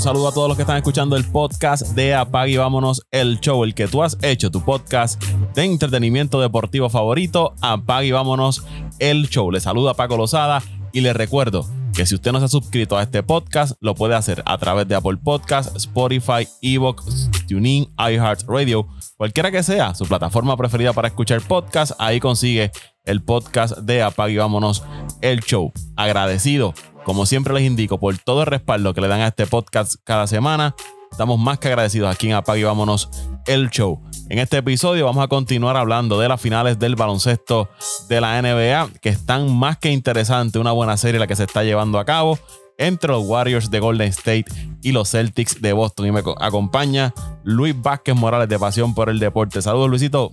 Saludo 0.00 0.28
a 0.28 0.32
todos 0.32 0.48
los 0.48 0.56
que 0.56 0.62
están 0.62 0.78
escuchando 0.78 1.14
el 1.14 1.26
podcast 1.26 1.88
de 1.88 2.14
Apag 2.14 2.48
y 2.48 2.56
Vámonos 2.56 3.06
el 3.10 3.38
Show, 3.38 3.64
el 3.64 3.74
que 3.74 3.86
tú 3.86 4.02
has 4.02 4.16
hecho, 4.22 4.50
tu 4.50 4.64
podcast 4.64 5.22
de 5.54 5.64
entretenimiento 5.64 6.40
deportivo 6.40 6.88
favorito, 6.88 7.54
Apag 7.60 8.04
y 8.04 8.10
Vámonos 8.10 8.64
el 8.98 9.28
Show. 9.28 9.50
Les 9.50 9.64
saluda 9.64 9.92
Paco 9.92 10.16
Lozada 10.16 10.62
y 10.92 11.02
les 11.02 11.14
recuerdo 11.14 11.66
que 11.94 12.06
si 12.06 12.14
usted 12.14 12.32
no 12.32 12.38
se 12.38 12.46
ha 12.46 12.48
suscrito 12.48 12.96
a 12.96 13.02
este 13.02 13.22
podcast, 13.22 13.76
lo 13.80 13.94
puede 13.94 14.14
hacer 14.14 14.42
a 14.46 14.56
través 14.56 14.88
de 14.88 14.94
Apple 14.94 15.18
Podcasts, 15.22 15.76
Spotify, 15.76 16.48
Evox, 16.62 17.30
TuneIn, 17.46 17.92
iHeartRadio, 17.98 18.88
cualquiera 19.18 19.50
que 19.50 19.62
sea 19.62 19.94
su 19.94 20.06
plataforma 20.06 20.56
preferida 20.56 20.94
para 20.94 21.08
escuchar 21.08 21.42
podcast, 21.42 21.92
ahí 21.98 22.20
consigue 22.20 22.72
el 23.04 23.22
podcast 23.22 23.76
de 23.78 24.02
Apag 24.02 24.30
y 24.30 24.36
Vámonos 24.38 24.82
el 25.20 25.40
Show. 25.40 25.72
Agradecido 25.94 26.72
como 27.04 27.26
siempre 27.26 27.54
les 27.54 27.64
indico, 27.64 27.98
por 27.98 28.16
todo 28.18 28.42
el 28.42 28.46
respaldo 28.46 28.94
que 28.94 29.00
le 29.00 29.08
dan 29.08 29.20
a 29.20 29.28
este 29.28 29.46
podcast 29.46 29.94
cada 30.04 30.26
semana, 30.26 30.74
estamos 31.10 31.38
más 31.38 31.58
que 31.58 31.68
agradecidos 31.68 32.14
aquí 32.14 32.28
en 32.28 32.34
Apague 32.34 32.60
y 32.60 32.64
Vámonos 32.64 33.10
el 33.46 33.70
Show. 33.70 34.00
En 34.28 34.38
este 34.38 34.58
episodio 34.58 35.06
vamos 35.06 35.24
a 35.24 35.28
continuar 35.28 35.76
hablando 35.76 36.20
de 36.20 36.28
las 36.28 36.40
finales 36.40 36.78
del 36.78 36.94
baloncesto 36.94 37.68
de 38.08 38.20
la 38.20 38.40
NBA, 38.40 38.90
que 39.00 39.08
están 39.08 39.52
más 39.52 39.78
que 39.78 39.90
interesantes, 39.90 40.60
una 40.60 40.72
buena 40.72 40.96
serie 40.96 41.18
la 41.18 41.26
que 41.26 41.36
se 41.36 41.44
está 41.44 41.64
llevando 41.64 41.98
a 41.98 42.04
cabo 42.04 42.38
entre 42.78 43.10
los 43.10 43.24
Warriors 43.26 43.70
de 43.70 43.78
Golden 43.78 44.08
State 44.08 44.46
y 44.82 44.92
los 44.92 45.10
Celtics 45.10 45.60
de 45.60 45.72
Boston. 45.72 46.06
Y 46.06 46.12
me 46.12 46.22
acompaña 46.38 47.12
Luis 47.44 47.74
Vázquez 47.80 48.14
Morales 48.14 48.48
de 48.48 48.58
Pasión 48.58 48.94
por 48.94 49.10
el 49.10 49.18
Deporte. 49.18 49.60
Saludos, 49.60 49.90
Luisito. 49.90 50.32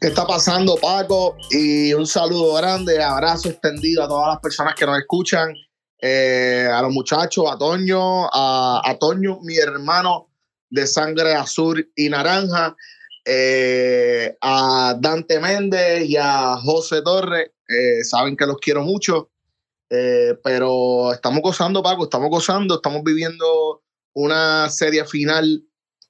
¿Qué 0.00 0.08
está 0.08 0.26
pasando, 0.26 0.76
Paco? 0.76 1.36
Y 1.50 1.92
un 1.94 2.06
saludo 2.06 2.54
grande, 2.54 3.02
abrazo 3.02 3.48
extendido 3.48 4.02
a 4.02 4.08
todas 4.08 4.28
las 4.28 4.40
personas 4.40 4.74
que 4.74 4.86
nos 4.86 4.98
escuchan, 4.98 5.54
eh, 6.00 6.68
a 6.72 6.82
los 6.82 6.92
muchachos, 6.92 7.44
a 7.48 7.56
Toño, 7.56 8.26
a, 8.32 8.96
Toño, 8.98 9.38
mi 9.42 9.56
hermano 9.56 10.30
de 10.70 10.86
sangre 10.86 11.34
azul 11.34 11.90
y 11.94 12.08
naranja, 12.08 12.74
eh, 13.24 14.36
a 14.40 14.96
Dante 14.98 15.38
Méndez 15.38 16.08
y 16.08 16.16
a 16.16 16.56
José 16.56 17.02
Torres. 17.02 17.50
Eh, 17.68 18.02
saben 18.02 18.36
que 18.36 18.46
los 18.46 18.56
quiero 18.58 18.82
mucho, 18.82 19.30
pero 19.88 21.12
estamos 21.12 21.40
gozando, 21.40 21.82
Paco, 21.82 22.04
estamos 22.04 22.30
gozando, 22.30 22.76
estamos 22.76 23.02
viviendo 23.04 23.82
una 24.14 24.68
serie 24.70 25.04
final 25.04 25.62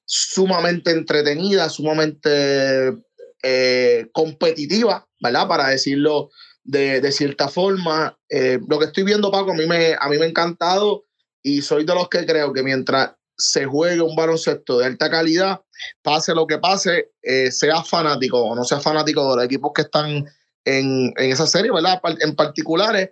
sumamente 0.04 0.90
entretenida, 0.90 1.68
sumamente 1.68 2.96
eh, 3.42 4.08
competitiva, 4.12 5.06
¿verdad? 5.20 5.46
Para 5.46 5.68
decirlo 5.68 6.30
de, 6.64 7.12
cierta 7.12 7.48
forma. 7.48 8.18
Eh, 8.28 8.58
lo 8.68 8.78
que 8.78 8.86
estoy 8.86 9.04
viendo, 9.04 9.30
Paco, 9.30 9.52
a 9.52 9.54
mí, 9.54 9.66
me, 9.66 9.94
a 9.98 10.08
mí 10.08 10.18
me 10.18 10.24
ha 10.24 10.28
encantado 10.28 11.04
y 11.42 11.62
soy 11.62 11.84
de 11.84 11.94
los 11.94 12.08
que 12.08 12.26
creo 12.26 12.52
que 12.52 12.62
mientras 12.62 13.12
se 13.36 13.64
juegue 13.64 14.00
un 14.00 14.16
baloncesto 14.16 14.78
de 14.78 14.86
alta 14.86 15.08
calidad, 15.08 15.60
pase 16.02 16.34
lo 16.34 16.46
que 16.46 16.58
pase, 16.58 17.12
eh, 17.22 17.52
sea 17.52 17.84
fanático 17.84 18.42
o 18.42 18.56
no 18.56 18.64
sea 18.64 18.80
fanático 18.80 19.30
de 19.30 19.36
los 19.36 19.44
equipos 19.44 19.70
que 19.72 19.82
están 19.82 20.24
en, 20.64 21.12
en 21.16 21.30
esa 21.30 21.46
serie, 21.46 21.70
¿verdad? 21.70 22.00
En 22.20 22.34
particulares, 22.34 23.10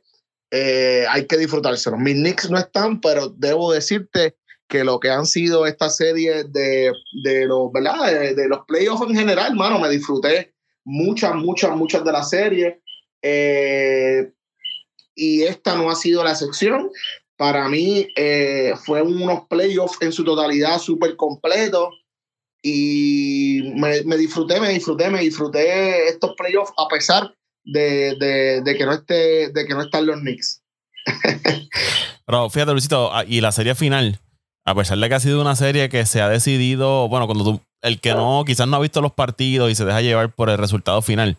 hay 0.50 1.26
que 1.26 1.36
disfrutárselo. 1.36 1.96
Mis 1.98 2.14
Knicks 2.14 2.50
no 2.50 2.58
están, 2.58 3.00
pero 3.00 3.28
debo 3.28 3.72
decirte 3.72 4.36
que 4.68 4.84
lo 4.84 4.98
que 4.98 5.10
han 5.10 5.26
sido 5.26 5.66
estas 5.66 5.96
series 5.96 6.52
de, 6.52 6.92
los, 7.46 7.72
¿verdad? 7.72 8.34
De, 8.34 8.48
los 8.48 8.64
playoffs 8.66 9.08
en 9.08 9.16
general, 9.16 9.54
mano, 9.54 9.78
me 9.78 9.88
disfruté 9.88 10.54
muchas, 10.84 11.34
muchas, 11.34 11.76
muchas 11.76 12.04
de 12.04 12.12
las 12.12 12.30
series. 12.30 12.74
Eh, 13.22 14.32
y 15.14 15.42
esta 15.42 15.76
no 15.76 15.90
ha 15.90 15.94
sido 15.94 16.22
la 16.22 16.32
excepción. 16.32 16.90
Para 17.36 17.68
mí 17.68 18.08
eh, 18.16 18.74
fue 18.84 19.02
unos 19.02 19.46
playoffs 19.48 20.00
en 20.00 20.12
su 20.12 20.24
totalidad 20.24 20.78
súper 20.78 21.16
completos 21.16 21.88
y 22.62 23.72
me, 23.76 24.16
disfruté, 24.16 24.60
me 24.60 24.70
disfruté, 24.70 25.08
me 25.10 25.20
disfruté 25.20 26.08
estos 26.08 26.34
playoffs 26.36 26.72
a 26.76 26.88
pesar 26.88 27.34
de, 27.64 28.16
que 28.64 28.86
no 28.86 28.92
esté, 28.92 29.50
de 29.50 29.66
que 29.66 29.74
no 29.74 29.82
están 29.82 30.06
los 30.06 30.20
Knicks. 30.20 30.62
Pero 32.26 32.50
fíjate, 32.50 32.72
Luisito, 32.72 33.14
ah, 33.14 33.24
y 33.24 33.40
la 33.40 33.52
serie 33.52 33.74
final, 33.74 34.18
a 34.66 34.74
pesar 34.74 34.98
de 34.98 35.08
que 35.08 35.14
ha 35.14 35.20
sido 35.20 35.40
una 35.40 35.54
serie 35.54 35.88
que 35.88 36.04
se 36.06 36.20
ha 36.20 36.28
decidido, 36.28 37.08
bueno, 37.08 37.26
cuando 37.26 37.44
tú, 37.44 37.60
el 37.82 38.00
que 38.00 38.14
no, 38.14 38.42
quizás 38.44 38.66
no 38.66 38.76
ha 38.76 38.80
visto 38.80 39.00
los 39.00 39.12
partidos 39.12 39.70
y 39.70 39.76
se 39.76 39.84
deja 39.84 40.00
llevar 40.00 40.34
por 40.34 40.50
el 40.50 40.58
resultado 40.58 41.02
final, 41.02 41.36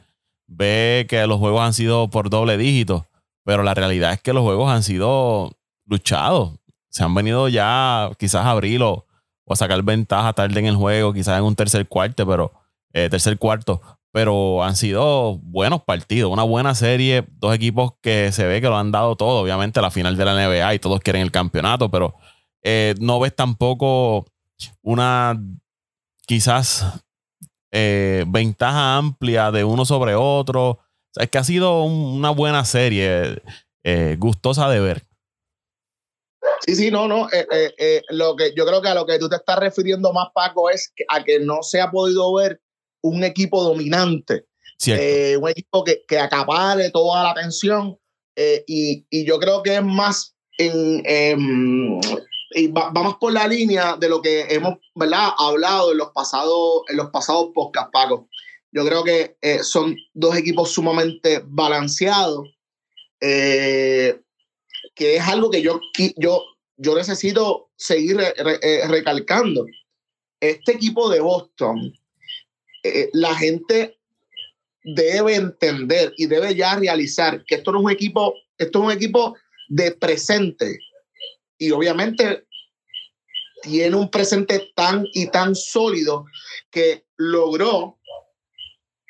ve 0.47 1.05
que 1.09 1.27
los 1.27 1.37
juegos 1.37 1.61
han 1.61 1.73
sido 1.73 2.07
por 2.07 2.29
doble 2.29 2.57
dígito, 2.57 3.05
pero 3.43 3.63
la 3.63 3.73
realidad 3.73 4.13
es 4.13 4.21
que 4.21 4.31
los 4.31 4.43
juegos 4.43 4.71
han 4.71 4.81
sido 4.81 5.51
luchados. 5.85 6.53
Se 6.89 7.03
han 7.03 7.13
venido 7.13 7.49
ya 7.49 8.09
quizás 8.17 8.45
a 8.45 8.51
abrir 8.51 8.81
o, 8.81 9.05
a 9.45 9.55
sacar 9.57 9.83
ventaja 9.83 10.31
tarde 10.31 10.61
en 10.61 10.67
el 10.67 10.77
juego, 10.77 11.13
quizás 11.13 11.37
en 11.37 11.43
un 11.43 11.55
tercer 11.55 11.85
cuarto, 11.85 12.25
pero 12.25 12.53
eh, 12.93 13.09
tercer 13.09 13.37
cuarto, 13.37 13.81
pero 14.13 14.63
han 14.63 14.77
sido 14.77 15.37
buenos 15.39 15.83
partidos, 15.83 16.31
una 16.31 16.43
buena 16.43 16.73
serie, 16.75 17.25
dos 17.39 17.53
equipos 17.53 17.91
que 18.01 18.31
se 18.31 18.47
ve 18.47 18.61
que 18.61 18.69
lo 18.69 18.77
han 18.77 18.93
dado 18.93 19.17
todo, 19.17 19.41
obviamente 19.41 19.81
la 19.81 19.91
final 19.91 20.15
de 20.15 20.23
la 20.23 20.33
NBA 20.33 20.75
y 20.75 20.79
todos 20.79 21.01
quieren 21.01 21.23
el 21.23 21.31
campeonato, 21.31 21.91
pero 21.91 22.15
eh, 22.63 22.95
no 22.99 23.19
ves 23.19 23.35
tampoco 23.35 24.25
una 24.81 25.41
quizás 26.25 26.85
eh, 27.71 28.25
ventaja 28.27 28.97
amplia 28.97 29.51
de 29.51 29.63
uno 29.63 29.85
sobre 29.85 30.15
otro. 30.15 30.79
es 31.15 31.29
que 31.29 31.37
ha 31.37 31.43
sido 31.43 31.83
una 31.83 32.31
buena 32.31 32.65
serie, 32.65 33.41
eh, 33.83 34.15
gustosa 34.19 34.69
de 34.69 34.79
ver. 34.79 35.03
Sí, 36.65 36.75
sí, 36.75 36.91
no, 36.91 37.07
no. 37.07 37.29
lo 38.09 38.35
que 38.35 38.53
yo 38.55 38.65
creo 38.65 38.81
que 38.81 38.89
a 38.89 38.95
lo 38.95 39.05
que 39.05 39.19
tú 39.19 39.29
te 39.29 39.35
estás 39.35 39.59
refiriendo 39.59 40.11
más, 40.11 40.27
Paco, 40.33 40.69
es 40.69 40.91
a 41.09 41.23
que 41.23 41.39
no 41.39 41.61
se 41.61 41.79
ha 41.79 41.91
podido 41.91 42.33
ver 42.33 42.61
un 43.01 43.23
equipo 43.23 43.63
dominante. 43.63 44.45
un 44.85 45.49
equipo 45.49 45.83
que, 45.83 46.03
que 46.07 46.19
acapare 46.19 46.89
toda 46.89 47.23
la 47.23 47.31
atención. 47.31 47.97
Y, 48.35 49.05
y, 49.09 49.25
yo 49.25 49.39
creo 49.39 49.63
que 49.63 49.75
es 49.75 49.83
más 49.83 50.35
en, 50.57 51.99
y 52.57 52.67
vamos 52.69 53.17
por 53.19 53.31
la 53.31 53.47
línea 53.47 53.95
de 53.97 54.09
lo 54.09 54.19
que 54.19 54.41
hemos 54.49 54.79
¿verdad? 54.95 55.29
hablado 55.37 55.91
en 55.91 55.99
los 55.99 56.09
pasados, 56.09 56.81
en 56.89 56.97
los 56.97 57.11
pasados 57.11 57.51
podcast, 57.53 57.91
Paco. 57.91 58.27
Yo 58.71 58.83
creo 58.83 59.03
que 59.03 59.37
eh, 59.41 59.59
son 59.59 59.95
dos 60.15 60.35
equipos 60.35 60.71
sumamente 60.71 61.43
balanceados, 61.45 62.49
eh, 63.21 64.19
que 64.95 65.17
es 65.17 65.27
algo 65.27 65.51
que 65.51 65.61
yo, 65.61 65.79
yo, 66.17 66.43
yo 66.77 66.95
necesito 66.95 67.69
seguir 67.75 68.19
eh, 68.19 68.87
recalcando. 68.87 69.67
Este 70.39 70.71
equipo 70.71 71.09
de 71.09 71.19
Boston, 71.19 71.93
la 73.13 73.35
gente 73.35 73.99
debe 74.83 75.35
entender 75.35 76.13
y 76.17 76.25
debe 76.25 76.55
ya 76.55 76.75
realizar 76.75 77.43
que 77.45 77.55
esto 77.55 77.71
no 77.71 77.79
es 77.79 77.85
un 77.85 77.91
equipo, 77.91 78.33
esto 78.57 78.79
es 78.79 78.85
un 78.85 78.91
equipo 78.91 79.35
de 79.67 79.91
presente 79.91 80.79
y 81.57 81.71
obviamente 81.71 82.46
tiene 83.67 83.95
un 83.95 84.09
presente 84.09 84.71
tan 84.75 85.05
y 85.13 85.27
tan 85.27 85.55
sólido 85.55 86.25
que 86.71 87.05
logró 87.17 87.97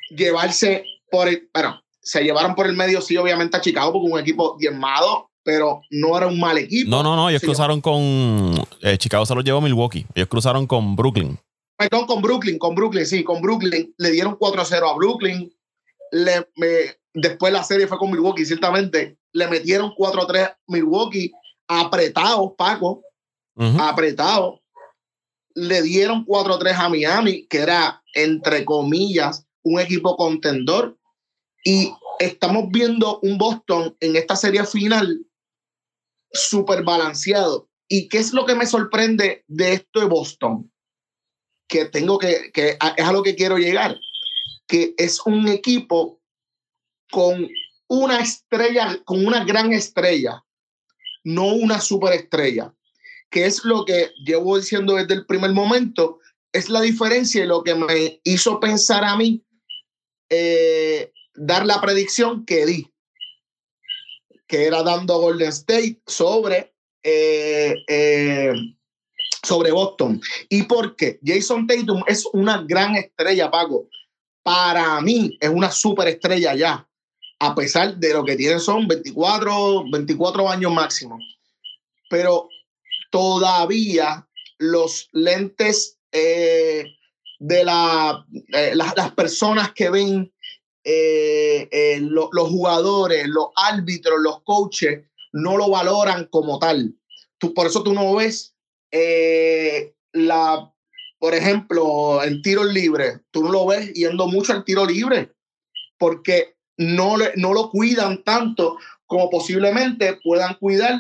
llevarse 0.10 0.84
por 1.12 1.28
el, 1.28 1.50
bueno, 1.54 1.82
se 2.02 2.24
llevaron 2.24 2.56
por 2.56 2.68
el 2.68 2.76
medio, 2.76 3.02
sí, 3.02 3.18
obviamente 3.18 3.58
a 3.58 3.62
Chicago, 3.62 3.94
porque 3.94 4.12
un 4.12 4.20
equipo 4.20 4.58
diezmado, 4.60 5.30
pero 5.44 5.82
no 5.92 6.18
era 6.18 6.28
un 6.28 6.40
mal 6.40 6.58
equipo. 6.58 6.90
No, 6.90 7.04
no, 7.04 7.16
no, 7.16 7.30
ellos 7.30 7.42
cruzaron 7.42 7.82
con, 7.82 8.66
eh, 8.82 8.98
Chicago 8.98 9.26
se 9.26 9.36
lo 9.36 9.42
llevó 9.42 9.62
Milwaukee, 9.62 10.06
ellos 10.16 10.28
cruzaron 10.30 10.66
con 10.66 10.96
Brooklyn. 10.96 11.40
Perdón, 11.78 12.08
con 12.08 12.22
Brooklyn, 12.24 12.58
con 12.58 12.74
Brooklyn, 12.74 13.06
sí, 13.06 13.24
con 13.24 13.40
Brooklyn. 13.40 13.94
Le 13.98 14.10
dieron 14.10 14.36
4-0 14.36 14.90
a 14.90 14.96
Brooklyn. 14.96 15.54
Le, 16.12 16.48
después 17.14 17.54
la 17.54 17.64
serie 17.64 17.86
fue 17.86 18.00
con 18.00 18.10
Milwaukee, 18.10 18.46
ciertamente. 18.46 19.20
Le 19.32 19.48
metieron 19.48 19.92
4-3 19.92 20.44
a 20.44 20.58
Milwaukee 20.66 21.32
apretados, 21.68 22.54
Paco, 22.58 23.04
apretados. 23.58 24.60
Le 25.56 25.82
dieron 25.82 26.26
4-3 26.26 26.76
a 26.76 26.90
Miami, 26.90 27.48
que 27.48 27.60
era, 27.60 28.04
entre 28.14 28.64
comillas, 28.66 29.48
un 29.64 29.80
equipo 29.80 30.16
contendor. 30.16 30.98
Y 31.64 31.92
estamos 32.20 32.66
viendo 32.70 33.20
un 33.22 33.38
Boston 33.38 33.96
en 34.00 34.16
esta 34.16 34.36
serie 34.36 34.66
final 34.66 35.26
súper 36.32 36.84
balanceado. 36.84 37.70
¿Y 37.88 38.10
qué 38.10 38.20
es 38.20 38.34
lo 38.34 38.46
que 38.46 38.56
me 38.56 38.66
sorprende 38.66 39.44
de 39.48 39.74
esto 39.74 40.00
de 40.00 40.06
Boston? 40.08 40.72
Que 41.68 41.86
tengo 41.86 42.18
que, 42.18 42.52
que 42.54 42.70
es 42.70 42.78
a 42.80 43.12
lo 43.12 43.24
que 43.24 43.36
quiero 43.36 43.58
llegar, 43.58 44.00
que 44.68 44.94
es 44.98 45.20
un 45.26 45.48
equipo 45.48 46.22
con 47.12 47.48
una 47.88 48.20
estrella, 48.20 49.02
con 49.06 49.26
una 49.26 49.44
gran 49.46 49.74
estrella, 49.74 50.44
no 51.24 51.48
una 51.48 51.80
superestrella, 51.80 52.74
que 53.30 53.46
es 53.46 53.64
lo 53.66 53.86
que 53.86 54.12
llevo 54.24 54.58
diciendo 54.58 54.96
desde 54.96 55.16
el 55.16 55.26
primer 55.26 55.52
momento, 55.52 56.20
es 56.54 56.70
la 56.70 56.82
diferencia 56.82 57.44
y 57.44 57.48
lo 57.48 57.64
que 57.64 57.76
me 57.76 58.20
hizo 58.24 58.60
pensar 58.60 59.04
a 59.04 59.16
mí 59.16 59.44
eh, 60.30 61.12
dar 61.36 61.66
la 61.66 61.80
predicción 61.82 62.46
que 62.46 62.66
di, 62.66 62.92
que 64.48 64.66
era 64.66 64.84
dando 64.84 65.20
Golden 65.20 65.50
State 65.50 66.02
sobre 66.06 66.74
eh, 67.04 67.76
eh, 67.88 68.54
sobre 69.44 69.72
Boston. 69.72 70.22
¿Y 70.50 70.64
por 70.64 70.96
qué? 70.96 71.20
Jason 71.24 71.68
Tatum 71.68 72.04
es 72.08 72.26
una 72.34 72.64
gran 72.68 72.96
estrella, 72.96 73.50
Paco. 73.50 73.88
Para 74.44 75.00
mí 75.02 75.38
es 75.40 75.50
una 75.50 75.72
super 75.72 76.08
estrella 76.08 76.54
ya, 76.56 76.88
a 77.40 77.56
pesar 77.56 77.96
de 77.98 78.14
lo 78.14 78.26
que 78.26 78.36
tiene 78.36 78.60
son 78.60 78.88
24, 78.88 79.86
24 79.90 80.50
años 80.50 80.72
máximo. 80.72 81.20
Pero 82.10 82.50
todavía 83.10 84.28
los 84.58 85.10
lentes 85.12 86.00
eh, 86.12 86.86
de 87.40 87.64
la, 87.64 88.26
eh, 88.54 88.72
las 88.74 89.12
personas 89.12 89.74
que 89.74 89.90
ven 89.90 90.34
eh, 90.84 92.00
los 92.02 92.50
jugadores, 92.50 93.28
los 93.28 93.48
árbitros, 93.56 94.20
los 94.22 94.42
coaches, 94.44 95.06
no 95.34 95.58
lo 95.58 95.70
valoran 95.70 96.26
como 96.32 96.60
tal. 96.60 96.96
Tú, 97.38 97.54
por 97.54 97.68
eso 97.68 97.84
tú 97.84 97.94
no 97.94 98.16
ves 98.16 98.56
la, 100.14 100.74
por 101.20 101.36
ejemplo, 101.36 102.24
el 102.24 102.42
tiro 102.42 102.64
libre, 102.64 103.20
tú 103.32 103.44
no 103.44 103.52
lo 103.52 103.66
ves 103.68 103.94
yendo 103.94 104.28
mucho 104.28 104.54
al 104.54 104.64
tiro 104.64 104.86
libre, 104.86 105.34
porque 106.00 106.56
no, 106.78 107.18
no 107.36 107.54
lo 107.54 107.70
cuidan 107.70 108.24
tanto 108.24 108.78
como 109.06 109.30
posiblemente 109.30 110.20
puedan 110.24 110.56
cuidar 110.56 111.00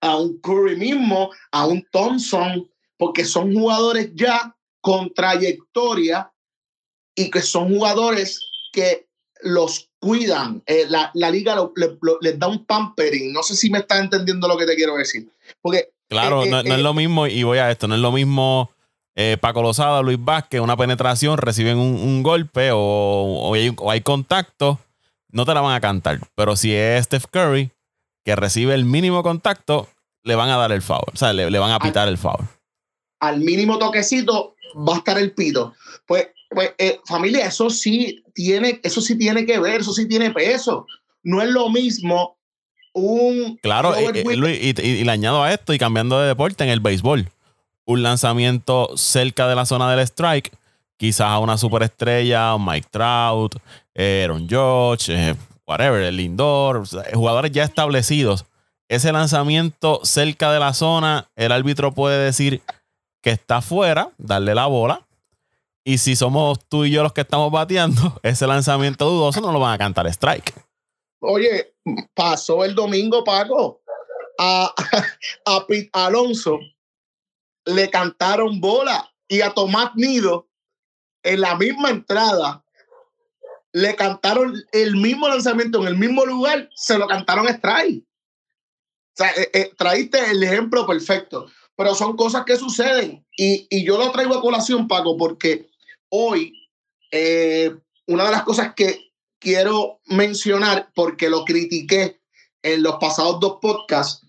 a 0.00 0.16
un 0.16 0.38
Curry 0.40 0.76
mismo, 0.76 1.30
a 1.52 1.66
un 1.66 1.86
Thompson, 1.90 2.68
porque 2.96 3.24
son 3.24 3.54
jugadores 3.54 4.10
ya 4.14 4.56
con 4.80 5.12
trayectoria 5.12 6.30
y 7.14 7.30
que 7.30 7.42
son 7.42 7.68
jugadores 7.68 8.40
que 8.72 9.06
los 9.42 9.90
cuidan. 9.98 10.62
Eh, 10.66 10.84
la, 10.88 11.10
la, 11.14 11.30
liga 11.30 11.56
les 12.20 12.38
da 12.38 12.46
un 12.46 12.64
pampering. 12.64 13.32
No 13.32 13.42
sé 13.42 13.56
si 13.56 13.70
me 13.70 13.78
estás 13.78 14.00
entendiendo 14.00 14.46
lo 14.48 14.56
que 14.56 14.66
te 14.66 14.76
quiero 14.76 14.96
decir. 14.96 15.28
Porque, 15.60 15.90
claro, 16.08 16.44
eh, 16.44 16.50
no, 16.50 16.60
es 16.60 16.66
eh, 16.66 16.78
lo 16.78 16.94
mismo, 16.94 17.26
y 17.26 17.42
voy 17.42 17.58
a 17.58 17.70
esto, 17.70 17.88
no 17.88 17.94
es 17.94 18.00
lo 18.00 18.12
mismo 18.12 18.70
Paco 19.40 19.62
Lozada, 19.62 20.02
Luis 20.02 20.18
Vázquez, 20.20 20.60
una 20.60 20.76
penetración, 20.76 21.38
reciben 21.38 21.78
un, 21.78 22.22
golpe 22.22 22.70
o, 22.72 22.78
o, 22.78 23.54
hay, 23.54 23.74
o, 23.78 23.90
hay, 23.90 24.02
contacto, 24.02 24.78
no 25.30 25.46
te 25.46 25.54
la 25.54 25.62
van 25.62 25.74
a 25.74 25.80
cantar. 25.80 26.20
Pero 26.34 26.54
si 26.54 26.74
es 26.74 27.06
Steph 27.06 27.24
Curry, 27.30 27.70
que 28.26 28.34
recibe 28.34 28.74
el 28.74 28.84
mínimo 28.84 29.22
contacto, 29.22 29.88
le 30.24 30.34
van 30.34 30.50
a 30.50 30.56
dar 30.56 30.72
el 30.72 30.82
foul. 30.82 31.04
O 31.14 31.16
sea, 31.16 31.32
le, 31.32 31.58
van 31.58 31.70
a 31.70 31.78
pitar 31.78 32.08
el 32.08 32.18
foul. 32.18 32.44
Al 33.20 33.38
mínimo 33.38 33.78
toquecito 33.78 34.56
va 34.76 34.94
a 34.94 34.98
estar 34.98 35.16
el 35.16 35.30
pito. 35.30 35.74
Pues, 36.06 36.30
pues 36.50 36.74
eh, 36.76 36.98
familia, 37.06 37.46
eso 37.46 37.70
sí 37.70 38.24
tiene, 38.34 38.80
eso 38.82 39.00
sí 39.00 39.16
tiene 39.16 39.46
que 39.46 39.60
ver, 39.60 39.80
eso 39.80 39.92
sí 39.92 40.08
tiene 40.08 40.32
peso. 40.32 40.88
No 41.22 41.40
es 41.40 41.48
lo 41.50 41.70
mismo 41.70 42.36
un. 42.94 43.60
Claro, 43.62 43.94
eh, 43.94 44.10
eh, 44.12 44.74
y, 44.82 45.04
le 45.04 45.10
añado 45.12 45.44
a 45.44 45.52
esto 45.52 45.72
y 45.72 45.78
cambiando 45.78 46.18
de 46.18 46.26
deporte 46.26 46.64
en 46.64 46.70
el 46.70 46.80
béisbol. 46.80 47.30
Un 47.84 48.02
lanzamiento 48.02 48.96
cerca 48.96 49.46
de 49.46 49.54
la 49.54 49.66
zona 49.66 49.88
del 49.88 50.00
strike, 50.00 50.50
quizás 50.96 51.28
a 51.28 51.38
una 51.38 51.56
superestrella, 51.56 52.58
Mike 52.58 52.88
Trout, 52.90 53.54
Aaron 53.94 54.48
George, 54.48 55.36
whatever, 55.66 56.02
el 56.02 56.16
Lindor, 56.16 56.84
jugadores 57.12 57.52
ya 57.52 57.64
establecidos, 57.64 58.46
ese 58.88 59.12
lanzamiento 59.12 60.00
cerca 60.04 60.52
de 60.52 60.60
la 60.60 60.72
zona, 60.72 61.28
el 61.34 61.52
árbitro 61.52 61.92
puede 61.92 62.24
decir 62.24 62.62
que 63.22 63.30
está 63.30 63.60
fuera, 63.60 64.10
darle 64.18 64.54
la 64.54 64.66
bola. 64.66 65.06
Y 65.84 65.98
si 65.98 66.16
somos 66.16 66.58
tú 66.68 66.84
y 66.84 66.90
yo 66.90 67.02
los 67.02 67.12
que 67.12 67.20
estamos 67.22 67.50
bateando, 67.50 68.18
ese 68.22 68.46
lanzamiento 68.46 69.08
dudoso 69.08 69.40
no 69.40 69.52
lo 69.52 69.60
van 69.60 69.74
a 69.74 69.78
cantar 69.78 70.06
strike. 70.06 70.54
Oye, 71.20 71.74
pasó 72.14 72.64
el 72.64 72.74
domingo, 72.74 73.24
Paco. 73.24 73.82
A, 74.38 74.72
a 75.46 75.66
Pete 75.66 75.90
Alonso 75.92 76.58
le 77.64 77.90
cantaron 77.90 78.60
bola 78.60 79.12
y 79.28 79.40
a 79.40 79.50
Tomás 79.50 79.92
Nido 79.96 80.48
en 81.24 81.40
la 81.40 81.56
misma 81.56 81.90
entrada 81.90 82.64
le 83.76 83.94
cantaron 83.94 84.54
el 84.72 84.96
mismo 84.96 85.28
lanzamiento 85.28 85.82
en 85.82 85.88
el 85.88 85.98
mismo 85.98 86.24
lugar, 86.24 86.70
se 86.74 86.96
lo 86.96 87.06
cantaron 87.06 87.46
strike. 87.46 88.02
O 88.02 89.14
sea, 89.14 89.30
eh, 89.32 89.50
eh, 89.52 89.72
traíste 89.76 90.30
el 90.30 90.42
ejemplo 90.42 90.86
perfecto, 90.86 91.46
pero 91.76 91.94
son 91.94 92.16
cosas 92.16 92.46
que 92.46 92.56
suceden 92.56 93.22
y, 93.36 93.66
y 93.68 93.84
yo 93.84 93.98
lo 93.98 94.10
traigo 94.12 94.34
a 94.34 94.40
colación, 94.40 94.88
Paco, 94.88 95.18
porque 95.18 95.68
hoy 96.08 96.54
eh, 97.12 97.76
una 98.06 98.24
de 98.24 98.30
las 98.30 98.44
cosas 98.44 98.72
que 98.74 99.12
quiero 99.38 100.00
mencionar, 100.06 100.90
porque 100.94 101.28
lo 101.28 101.44
critiqué 101.44 102.18
en 102.62 102.82
los 102.82 102.96
pasados 102.96 103.40
dos 103.40 103.58
podcasts, 103.60 104.26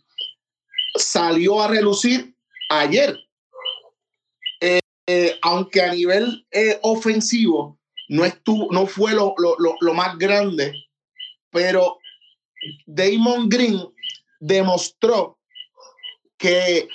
salió 0.96 1.62
a 1.62 1.70
relucir 1.70 2.36
ayer. 2.70 3.18
aunque 5.42 5.82
a 5.82 5.94
nivel 5.94 6.46
ofensivo 6.82 7.77
no, 8.10 8.26
estuvo, 8.26 8.72
no 8.72 8.88
fue 8.88 9.14
lo, 9.14 9.36
lo, 9.38 9.94
más 9.94 10.18
grande, 10.18 10.74
pero 11.52 12.00
Damon 12.86 13.50
Green 13.50 13.82
demostró 14.40 15.38
que, 16.38 16.88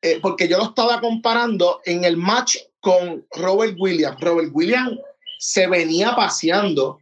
eh, 0.00 0.18
porque 0.20 0.48
yo 0.48 0.58
lo 0.58 0.64
estaba 0.64 1.00
comparando 1.00 1.80
en 1.84 2.04
el 2.04 2.16
match 2.16 2.56
con 2.80 3.26
Robert 3.32 3.76
Williams. 3.78 4.20
Robert 4.20 4.50
Williams 4.52 4.98
se 5.38 5.66
venía 5.66 6.14
paseando 6.16 6.98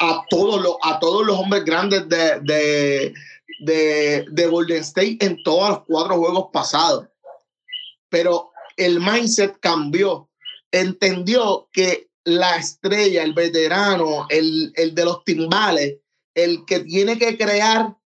a, 0.00 0.24
todos, 0.28 0.60
los, 0.60 0.76
a 0.82 0.98
todos 0.98 1.26
los 1.26 1.38
hombres 1.38 1.64
grandes 1.64 2.08
de, 2.08 2.40
de, 2.40 3.14
de, 3.60 4.26
de 4.30 4.46
Golden 4.46 4.82
State 4.82 5.18
en 5.20 5.42
todos 5.42 5.70
los 5.70 5.84
cuatro 5.86 6.16
juegos 6.16 6.48
pasados. 6.52 7.06
Pero 8.08 8.50
el 8.76 9.00
mindset 9.00 9.58
cambió. 9.60 10.28
Entendió 10.70 11.68
que 11.72 12.07
la 12.28 12.56
estrella, 12.56 13.22
el 13.22 13.32
veterano, 13.32 14.26
el, 14.28 14.72
de 14.74 15.04
los 15.04 15.24
timbales, 15.24 15.96
el 16.34 16.64
que 16.66 16.80
tiene 16.80 17.18
que 17.18 17.36
crear 17.36 17.96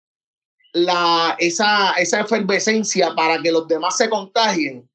la, 0.72 1.36
esa, 1.38 1.92
esa 1.92 2.20
efervescencia 2.20 3.14
para 3.14 3.42
que 3.42 3.52
los 3.52 3.66
demás 3.69 3.96
se 3.96 4.08
contagien, 4.08 4.88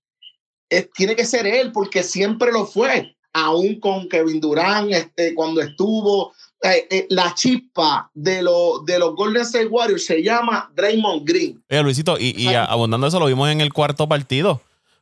tiene 0.95 1.15
que 1.15 1.25
ser 1.25 1.45
él, 1.45 1.71
porque 1.71 2.03
siempre 2.03 2.51
lo 2.51 2.65
fue, 2.65 3.15
aún 3.33 3.79
con 3.79 4.09
Kevin 4.09 4.39
Durant, 4.39 4.91
este, 4.91 5.33
cuando 5.35 5.61
estuvo. 5.61 6.33
Eh, 6.63 6.87
eh, 6.89 7.07
la 7.11 7.35
chispa 7.35 8.09
de, 8.15 8.41
lo, 8.41 8.79
de 8.79 8.97
los 8.97 9.15
Golden 9.15 9.43
State 9.43 9.67
Warriors 9.67 10.03
se 10.03 10.23
llama 10.23 10.71
Draymond 10.75 11.23
Green. 11.23 11.63
Oye, 11.69 11.83
Luisito, 11.83 12.17
y, 12.19 12.33
y 12.35 12.47
abundando 12.55 13.05
eso, 13.05 13.19
lo 13.19 13.27
vimos 13.27 13.47
en 13.51 13.61
el 13.61 13.71
cuarto 13.71 14.09
partido, 14.09 14.59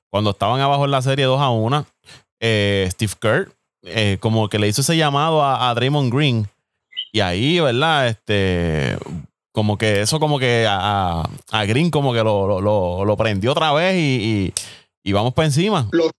cuando 0.09 0.31
estaban 0.31 0.59
abajo 0.59 0.83
en 0.83 0.91
la 0.91 1.01
serie 1.01 1.23
2 1.23 1.39
a 1.39 1.49
1. 1.51 1.85
Eh, 2.41 2.89
Steve 2.91 3.13
Kerr 3.21 3.54
eh, 3.85 4.17
como 4.19 4.49
que 4.49 4.59
le 4.59 4.67
hizo 4.67 4.81
ese 4.81 4.97
llamado 4.97 5.43
a, 5.43 5.73
Draymond 5.73 6.13
Green. 6.13 6.47
Y 7.11 7.21
ahí, 7.21 7.59
¿verdad? 7.59 8.07
Este, 8.07 8.97
como 9.51 9.77
que 9.77 10.01
eso 10.01 10.19
como 10.19 10.37
que 10.37 10.65
a, 10.67 11.23
a 11.51 11.65
Green 11.65 11.89
como 11.89 12.13
que 12.13 12.23
lo, 12.23 12.59
lo, 12.59 13.05
lo, 13.05 13.17
prendió 13.17 13.51
otra 13.51 13.71
vez 13.71 13.95
y, 13.97 14.53
y, 15.03 15.11
vamos 15.13 15.33
para 15.33 15.47
encima. 15.47 15.87
Lo, 15.91 16.11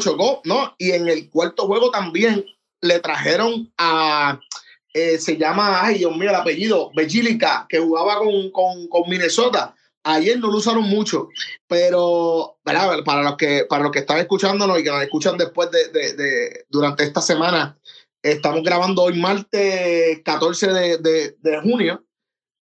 chocó, 0.00 0.40
¿no? 0.44 0.74
Y 0.78 0.92
en 0.92 1.06
el 1.08 1.30
cuarto 1.30 1.66
juego 1.66 1.90
también 1.90 2.44
le 2.80 2.98
trajeron 2.98 3.72
a, 3.78 4.40
eh, 4.92 5.18
se 5.18 5.36
llama, 5.36 5.80
ay 5.82 5.98
Dios 5.98 6.16
mío, 6.16 6.30
el 6.30 6.36
apellido, 6.36 6.90
Bejilica, 6.94 7.66
que 7.68 7.78
jugaba 7.78 8.18
con, 8.18 8.50
con, 8.50 8.88
con 8.88 9.08
Minnesota 9.08 9.75
Ayer 10.08 10.38
no 10.38 10.52
lo 10.52 10.58
usaron 10.58 10.84
mucho, 10.84 11.30
pero 11.66 12.58
para 12.62 13.22
los 13.22 13.36
que 13.36 13.64
para 13.68 13.82
los 13.82 13.90
que 13.90 13.98
están 13.98 14.18
escuchándonos 14.18 14.78
y 14.78 14.84
que 14.84 14.90
nos 14.90 15.02
escuchan 15.02 15.36
después 15.36 15.68
de, 15.72 15.88
de, 15.88 16.64
durante 16.68 17.02
esta 17.02 17.20
semana, 17.20 17.76
estamos 18.22 18.62
grabando 18.62 19.02
hoy 19.02 19.18
martes 19.18 20.20
14 20.24 20.72
de, 20.72 21.36
de 21.36 21.60
junio. 21.60 22.04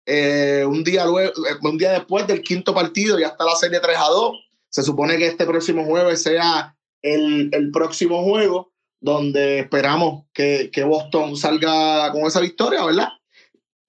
Eh, 0.05 0.65
un, 0.65 0.85
día 0.85 1.05
luego, 1.05 1.31
eh, 1.31 1.55
un 1.61 1.77
día 1.77 1.91
después 1.91 2.25
del 2.27 2.41
quinto 2.41 2.73
partido, 2.73 3.19
ya 3.19 3.27
está 3.27 3.43
la 3.43 3.55
serie 3.55 3.81
3 3.81 3.97
a 3.97 4.07
2. 4.07 4.35
Se 4.69 4.81
supone 4.81 5.17
que 5.17 5.27
este 5.27 5.45
próximo 5.45 5.83
jueves 5.83 6.23
sea 6.23 6.77
el, 7.01 7.49
el 7.51 7.71
próximo 7.71 8.23
juego 8.23 8.71
donde 9.01 9.59
esperamos 9.59 10.23
que, 10.31 10.69
que, 10.71 10.85
Boston 10.85 11.35
salga 11.35 12.09
con 12.13 12.21
esa 12.21 12.39
victoria, 12.39 12.85
¿verdad? 12.85 13.09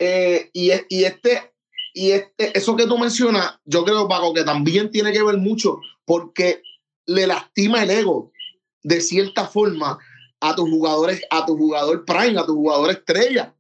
Eh, 0.01 0.51
y, 0.53 0.73
y 0.89 1.05
este 1.05 1.54
y 1.97 2.11
este, 2.11 2.59
eso 2.59 2.75
que 2.75 2.89
tú 2.89 2.99
mencionas, 2.99 3.55
yo 3.65 3.85
creo, 3.85 4.09
Paco, 4.09 4.35
que 4.35 4.43
también 4.43 4.91
tiene 4.91 5.13
que 5.13 5.23
ver 5.23 5.39
mucho 5.39 5.79
porque 6.05 6.61
le 7.07 7.27
lastima 7.27 7.85
el 7.85 7.91
ego 7.91 8.33
de 8.83 9.01
cierta 9.01 9.47
forma 9.47 9.99
a 10.41 10.57
tus 10.57 10.69
jugadores, 10.69 11.23
a 11.31 11.47
tu 11.47 11.57
jugador 11.57 12.05
prime, 12.05 12.39
a 12.39 12.45
tu 12.45 12.57
jugador 12.57 12.91
estrella. 12.91 13.55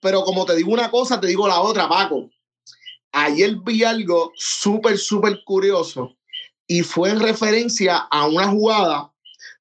Pero 0.00 0.24
como 0.24 0.46
te 0.46 0.56
digo 0.56 0.72
una 0.72 0.90
cosa, 0.90 1.20
te 1.20 1.26
digo 1.26 1.46
la 1.46 1.60
otra, 1.60 1.88
Paco. 1.88 2.30
Ayer 3.12 3.56
vi 3.56 3.84
algo 3.84 4.32
súper, 4.34 4.96
súper 4.96 5.44
curioso 5.44 6.16
y 6.66 6.82
fue 6.82 7.10
en 7.10 7.20
referencia 7.20 7.98
a 7.98 8.26
una 8.26 8.48
jugada 8.48 9.12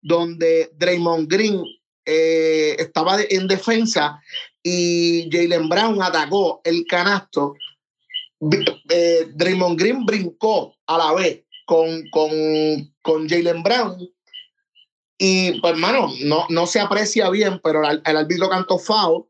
donde 0.01 0.71
Draymond 0.77 1.29
Green 1.29 1.61
eh, 2.05 2.77
estaba 2.79 3.17
en 3.21 3.47
defensa 3.47 4.21
y 4.63 5.29
Jalen 5.29 5.67
Brown 5.67 6.01
atacó 6.01 6.61
el 6.63 6.85
canasto 6.87 7.55
eh, 8.89 9.27
Draymond 9.35 9.79
Green 9.79 10.05
brincó 10.05 10.75
a 10.87 10.97
la 10.97 11.13
vez 11.13 11.43
con, 11.65 12.09
con, 12.11 12.31
con 13.01 13.29
Jalen 13.29 13.63
Brown. 13.63 14.09
Y 15.17 15.59
pues, 15.61 15.73
hermano, 15.73 16.11
no, 16.23 16.45
no 16.49 16.65
se 16.65 16.79
aprecia 16.79 17.29
bien, 17.29 17.59
pero 17.63 17.87
el, 17.87 18.01
el 18.05 18.17
árbitro 18.17 18.49
cantó 18.49 18.79
foul 18.79 19.25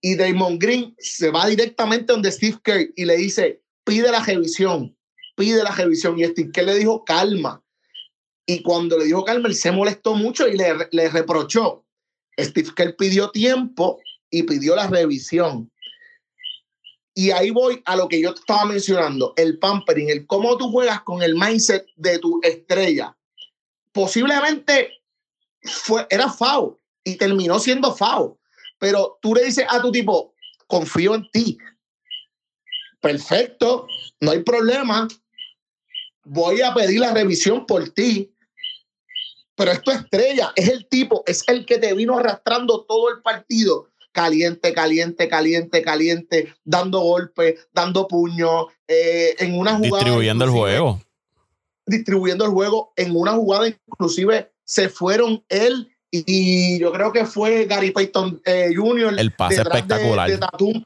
y 0.00 0.16
Damon 0.16 0.58
Green 0.58 0.94
se 0.98 1.30
va 1.30 1.46
directamente 1.46 2.12
donde 2.12 2.30
Steve 2.30 2.58
Kerr 2.62 2.90
y 2.96 3.04
le 3.04 3.16
dice, 3.16 3.62
pide 3.84 4.10
la 4.10 4.22
revisión, 4.22 4.96
pide 5.36 5.62
la 5.62 5.70
revisión. 5.70 6.18
Y 6.18 6.24
Steve 6.24 6.50
Kerr 6.52 6.66
le 6.66 6.74
dijo, 6.76 7.04
calma. 7.04 7.62
Y 8.46 8.62
cuando 8.62 8.98
le 8.98 9.06
dijo 9.06 9.24
calma, 9.24 9.48
él 9.48 9.54
se 9.54 9.72
molestó 9.72 10.14
mucho 10.14 10.46
y 10.48 10.56
le, 10.56 10.88
le 10.92 11.08
reprochó. 11.08 11.84
Steve 12.38 12.70
Kerr 12.74 12.96
pidió 12.96 13.30
tiempo 13.30 14.00
y 14.30 14.44
pidió 14.44 14.76
la 14.76 14.86
revisión. 14.86 15.70
Y 17.18 17.32
ahí 17.32 17.50
voy 17.50 17.82
a 17.84 17.96
lo 17.96 18.06
que 18.06 18.22
yo 18.22 18.32
te 18.32 18.38
estaba 18.38 18.64
mencionando, 18.64 19.34
el 19.36 19.58
pampering, 19.58 20.08
el 20.08 20.24
cómo 20.28 20.56
tú 20.56 20.70
juegas 20.70 21.02
con 21.02 21.20
el 21.20 21.34
mindset 21.34 21.84
de 21.96 22.20
tu 22.20 22.38
estrella. 22.44 23.16
Posiblemente 23.90 25.02
fue, 25.64 26.06
era 26.10 26.30
FAO 26.30 26.78
y 27.02 27.16
terminó 27.16 27.58
siendo 27.58 27.92
FAO, 27.92 28.38
pero 28.78 29.18
tú 29.20 29.34
le 29.34 29.46
dices 29.46 29.66
a 29.68 29.82
tu 29.82 29.90
tipo, 29.90 30.32
confío 30.68 31.16
en 31.16 31.28
ti. 31.32 31.58
Perfecto, 33.00 33.88
no 34.20 34.30
hay 34.30 34.44
problema. 34.44 35.08
Voy 36.22 36.60
a 36.60 36.72
pedir 36.72 37.00
la 37.00 37.12
revisión 37.12 37.66
por 37.66 37.88
ti. 37.88 38.32
Pero 39.56 39.72
esto 39.72 39.90
estrella, 39.90 40.52
es 40.54 40.68
el 40.68 40.86
tipo, 40.86 41.24
es 41.26 41.42
el 41.48 41.66
que 41.66 41.78
te 41.78 41.94
vino 41.94 42.16
arrastrando 42.16 42.84
todo 42.84 43.08
el 43.12 43.22
partido 43.22 43.88
caliente, 44.18 44.72
caliente, 44.72 45.28
caliente, 45.28 45.80
caliente, 45.80 46.52
dando 46.64 46.98
golpes, 46.98 47.54
dando 47.72 48.08
puños, 48.08 48.66
eh, 48.88 49.36
en 49.38 49.56
una 49.56 49.76
jugada. 49.76 49.98
Distribuyendo 49.98 50.44
el 50.44 50.50
juego. 50.50 51.00
Distribuyendo 51.86 52.44
el 52.44 52.50
juego. 52.50 52.92
En 52.96 53.14
una 53.14 53.34
jugada, 53.34 53.68
inclusive, 53.68 54.50
se 54.64 54.88
fueron 54.88 55.44
él 55.48 55.88
y, 56.10 56.80
yo 56.80 56.90
creo 56.90 57.12
que 57.12 57.26
fue 57.26 57.66
Gary 57.66 57.92
Payton 57.92 58.42
eh, 58.44 58.72
Jr. 58.74 59.14
El 59.16 59.30
pase 59.30 59.60
espectacular. 59.60 60.28
De, 60.28 60.38
Tatum, 60.38 60.82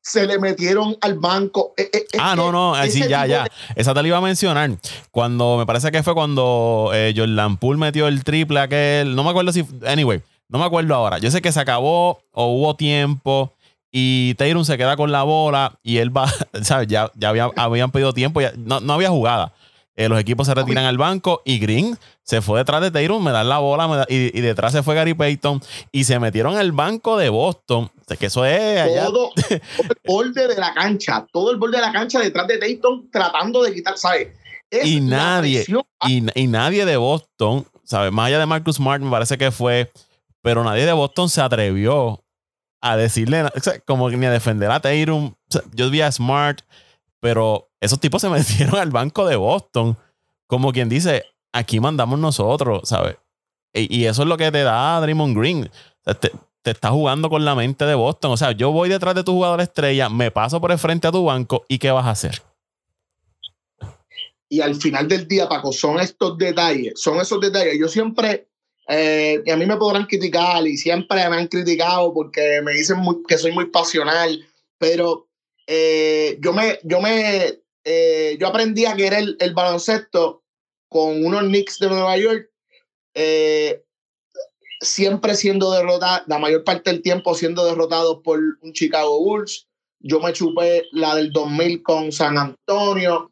se 0.00 0.26
le 0.26 0.38
metieron 0.38 0.96
al 1.02 1.18
banco. 1.18 1.74
Eh, 1.76 1.90
eh, 1.92 2.06
ah, 2.18 2.34
no, 2.34 2.50
no, 2.50 2.74
así 2.74 3.06
ya, 3.06 3.26
ya. 3.26 3.46
Esa 3.76 3.92
te 3.92 4.00
la 4.00 4.08
iba 4.08 4.16
a 4.16 4.22
mencionar. 4.22 4.70
Cuando 5.10 5.58
me 5.58 5.66
parece 5.66 5.90
que 5.90 6.02
fue 6.02 6.14
cuando 6.14 6.90
Jordan 7.14 7.58
Poole 7.58 7.78
metió 7.78 8.08
el 8.08 8.24
triple 8.24 8.60
aquel. 8.60 9.14
No 9.14 9.24
me 9.24 9.30
acuerdo 9.30 9.52
si. 9.52 9.62
Anyway, 9.84 10.22
no 10.50 10.58
me 10.58 10.64
acuerdo 10.64 10.94
ahora. 10.94 11.18
Yo 11.18 11.30
sé 11.30 11.40
que 11.40 11.52
se 11.52 11.60
acabó 11.60 12.22
o 12.32 12.46
hubo 12.46 12.74
tiempo 12.74 13.54
y 13.92 14.34
Taylor 14.34 14.64
se 14.64 14.76
queda 14.76 14.96
con 14.96 15.10
la 15.12 15.22
bola 15.22 15.78
y 15.82 15.98
él 15.98 16.14
va, 16.14 16.30
¿sabes? 16.62 16.88
Ya, 16.88 17.10
ya 17.14 17.30
habían 17.56 17.90
pedido 17.90 18.12
tiempo, 18.12 18.40
ya, 18.40 18.52
no, 18.56 18.80
no, 18.80 18.92
había 18.92 19.10
jugada. 19.10 19.52
Eh, 19.96 20.08
los 20.08 20.18
equipos 20.18 20.46
se 20.46 20.54
retiran 20.54 20.84
al 20.84 20.96
banco 20.96 21.42
y 21.44 21.58
Green 21.58 21.98
se 22.22 22.40
fue 22.40 22.60
detrás 22.60 22.80
de 22.80 22.90
Taylor, 22.90 23.20
me 23.20 23.32
dan 23.32 23.48
la 23.48 23.58
bola 23.58 24.06
y, 24.08 24.36
y, 24.36 24.40
detrás 24.40 24.72
se 24.72 24.82
fue 24.82 24.94
Gary 24.94 25.14
Payton 25.14 25.60
y 25.92 26.04
se 26.04 26.18
metieron 26.18 26.56
al 26.56 26.72
banco 26.72 27.16
de 27.16 27.28
Boston. 27.28 27.90
O 28.08 28.16
que 28.16 28.26
eso 28.26 28.44
es 28.44 28.80
allá. 28.80 29.04
Todo, 29.06 29.32
el 29.36 29.60
borde 30.04 30.48
de 30.48 30.56
la 30.56 30.72
cancha, 30.74 31.26
todo 31.32 31.50
el 31.50 31.58
borde 31.58 31.76
de 31.76 31.82
la 31.82 31.92
cancha 31.92 32.18
detrás 32.20 32.46
de 32.46 32.58
Taylor 32.58 33.02
tratando 33.12 33.62
de 33.62 33.74
quitar, 33.74 33.98
¿sabes? 33.98 34.28
y 34.84 35.00
nadie, 35.00 35.64
y, 36.06 36.40
y, 36.40 36.46
nadie 36.46 36.84
de 36.84 36.96
Boston, 36.96 37.66
¿sabes? 37.82 38.12
Más 38.12 38.28
allá 38.28 38.38
de 38.38 38.46
Marcus 38.46 38.76
Smart, 38.76 39.02
me 39.02 39.10
parece 39.10 39.36
que 39.36 39.50
fue 39.50 39.90
pero 40.42 40.64
nadie 40.64 40.86
de 40.86 40.92
Boston 40.92 41.28
se 41.28 41.40
atrevió 41.40 42.24
a 42.80 42.96
decirle, 42.96 43.44
como 43.86 44.08
ni 44.10 44.26
a 44.26 44.30
defender 44.30 44.70
a 44.70 44.80
Tatum. 44.80 45.34
yo 45.72 45.90
vi 45.90 46.00
a 46.00 46.10
Smart, 46.10 46.62
pero 47.20 47.70
esos 47.80 48.00
tipos 48.00 48.22
se 48.22 48.28
metieron 48.30 48.76
al 48.76 48.90
banco 48.90 49.26
de 49.26 49.36
Boston. 49.36 49.96
Como 50.46 50.72
quien 50.72 50.88
dice, 50.88 51.24
aquí 51.52 51.80
mandamos 51.80 52.18
nosotros, 52.18 52.88
¿sabes? 52.88 53.16
Y, 53.72 54.04
eso 54.06 54.22
es 54.22 54.28
lo 54.28 54.36
que 54.36 54.50
te 54.50 54.64
da 54.64 55.00
Draymond 55.00 55.36
Green. 55.36 55.70
te, 56.20 56.32
te 56.62 56.70
está 56.72 56.90
jugando 56.90 57.30
con 57.30 57.44
la 57.44 57.54
mente 57.54 57.84
de 57.84 57.94
Boston. 57.94 58.32
O 58.32 58.36
sea, 58.36 58.52
yo 58.52 58.72
voy 58.72 58.88
detrás 58.88 59.14
de 59.14 59.22
tu 59.22 59.32
jugador 59.32 59.60
estrella, 59.60 60.08
me 60.08 60.30
paso 60.30 60.60
por 60.60 60.72
el 60.72 60.78
frente 60.78 61.06
a 61.06 61.12
tu 61.12 61.24
banco 61.24 61.64
y 61.68 61.78
¿qué 61.78 61.90
vas 61.90 62.06
a 62.06 62.10
hacer? 62.10 62.42
Y 64.48 64.60
al 64.60 64.74
final 64.74 65.06
del 65.06 65.28
día, 65.28 65.48
Paco, 65.48 65.72
son 65.72 66.00
estos 66.00 66.36
detalles, 66.36 67.00
son 67.00 67.20
esos 67.20 67.40
detalles. 67.40 67.78
Yo 67.78 67.86
siempre 67.86 68.49
eh, 68.92 69.40
y 69.46 69.50
a 69.52 69.56
mí 69.56 69.66
me 69.66 69.76
podrán 69.76 70.06
criticar 70.06 70.66
y 70.66 70.76
siempre 70.76 71.16
me 71.28 71.36
han 71.36 71.46
criticado 71.46 72.12
porque 72.12 72.60
me 72.60 72.72
dicen 72.72 72.96
que 73.28 73.38
soy 73.38 73.52
muy 73.52 73.66
pasional, 73.66 74.44
pero 74.78 75.28
eh, 75.68 76.36
yo 76.40 76.52
me, 76.52 76.80
yo 76.82 77.00
me, 77.00 77.60
eh, 77.84 78.36
yo 78.40 78.48
aprendí 78.48 78.86
a 78.86 78.96
querer 78.96 79.36
el, 79.38 79.54
baloncesto 79.54 80.42
con 80.88 81.24
unos 81.24 81.42
Knicks 81.42 81.78
de 81.78 81.88
Nueva 81.88 82.16
York, 82.16 82.50
siempre 84.80 85.36
siendo 85.36 85.70
derrotados, 85.70 86.26
la 86.26 86.38
mayor 86.40 86.64
parte 86.64 86.90
del 86.90 87.00
tiempo 87.00 87.36
siendo 87.36 87.64
derrotados 87.66 88.18
por 88.24 88.40
un 88.60 88.72
Chicago 88.72 89.20
Bulls. 89.20 89.68
Yo 90.00 90.18
me 90.18 90.32
chupé 90.32 90.86
la 90.90 91.14
del 91.14 91.30
2000 91.30 91.84
con 91.84 92.10
San 92.10 92.36
Antonio, 92.36 93.30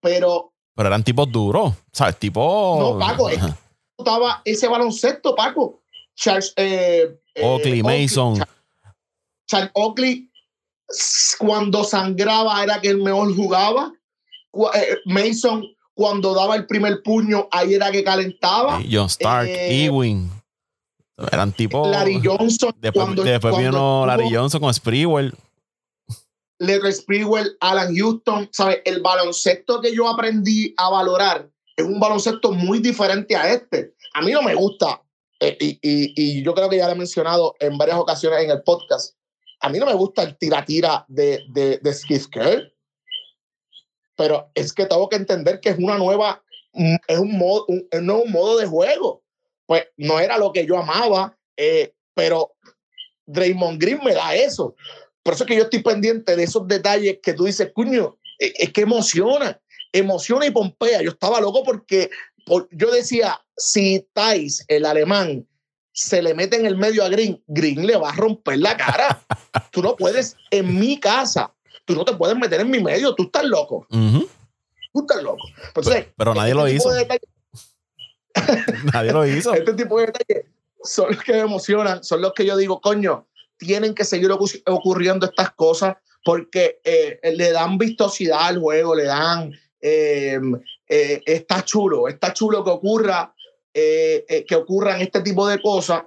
pero... 0.00 0.52
Pero 0.74 0.88
eran 0.88 1.04
tipos 1.04 1.30
duros, 1.30 1.74
¿sabes? 1.92 2.18
Tipo... 2.18 2.76
No, 2.80 2.98
Paco, 2.98 3.30
estaba 3.98 4.42
ese 4.44 4.68
baloncesto, 4.68 5.34
Paco. 5.34 5.80
Charles 6.14 6.52
eh, 6.56 7.18
eh, 7.34 7.44
Oakley, 7.44 7.82
Mason. 7.82 8.42
Charles 9.46 9.70
Oakley, 9.74 10.30
cuando 11.38 11.84
sangraba 11.84 12.62
era 12.62 12.80
que 12.80 12.88
el 12.88 13.02
mejor 13.02 13.34
jugaba. 13.34 13.92
Eh, 14.74 14.96
Mason, 15.04 15.64
cuando 15.94 16.34
daba 16.34 16.56
el 16.56 16.66
primer 16.66 17.02
puño, 17.02 17.48
ahí 17.50 17.74
era 17.74 17.90
que 17.90 18.02
calentaba. 18.02 18.80
John 18.90 19.06
Stark, 19.06 19.48
Ewing. 19.48 20.30
Eran 21.32 21.52
tipo. 21.52 21.86
Larry 21.86 22.20
Johnson. 22.22 22.74
Después, 22.78 23.14
después 23.16 23.56
vino 23.56 24.04
Larry 24.06 24.34
Johnson 24.34 24.60
con 24.60 24.72
Sprewell. 24.72 25.34
Larry 26.58 26.92
Sprewell, 26.92 27.56
Alan 27.60 27.94
Houston. 27.94 28.48
¿Sabes? 28.52 28.80
El 28.84 29.00
baloncesto 29.00 29.80
que 29.80 29.94
yo 29.94 30.08
aprendí 30.08 30.74
a 30.76 30.90
valorar 30.90 31.50
es 31.76 31.84
un 31.84 32.00
baloncesto 32.00 32.52
muy 32.52 32.78
diferente 32.78 33.36
a 33.36 33.52
este. 33.52 33.94
A 34.14 34.22
mí 34.22 34.32
no 34.32 34.42
me 34.42 34.54
gusta, 34.54 35.02
eh, 35.40 35.56
y, 35.60 36.42
yo 36.42 36.54
creo 36.54 36.70
que 36.70 36.78
ya 36.78 36.86
lo 36.86 36.92
he 36.92 36.96
mencionado 36.96 37.54
en 37.60 37.76
varias 37.76 37.98
ocasiones 37.98 38.42
en 38.42 38.50
el 38.50 38.62
podcast, 38.62 39.14
a 39.60 39.68
mí 39.68 39.78
no 39.78 39.86
me 39.86 39.94
gusta 39.94 40.22
el 40.22 40.36
tira-tira 40.38 41.04
de, 41.08 41.42
de, 41.50 41.78
de 41.78 42.70
pero 44.16 44.50
es 44.54 44.72
que 44.72 44.86
tengo 44.86 45.08
que 45.08 45.16
entender 45.16 45.60
que 45.60 45.70
es 45.70 45.78
una 45.78 45.98
nueva, 45.98 46.42
mm, 46.72 46.96
es 47.06 47.18
un, 47.18 47.36
modo, 47.36 47.66
un, 47.68 47.86
nuevo 48.06 48.26
modo 48.26 48.58
de 48.58 48.66
juego. 48.66 49.22
Pues 49.66 49.86
no 49.96 50.20
era 50.20 50.38
lo 50.38 50.52
que 50.52 50.64
yo 50.64 50.78
amaba, 50.78 51.36
eh, 51.56 51.92
pero 52.14 52.54
Draymond 53.26 53.80
Green 53.80 54.00
me 54.02 54.14
da 54.14 54.34
eso. 54.34 54.74
Por 55.22 55.34
eso 55.34 55.44
es 55.44 55.48
que 55.48 55.56
yo 55.56 55.64
estoy 55.64 55.82
pendiente 55.82 56.36
de 56.36 56.44
esos 56.44 56.66
detalles 56.66 57.18
que 57.22 57.34
tú 57.34 57.44
dices, 57.44 57.72
cuño, 57.74 58.16
es, 58.38 58.52
es 58.56 58.72
que 58.72 58.82
emociona 58.82 59.60
emociona 59.92 60.46
y 60.46 60.50
pompea. 60.50 61.02
Yo 61.02 61.10
estaba 61.10 61.40
loco 61.40 61.62
porque 61.64 62.10
yo 62.70 62.90
decía, 62.90 63.40
si 63.56 64.06
Thais, 64.12 64.64
el 64.68 64.86
alemán, 64.86 65.46
se 65.92 66.22
le 66.22 66.34
mete 66.34 66.56
en 66.56 66.66
el 66.66 66.76
medio 66.76 67.04
a 67.04 67.08
Green, 67.08 67.42
Green 67.46 67.86
le 67.86 67.96
va 67.96 68.10
a 68.10 68.16
romper 68.16 68.58
la 68.58 68.76
cara. 68.76 69.22
tú 69.72 69.82
no 69.82 69.96
puedes, 69.96 70.36
en 70.50 70.78
mi 70.78 71.00
casa, 71.00 71.52
tú 71.84 71.94
no 71.94 72.04
te 72.04 72.14
puedes 72.14 72.36
meter 72.36 72.60
en 72.60 72.70
mi 72.70 72.82
medio, 72.82 73.14
tú 73.14 73.24
estás 73.24 73.44
loco. 73.44 73.86
Tú 73.90 75.00
estás 75.00 75.22
loco. 75.22 75.48
pero, 76.16 76.34
nadie 76.34 76.54
lo 76.54 76.66
este 76.66 76.76
hizo. 76.76 76.90
nadie 78.92 79.12
lo 79.12 79.26
hizo. 79.26 79.54
Este 79.54 79.72
tipo 79.72 79.98
de 79.98 80.06
detalles 80.06 80.44
son 80.82 81.12
los 81.12 81.22
que 81.22 81.32
me 81.32 81.40
emocionan, 81.40 82.04
son 82.04 82.20
los 82.20 82.32
que 82.34 82.44
yo 82.44 82.56
digo, 82.56 82.80
coño, 82.80 83.26
tienen 83.58 83.94
que 83.94 84.04
seguir 84.04 84.30
ocurriendo 84.30 85.26
estas 85.26 85.52
cosas 85.52 85.96
porque 86.24 86.80
eh, 86.84 87.18
le 87.36 87.52
dan 87.52 87.78
vistosidad 87.78 88.48
al 88.48 88.58
juego, 88.58 88.94
le 88.94 89.04
dan 89.04 89.52
eh, 89.88 90.40
eh, 90.88 91.22
está 91.24 91.64
chulo, 91.64 92.08
está 92.08 92.32
chulo 92.32 92.64
que 92.64 92.70
ocurra, 92.70 93.32
eh, 93.72 94.44
que 94.48 94.56
ocurran 94.56 95.00
este 95.00 95.20
tipo 95.20 95.46
de 95.46 95.62
cosas 95.62 96.02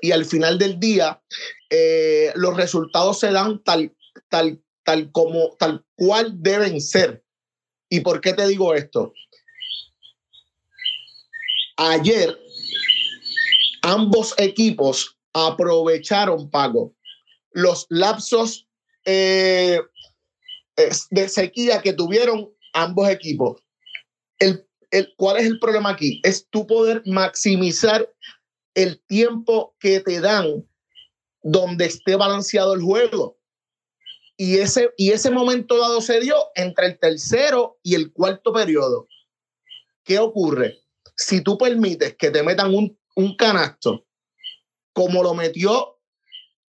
y 0.00 0.10
al 0.10 0.24
final 0.24 0.58
del 0.58 0.80
día 0.80 1.22
los 2.34 2.56
resultados 2.56 3.20
se 3.20 3.30
dan 3.30 3.62
tal, 3.62 3.94
tal, 4.28 4.60
tal 4.82 5.12
como, 5.12 5.54
tal 5.60 5.84
cual 5.94 6.32
deben 6.42 6.80
ser. 6.80 7.22
¿Y 7.88 8.00
por 8.00 8.20
qué 8.20 8.32
te 8.32 8.48
digo 8.48 8.74
esto? 8.74 9.14
Ayer 11.76 12.36
ambos 13.82 14.34
equipos 14.38 15.16
aprovecharon, 15.32 16.50
Pago, 16.50 16.96
los 17.52 17.86
lapsos 17.90 18.66
de 19.04 19.78
sequía 21.28 21.80
que 21.80 21.92
tuvieron 21.92 22.57
ambos 22.82 23.08
equipos. 23.08 23.62
El, 24.38 24.66
el, 24.90 25.12
¿Cuál 25.16 25.38
es 25.38 25.46
el 25.46 25.58
problema 25.58 25.90
aquí? 25.90 26.20
Es 26.24 26.48
tu 26.48 26.66
poder 26.66 27.02
maximizar 27.06 28.08
el 28.74 29.00
tiempo 29.06 29.76
que 29.80 30.00
te 30.00 30.20
dan 30.20 30.66
donde 31.42 31.86
esté 31.86 32.16
balanceado 32.16 32.74
el 32.74 32.82
juego. 32.82 33.38
Y 34.36 34.58
ese, 34.58 34.92
y 34.96 35.10
ese 35.10 35.30
momento 35.30 35.78
dado 35.78 36.00
se 36.00 36.20
dio 36.20 36.36
entre 36.54 36.86
el 36.86 36.98
tercero 36.98 37.78
y 37.82 37.96
el 37.96 38.12
cuarto 38.12 38.52
periodo. 38.52 39.08
¿Qué 40.04 40.18
ocurre? 40.18 40.78
Si 41.16 41.42
tú 41.42 41.58
permites 41.58 42.16
que 42.16 42.30
te 42.30 42.42
metan 42.44 42.72
un, 42.72 42.96
un 43.16 43.36
canasto 43.36 44.06
como 44.92 45.22
lo 45.22 45.34
metió 45.34 46.00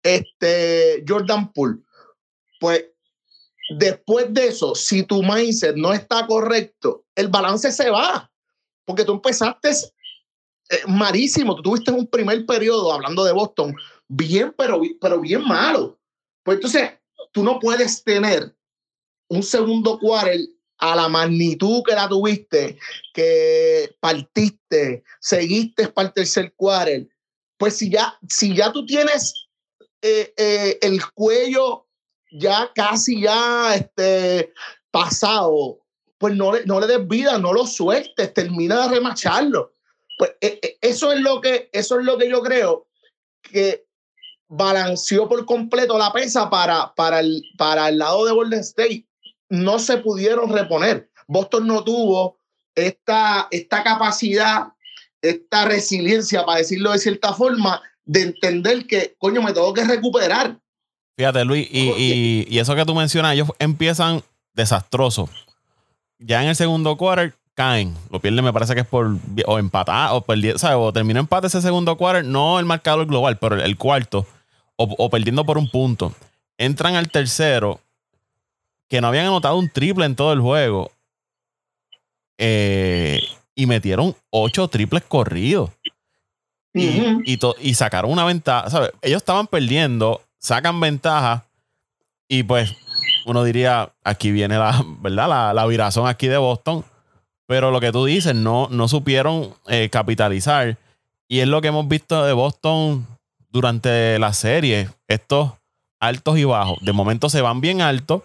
este 0.02 1.04
Jordan 1.08 1.52
Poole, 1.54 1.82
pues 2.60 2.86
después 3.70 4.34
de 4.34 4.48
eso, 4.48 4.76
si 4.76 5.04
tu 5.04 5.22
mindset 5.24 5.76
no 5.76 5.94
está 5.94 6.26
correcto, 6.28 7.06
el 7.16 7.28
balance 7.28 7.72
se 7.72 7.90
va. 7.90 8.32
Porque 8.86 9.06
tú 9.06 9.14
empezaste 9.14 9.70
eh, 9.70 10.82
marísimo. 10.88 11.56
Tú 11.56 11.64
tuviste 11.64 11.92
un 11.92 12.08
primer 12.08 12.46
periodo, 12.46 12.94
hablando 12.94 13.24
de 13.24 13.34
Boston, 13.34 13.76
bien, 14.08 14.54
pero, 14.58 14.82
pero 15.02 15.20
bien 15.20 15.44
malo. 15.44 16.00
Pues 16.44 16.58
entonces, 16.58 16.92
tú 17.32 17.44
no 17.44 17.60
puedes 17.60 18.04
tener 18.04 18.56
un 19.30 19.44
segundo 19.44 20.00
quarter 20.00 20.40
a 20.78 20.96
la 20.96 21.10
magnitud 21.10 21.84
que 21.86 21.94
la 21.94 22.08
tuviste, 22.08 22.78
que 23.14 23.96
partiste, 24.00 25.04
seguiste 25.20 25.88
para 25.90 26.08
el 26.08 26.14
tercer 26.14 26.54
quarter. 26.56 27.08
Pues 27.58 27.78
si 27.78 27.90
ya, 27.90 28.18
si 28.28 28.56
ya 28.56 28.72
tú 28.72 28.86
tienes 28.86 29.50
eh, 30.02 30.34
eh, 30.38 30.80
el 30.82 31.06
cuello 31.12 31.89
ya 32.32 32.72
casi 32.74 33.22
ya 33.22 33.76
este, 33.76 34.54
pasado, 34.92 35.80
pues 36.18 36.36
no 36.36 36.54
le, 36.54 36.66
no 36.66 36.80
le 36.80 36.88
des 36.88 37.08
vida, 37.08 37.38
no 37.38 37.54
lo 37.54 37.66
sueltes, 37.66 38.34
termina 38.34 38.84
de 38.84 38.96
remacharlo. 38.96 39.74
Pues 40.18 40.32
eh, 40.42 40.78
eso 40.82 41.12
es 41.12 41.22
lo 41.22 41.42
que, 41.42 41.70
eso 41.72 42.00
es 42.00 42.06
lo 42.06 42.18
que 42.18 42.30
yo 42.30 42.42
creo 42.42 42.88
que 43.42 43.88
balanceó 44.50 45.30
por 45.30 45.46
completo 45.46 45.98
la 45.98 46.12
pesa 46.12 46.50
para, 46.50 46.94
para, 46.96 47.22
el, 47.22 47.44
para 47.58 47.90
el 47.90 48.00
lado 48.00 48.26
de 48.26 48.34
Golden 48.34 48.60
State. 48.60 49.08
No 49.48 49.80
se 49.80 49.98
pudieron 49.98 50.52
reponer. 50.52 51.10
Boston 51.28 51.68
no 51.68 51.84
tuvo 51.84 52.40
esta, 52.76 53.48
esta 53.52 53.84
capacidad, 53.84 54.74
esta 55.22 55.66
resiliencia, 55.66 56.46
para 56.46 56.60
decirlo 56.60 56.92
de 56.92 57.00
cierta 57.00 57.34
forma, 57.34 57.82
de 58.06 58.24
entender 58.24 58.88
que, 58.88 59.16
coño, 59.20 59.42
me 59.42 59.54
tengo 59.54 59.74
que 59.74 59.84
recuperar. 59.84 60.60
Fíjate, 61.20 61.44
Luis, 61.44 61.68
y, 61.70 62.46
y, 62.48 62.60
eso 62.60 62.76
que 62.76 62.86
tú 62.86 62.96
mencionas, 62.96 63.34
ellos 63.34 63.50
empiezan 63.60 64.24
desastrosos. 64.54 65.30
Ya 66.18 66.42
en 66.42 66.48
el 66.48 66.56
segundo 66.56 66.96
quarter 66.96 67.36
caen. 67.56 67.94
Lo 68.10 68.22
pierden, 68.22 68.46
me 68.46 68.54
parece 68.54 68.74
que 68.74 68.80
es 68.80 68.88
por 68.88 69.18
o 69.46 69.60
empatar 69.60 70.14
o 70.14 70.22
perdiendo, 70.22 70.58
¿sabes? 70.58 70.78
O 70.80 70.94
terminó 70.94 71.20
empate 71.20 71.48
ese 71.48 71.62
segundo 71.62 71.98
quarter, 71.98 72.24
no 72.24 72.58
el 72.58 72.64
marcador 72.64 73.06
global, 73.06 73.38
pero 73.38 73.62
el 73.62 73.76
cuarto 73.76 74.26
o, 74.78 75.10
perdiendo 75.10 75.46
por 75.46 75.58
un 75.58 75.70
punto. 75.70 76.14
Entran 76.58 76.96
al 76.96 77.10
tercero, 77.10 77.82
que 78.88 79.02
no 79.02 79.10
habían 79.10 79.26
anotado 79.26 79.58
un 79.58 79.70
triple 79.70 80.06
en 80.06 80.16
todo 80.16 80.32
el 80.32 80.40
juego. 80.40 80.90
Eh, 82.38 83.22
y 83.56 83.66
metieron 83.66 84.16
ocho 84.30 84.70
triples 84.70 85.04
corridos. 85.04 85.70
y, 86.74 87.38
y, 87.60 87.74
sacaron 87.74 88.10
una 88.10 88.24
ventaja. 88.24 88.70
¿sabes? 88.70 88.92
Ellos 89.02 89.18
estaban 89.18 89.48
perdiendo, 89.48 90.22
sacan 90.40 90.80
ventaja. 90.80 91.46
Y 92.28 92.44
pues 92.44 92.76
uno 93.26 93.44
diría, 93.44 93.92
aquí 94.04 94.32
viene 94.32 94.58
la, 94.58 94.84
¿verdad? 95.00 95.30
La, 95.30 95.54
la 95.54 95.66
virazón 95.66 96.08
aquí 96.08 96.28
de 96.28 96.38
Boston. 96.38 96.84
Pero 97.48 97.72
lo 97.72 97.80
que 97.80 97.92
tú 97.92 98.06
dices, 98.06 98.36
no, 98.36 98.68
no 98.70 98.88
supieron 98.88 99.54
eh, 99.68 99.90
capitalizar. 99.90 100.78
Y 101.28 101.40
es 101.40 101.48
lo 101.48 101.62
que 101.62 101.70
hemos 101.70 101.88
visto 101.88 102.24
de 102.24 102.34
Boston 102.34 103.06
durante 103.50 104.20
la 104.20 104.34
serie, 104.34 104.90
estos 105.08 105.54
altos 106.00 106.38
y 106.38 106.44
bajos, 106.44 106.80
de 106.82 106.94
momento 106.94 107.30
se 107.30 107.42
van 107.42 107.62
bien 107.62 107.82
altos, 107.82 108.24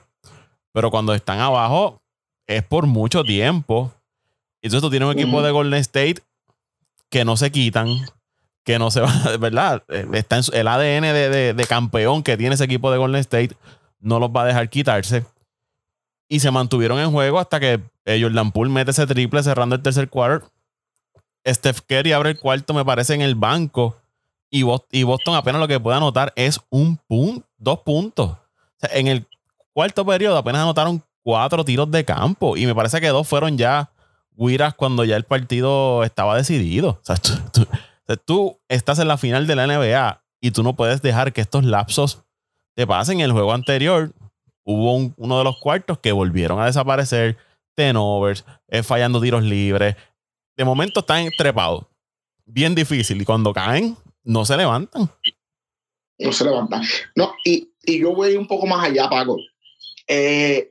pero 0.73 0.91
cuando 0.91 1.15
están 1.15 1.41
abajo 1.41 2.01
es 2.47 2.63
por 2.63 2.87
mucho 2.87 3.25
tiempo. 3.25 3.93
Entonces 4.63 4.83
tú 4.83 4.91
tienes 4.91 5.09
un 5.09 5.19
equipo 5.19 5.43
de 5.43 5.51
Golden 5.51 5.81
State 5.81 6.23
que 7.11 7.25
no 7.25 7.37
se 7.37 7.51
quitan, 7.51 7.89
que 8.65 8.79
no 8.79 8.91
se 8.91 9.01
va, 9.01 9.13
¿verdad? 9.41 9.83
Eh, 9.89 10.07
está 10.15 10.41
el 10.53 10.69
ADN 10.69 11.03
de, 11.57 11.67
campeón 11.69 12.23
que 12.23 12.37
tiene 12.37 12.55
ese 12.55 12.65
equipo 12.65 12.91
de 12.91 12.99
Golden 12.99 13.21
State, 13.21 13.57
no 14.01 14.19
los 14.19 14.31
va 14.31 14.43
a 14.43 14.47
dejar 14.47 14.69
quitarse. 14.69 15.25
Y 16.29 16.41
se 16.41 16.51
mantuvieron 16.51 16.99
en 16.99 17.13
juego 17.13 17.39
hasta 17.39 17.61
que 17.61 17.81
eh, 18.07 18.19
Jordan 18.21 18.51
Poole 18.51 18.71
mete 18.71 18.91
ese 18.91 19.07
triple 19.07 19.43
cerrando 19.43 19.77
el 19.77 19.83
tercer 19.83 20.09
quarter. 20.09 20.43
Steph 21.47 21.81
Curry 21.87 22.13
abre 22.13 22.31
el 22.31 22.39
cuarto, 22.39 22.73
me 22.73 22.85
parece, 22.85 23.15
en 23.15 23.21
el 23.21 23.35
banco 23.35 23.97
y 24.51 24.63
Boston, 24.63 25.35
apenas 25.35 25.61
lo 25.61 25.67
que 25.67 25.81
puede 25.81 25.97
anotar 25.97 26.33
es 26.37 26.61
un 26.71 26.97
punto, 27.09 27.45
dos 27.59 27.81
puntos. 27.81 28.37
en 28.83 29.09
el 29.09 29.27
cuarto 29.73 30.07
periodo 30.07 30.37
apenas 30.37 30.63
anotaron 30.63 31.03
cuatro 31.25 31.65
tiros 31.65 31.91
de 31.91 32.05
campo 32.05 32.57
y 32.57 32.65
me 32.65 32.75
parece 32.75 33.01
que 33.01 33.09
dos 33.09 33.27
fueron 33.27 33.59
ya 33.59 33.91
Wiras 34.37 34.75
cuando 34.75 35.05
ya 35.05 35.17
el 35.17 35.25
partido 35.25 36.05
estaba 36.05 36.37
decidido. 36.37 36.91
O 36.91 37.01
sea, 37.03 37.17
tú, 37.53 37.67
estás 38.69 38.99
en 38.99 39.09
la 39.09 39.19
final 39.19 39.47
de 39.47 39.57
la 39.57 39.67
NBA 39.67 40.23
y 40.41 40.51
tú 40.51 40.63
no 40.63 40.77
puedes 40.77 41.03
dejar 41.03 41.33
que 41.33 41.41
estos 41.41 41.65
lapsos 41.65 42.25
te 42.75 42.87
pasen. 42.87 43.21
En 43.21 43.27
el 43.27 43.33
juego 43.33 43.53
anterior 43.53 44.13
hubo 44.65 45.13
uno 45.17 45.39
de 45.39 45.45
los 45.45 45.59
cuartos 45.59 45.99
que 45.99 46.13
volvieron 46.13 46.61
a 46.61 46.67
desaparecer, 46.67 47.37
tenovers, 47.75 48.45
eh, 48.69 48.83
fallando 48.83 49.21
tiros 49.21 49.43
libres. 49.43 49.97
De 50.57 50.65
momento 50.65 51.01
están 51.01 51.31
trepados. 51.37 51.87
Bien 52.45 52.75
difícil. 52.75 53.21
Y 53.21 53.25
cuando 53.25 53.53
caen, 53.53 53.97
no 54.23 54.45
se 54.45 54.57
levantan. 54.57 55.11
No 56.19 56.33
se 56.33 56.45
levantan. 56.45 56.83
No, 57.15 57.35
y, 57.45 57.71
yo 57.87 58.15
voy 58.15 58.35
un 58.37 58.47
poco 58.47 58.67
más 58.67 58.85
allá, 58.85 59.09
Paco. 59.09 59.39
Eh, 60.07 60.71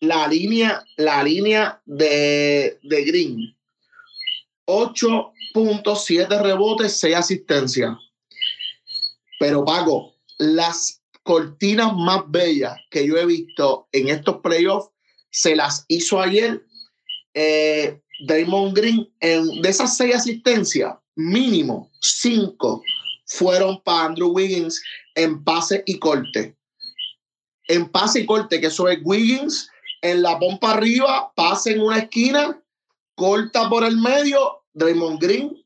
la 0.00 0.26
línea, 0.26 0.82
la 0.96 1.22
línea 1.22 1.80
de, 1.84 2.78
de 2.82 3.04
Green. 3.04 3.56
8.7 5.54 6.42
rebotes, 6.42 6.98
6 7.00 7.16
asistencias. 7.16 7.96
Pero 9.38 9.64
Paco, 9.64 10.14
las 10.38 11.02
cortinas 11.22 11.94
más 11.94 12.22
bellas 12.28 12.76
que 12.90 13.06
yo 13.06 13.16
he 13.16 13.26
visto 13.26 13.88
en 13.92 14.08
estos 14.08 14.38
playoffs 14.42 14.90
se 15.30 15.54
las 15.54 15.84
hizo 15.88 16.20
ayer 16.20 16.64
eh, 17.34 18.00
Green. 18.72 19.08
En, 19.20 19.62
de 19.62 19.68
esas 19.68 19.96
seis 19.96 20.14
asistencias, 20.14 20.94
mínimo 21.16 21.90
cinco 22.00 22.82
fueron 23.26 23.80
para 23.82 24.06
Andrew 24.06 24.30
Wiggins 24.30 24.82
en 25.14 25.42
pase 25.44 25.82
y 25.86 25.98
corte. 25.98 26.56
En 27.68 27.88
pase 27.88 28.20
y 28.20 28.26
corte, 28.26 28.60
que 28.60 28.66
eso 28.66 28.88
es 28.88 28.98
Wiggins 29.04 29.70
en 30.02 30.22
la 30.22 30.38
pompa 30.38 30.72
arriba, 30.72 31.32
pase 31.36 31.72
en 31.72 31.80
una 31.80 31.98
esquina, 31.98 32.60
corta 33.14 33.68
por 33.68 33.84
el 33.84 33.96
medio, 33.98 34.59
Draymond 34.74 35.20
Green, 35.20 35.64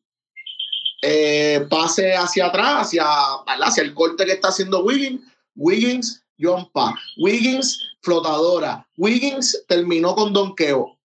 eh, 1.02 1.66
pase 1.68 2.14
hacia 2.14 2.46
atrás, 2.46 2.86
hacia, 2.86 3.04
hacia 3.04 3.82
el 3.82 3.92
corte 3.92 4.24
que 4.24 4.32
está 4.32 4.48
haciendo 4.48 4.82
Wiggins, 4.84 5.20
Wiggins, 5.54 6.22
John 6.40 6.68
Pa, 6.72 6.94
Wiggins, 7.18 7.78
flotadora, 8.00 8.88
Wiggins 8.96 9.64
terminó 9.68 10.14
con 10.14 10.32
donqueo. 10.32 10.98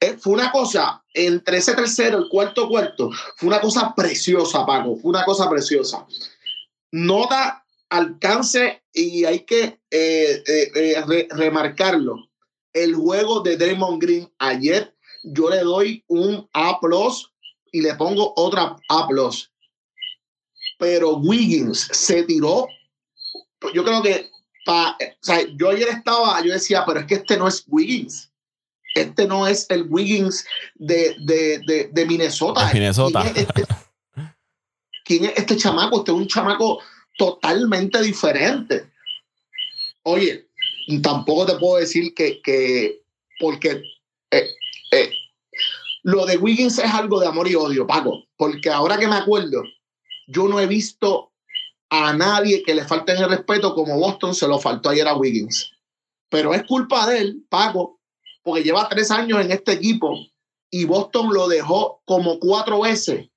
Eh, 0.00 0.16
fue 0.18 0.34
una 0.34 0.52
cosa, 0.52 1.02
entre 1.14 1.58
ese 1.58 1.74
tercero, 1.74 2.18
el 2.18 2.28
cuarto 2.28 2.68
cuarto, 2.68 3.10
fue 3.36 3.48
una 3.48 3.60
cosa 3.60 3.94
preciosa, 3.94 4.64
Paco, 4.66 4.96
fue 4.96 5.10
una 5.10 5.24
cosa 5.24 5.48
preciosa. 5.48 6.06
Nota, 6.92 7.64
alcance 7.88 8.82
y 8.92 9.24
hay 9.24 9.40
que 9.40 9.80
eh, 9.90 11.26
remarcarlo. 11.30 12.28
El 12.72 12.94
juego 12.94 13.40
de 13.40 13.56
Draymond 13.56 14.02
Green 14.02 14.32
ayer, 14.38 14.94
yo 15.22 15.50
le 15.50 15.60
doy 15.60 16.04
un 16.08 16.48
A 16.52 16.78
y 17.72 17.80
le 17.80 17.94
pongo 17.94 18.32
otra 18.36 18.76
A 18.88 19.08
Pero 20.78 21.16
Wiggins 21.16 21.88
se 21.92 22.22
tiró, 22.24 22.68
yo 23.74 23.84
creo 23.84 24.02
que, 24.02 24.30
pa, 24.64 24.96
o 25.00 25.24
sea, 25.24 25.40
yo 25.56 25.70
ayer 25.70 25.88
estaba, 25.88 26.42
yo 26.42 26.52
decía, 26.52 26.84
pero 26.86 27.00
es 27.00 27.06
que 27.06 27.14
este 27.14 27.36
no 27.36 27.48
es 27.48 27.64
Wiggins 27.68 28.30
este 28.94 29.26
no 29.26 29.46
es 29.46 29.66
el 29.70 29.86
Wiggins 29.88 30.44
de, 30.74 31.16
Minnesota. 32.06 32.70
Este, 32.70 33.64
¿Quién 35.04 35.24
es, 35.26 35.32
este, 35.36 35.56
chamaco? 35.56 35.98
Este 35.98 36.10
es 36.10 36.16
un 36.16 36.26
chamaco 36.26 36.80
totalmente 37.16 38.02
diferente. 38.02 38.90
Oye, 40.02 40.46
tampoco 41.02 41.46
te 41.46 41.56
puedo 41.56 41.78
decir 41.78 42.14
que, 42.14 43.02
porque 43.38 43.70
eh, 43.70 43.82
eh, 44.30 44.48
lo 46.02 46.26
de 46.26 46.36
Wiggins 46.36 46.78
es 46.78 46.92
algo 46.92 47.20
de 47.20 47.26
amor 47.26 47.48
y 47.48 47.54
odio, 47.54 47.86
Paco, 47.86 48.24
porque 48.36 48.70
ahora 48.70 48.98
que 48.98 49.08
me 49.08 49.16
acuerdo, 49.16 49.62
yo 50.26 50.48
no 50.48 50.60
he 50.60 50.66
visto 50.66 51.32
a 51.90 52.12
nadie 52.12 52.62
que 52.62 52.74
le 52.74 52.84
falte 52.84 53.12
el 53.12 53.28
respeto 53.28 53.74
como 53.74 53.98
Boston 53.98 54.34
se 54.34 54.46
lo 54.46 54.58
faltó 54.58 54.90
ayer 54.90 55.06
a 55.08 55.16
Wiggins. 55.16 55.72
Pero 56.28 56.54
es 56.54 56.62
culpa 56.64 57.06
de 57.08 57.18
él, 57.18 57.46
Paco, 57.48 58.00
porque 58.42 58.62
lleva 58.62 58.88
tres 58.88 59.10
años 59.10 59.40
en 59.44 59.50
este 59.50 59.72
equipo 59.72 60.16
y 60.70 60.84
Boston 60.84 61.34
lo 61.34 61.48
dejó 61.48 62.00
como 62.04 62.38
cuatro 62.38 62.80
veces. 62.80 63.28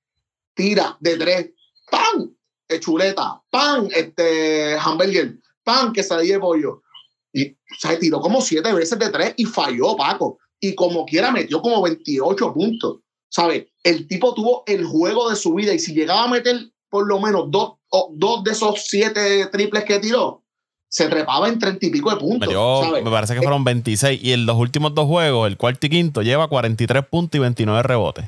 Tira 0.53 0.97
de 0.99 1.17
tres, 1.17 1.49
¡pam! 1.89 2.35
Chuleta, 2.79 3.41
¡pam! 3.49 3.87
Este, 3.91 4.77
hamburger, 4.77 5.39
¡pam! 5.63 5.93
Quesadilla 5.93 6.35
de 6.35 6.39
pollo. 6.39 6.83
Y, 7.31 7.51
o 7.51 7.75
sea, 7.79 7.97
tiró 7.97 8.19
como 8.19 8.41
siete 8.41 8.71
veces 8.73 8.97
de 8.99 9.09
tres 9.09 9.33
y 9.37 9.45
falló, 9.45 9.95
Paco. 9.95 10.37
Y 10.63 10.75
como 10.75 11.05
quiera, 11.05 11.29
metió 11.29 11.61
como 11.61 11.81
28 11.81 12.53
puntos. 12.53 12.99
¿Sabes? 13.29 13.65
El 13.83 14.07
tipo 14.07 14.33
tuvo 14.33 14.63
el 14.65 14.85
juego 14.85 15.29
de 15.29 15.35
su 15.35 15.53
vida 15.55 15.73
y 15.73 15.79
si 15.79 15.93
llegaba 15.93 16.23
a 16.23 16.27
meter 16.29 16.55
por 16.89 17.05
lo 17.05 17.19
menos 17.19 17.51
dos, 17.51 17.73
dos 18.11 18.43
de 18.45 18.51
esos 18.51 18.83
siete 18.85 19.47
triples 19.47 19.83
que 19.83 19.99
tiró, 19.99 20.41
se 20.87 21.09
trepaba 21.09 21.49
en 21.49 21.59
treinta 21.59 21.85
y 21.85 21.89
pico 21.89 22.11
de 22.11 22.15
puntos. 22.15 22.47
me 22.93 23.11
parece 23.11 23.33
que 23.33 23.41
fueron 23.41 23.65
26 23.65 24.23
y 24.23 24.31
en 24.31 24.45
los 24.45 24.55
últimos 24.55 24.95
dos 24.95 25.07
juegos, 25.07 25.49
el 25.49 25.57
cuarto 25.57 25.87
y 25.87 25.89
quinto, 25.89 26.21
lleva 26.21 26.47
43 26.47 27.05
puntos 27.07 27.35
y 27.37 27.41
29 27.41 27.83
rebotes. 27.83 28.25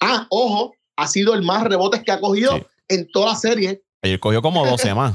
Ah, 0.00 0.26
ojo, 0.30 0.74
ha 0.96 1.06
sido 1.06 1.34
el 1.34 1.42
más 1.42 1.62
rebotes 1.62 2.02
que 2.02 2.10
ha 2.10 2.20
cogido 2.20 2.66
en 2.88 3.06
toda 3.12 3.26
la 3.26 3.36
serie. 3.36 3.84
Ayer 4.02 4.18
cogió 4.18 4.42
como 4.42 4.66
12 4.66 4.92
más. 4.96 5.14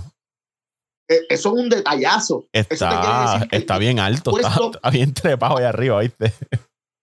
Eh, 1.11 1.25
eso 1.27 1.49
es 1.49 1.63
un 1.63 1.67
detallazo. 1.67 2.47
Está, 2.53 3.45
está 3.51 3.77
bien 3.77 3.99
alto, 3.99 4.31
está, 4.37 4.89
bien 4.89 5.13
trepado 5.13 5.57
ahí 5.57 5.65
arriba, 5.65 5.99
¿viste? 5.99 6.33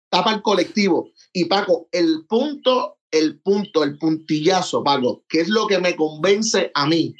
Tapa 0.09 0.33
el 0.33 0.41
colectivo. 0.41 1.11
Y 1.35 1.45
Paco, 1.45 1.89
el 1.93 2.25
punto, 2.27 2.97
el 3.11 3.39
punto, 3.41 3.85
el 3.85 3.99
puntillazo, 3.99 4.83
Paco, 4.83 5.25
que 5.29 5.43
es 5.43 5.49
lo 5.49 5.67
que 5.67 5.79
me 5.79 5.95
convence 5.95 6.71
a 6.75 6.87
mí 6.87 7.15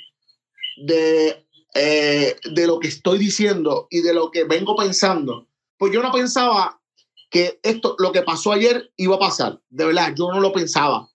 de, 0.79 1.47
eh, 1.75 2.37
de 2.51 2.67
lo 2.67 2.79
que 2.79 2.89
estoy 2.89 3.19
diciendo 3.19 3.87
y 3.91 4.01
de 4.01 4.15
lo 4.15 4.31
que 4.31 4.45
vengo 4.45 4.75
pensando. 4.75 5.47
Pues 5.77 5.93
yo 5.93 6.03
no 6.03 6.11
pensaba 6.11 6.81
que 7.29 7.61
esto, 7.63 7.97
lo 7.99 8.13
que 8.13 8.23
pasó 8.23 8.53
ayer 8.53 8.91
iba 8.97 9.17
a 9.17 9.21
pasar. 9.21 9.61
De 9.69 9.85
verdad, 9.85 10.15
yo 10.17 10.33
no 10.33 10.41
lo 10.41 10.55
pensaba. 10.55 11.11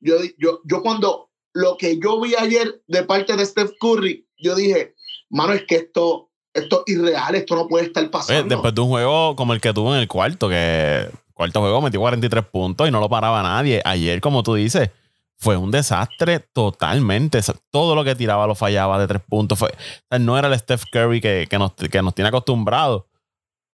Yo, 0.00 0.16
yo, 0.36 0.62
yo 0.64 0.82
cuando 0.82 1.30
lo 1.52 1.76
que 1.76 1.96
yo 2.00 2.20
vi 2.20 2.34
ayer 2.34 2.82
de 2.88 3.04
parte 3.04 3.36
de 3.36 3.46
Steph 3.46 3.70
Curry, 3.80 4.26
yo 4.38 4.54
dije, 4.54 4.95
mano, 5.36 5.52
es 5.52 5.64
que 5.64 5.76
esto, 5.76 6.30
esto 6.52 6.82
es 6.86 6.94
irreal, 6.94 7.34
esto 7.34 7.54
no 7.54 7.68
puede 7.68 7.86
estar 7.86 8.10
pasando. 8.10 8.54
después 8.54 8.74
de 8.74 8.80
un 8.80 8.88
juego 8.88 9.36
como 9.36 9.52
el 9.52 9.60
que 9.60 9.72
tuvo 9.72 9.94
en 9.94 10.00
el 10.00 10.08
cuarto, 10.08 10.48
que 10.48 11.08
cuarto 11.34 11.60
juego 11.60 11.82
metió 11.82 12.00
43 12.00 12.44
puntos 12.46 12.88
y 12.88 12.90
no 12.90 12.98
lo 12.98 13.08
paraba 13.08 13.42
nadie. 13.42 13.82
Ayer, 13.84 14.20
como 14.20 14.42
tú 14.42 14.54
dices, 14.54 14.90
fue 15.36 15.56
un 15.56 15.70
desastre 15.70 16.40
totalmente. 16.40 17.40
Todo 17.70 17.94
lo 17.94 18.04
que 18.04 18.14
tiraba 18.14 18.46
lo 18.46 18.54
fallaba 18.54 18.98
de 18.98 19.06
tres 19.06 19.22
puntos. 19.28 19.58
Fue, 19.58 19.72
no 20.18 20.38
era 20.38 20.48
el 20.48 20.58
Steph 20.58 20.84
Curry 20.90 21.20
que, 21.20 21.46
que, 21.48 21.58
nos, 21.58 21.74
que 21.74 22.02
nos 22.02 22.14
tiene 22.14 22.28
acostumbrados. 22.28 23.04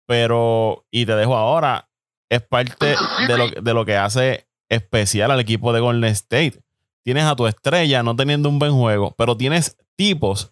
Pero, 0.08 0.86
y 0.89 1.06
te 1.06 1.15
dejo 1.15 1.38
ahora, 1.38 1.88
es 2.30 2.41
parte 2.41 2.95
de 3.28 3.38
lo, 3.38 3.47
de 3.50 3.74
lo 3.74 3.86
que 3.86 3.95
hace 3.95 4.47
especial 4.67 5.32
al 5.32 5.39
equipo 5.39 5.71
de 5.71 5.80
Golden 5.80 6.12
State. 6.12 6.60
Tienes 7.04 7.26
a 7.26 7.36
tu 7.36 7.45
estrella 7.45 8.04
no 8.04 8.15
teniendo 8.15 8.50
un 8.50 8.58
buen 8.58 8.74
juego, 8.74 9.13
pero 9.17 9.38
tienes 9.38 9.78
tipos 9.95 10.52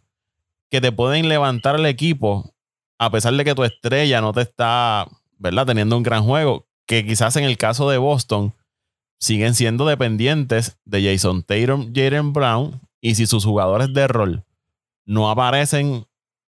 que 0.70 0.82
te 0.82 0.92
pueden 0.92 1.30
levantar 1.30 1.76
el 1.76 1.86
equipo 1.86 2.54
a 3.00 3.12
pesar 3.12 3.34
de 3.34 3.46
que 3.46 3.56
tu 3.56 3.64
estrella 3.64 4.22
no 4.22 4.34
te 4.34 4.42
está, 4.42 5.08
¿verdad? 5.38 5.66
Teniendo 5.66 5.96
un 5.96 6.04
gran 6.04 6.24
juego, 6.24 6.68
que 6.86 7.06
quizás 7.06 7.36
en 7.38 7.46
el 7.46 7.58
caso 7.58 7.90
de 7.90 7.98
Boston 7.98 8.54
siguen 9.20 9.56
siendo 9.56 9.86
dependientes 9.86 10.78
de 10.86 11.04
Jason 11.04 11.44
Tatum, 11.44 11.94
Jaden 11.94 12.34
Brown, 12.34 12.82
y 13.02 13.16
si 13.16 13.26
sus 13.26 13.46
jugadores 13.46 13.94
de 13.94 14.08
rol 14.08 14.44
no 15.06 15.30
aparecen 15.30 16.06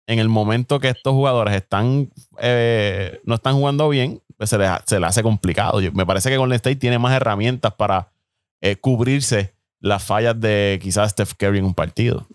en 0.06 0.18
el 0.18 0.28
momento 0.28 0.80
que 0.80 0.88
estos 0.88 1.12
jugadores 1.12 1.54
están 1.54 2.10
eh, 2.40 3.20
no 3.24 3.36
están 3.36 3.54
jugando 3.54 3.88
bien, 3.88 4.20
pues 4.36 4.50
se 4.50 4.58
le, 4.58 4.66
se 4.86 4.96
hace 4.96 5.22
complicado. 5.22 5.80
me 5.92 6.04
parece 6.04 6.30
que 6.30 6.36
Golden 6.36 6.56
State 6.56 6.76
tiene 6.76 6.98
más 6.98 7.14
herramientas 7.14 7.72
para 7.74 8.12
eh, 8.60 8.74
cubrirse 8.74 9.54
las 9.78 10.02
fallas 10.02 10.38
de 10.38 10.80
quizás 10.82 11.12
Steph 11.12 11.34
Curry 11.34 11.58
en 11.58 11.64
un 11.66 11.74
partido. 11.74 12.26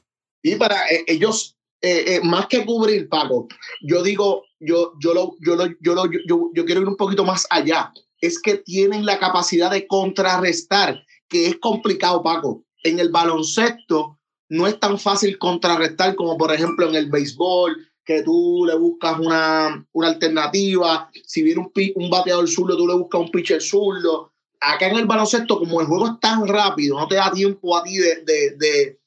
Y 0.42 0.56
para 0.56 0.88
eh, 0.88 1.04
ellos 1.08 1.55
eh, 1.86 2.16
eh, 2.16 2.22
más 2.24 2.48
que 2.48 2.66
cubrir, 2.66 3.08
Paco, 3.08 3.48
yo 3.82 4.02
digo, 4.02 4.44
yo, 4.60 4.94
yo, 5.00 5.14
lo, 5.14 5.36
yo, 5.40 5.56
lo, 5.56 5.68
yo, 5.80 5.94
lo, 5.94 6.10
yo, 6.26 6.50
yo 6.52 6.66
quiero 6.66 6.82
ir 6.82 6.88
un 6.88 6.98
poquito 6.98 7.24
más 7.24 7.46
allá. 7.52 7.94
Es 8.20 8.42
que 8.42 8.58
tienen 8.58 9.06
la 9.06 9.20
capacidad 9.20 9.70
de 9.70 9.86
contrarrestar, 9.86 11.04
que 11.30 11.46
es 11.46 11.58
complicado, 11.60 12.24
Paco. 12.24 12.64
En 12.84 13.00
el 13.00 13.10
baloncesto 13.10 14.18
no 14.50 14.66
es 14.66 14.80
tan 14.80 14.98
fácil 14.98 15.38
contrarrestar 15.38 16.16
como, 16.16 16.36
por 16.40 16.52
ejemplo, 16.52 16.90
en 16.90 16.96
el 16.96 17.12
béisbol, 17.12 17.78
que 18.04 18.24
tú 18.24 18.66
le 18.66 18.76
buscas 18.76 19.20
una, 19.20 19.86
una 19.92 20.08
alternativa. 20.08 21.12
Si 21.26 21.44
viene 21.44 21.62
un, 21.62 21.72
un 21.96 22.10
bateador 22.10 22.48
zurdo, 22.48 22.76
tú 22.76 22.88
le 22.88 22.96
buscas 22.96 23.22
un 23.22 23.30
pitcher 23.30 23.62
zurdo. 23.62 24.32
Acá 24.60 24.88
en 24.88 24.98
el 24.98 25.06
baloncesto, 25.06 25.60
como 25.60 25.82
el 25.82 25.88
juego 25.88 26.08
es 26.08 26.20
tan 26.20 26.48
rápido, 26.48 26.98
no 26.98 27.08
te 27.08 27.16
da 27.16 27.32
tiempo 27.32 27.78
a 27.78 27.84
ti 27.84 27.98
de, 27.98 28.24
de, 28.24 28.56
de 28.58 29.00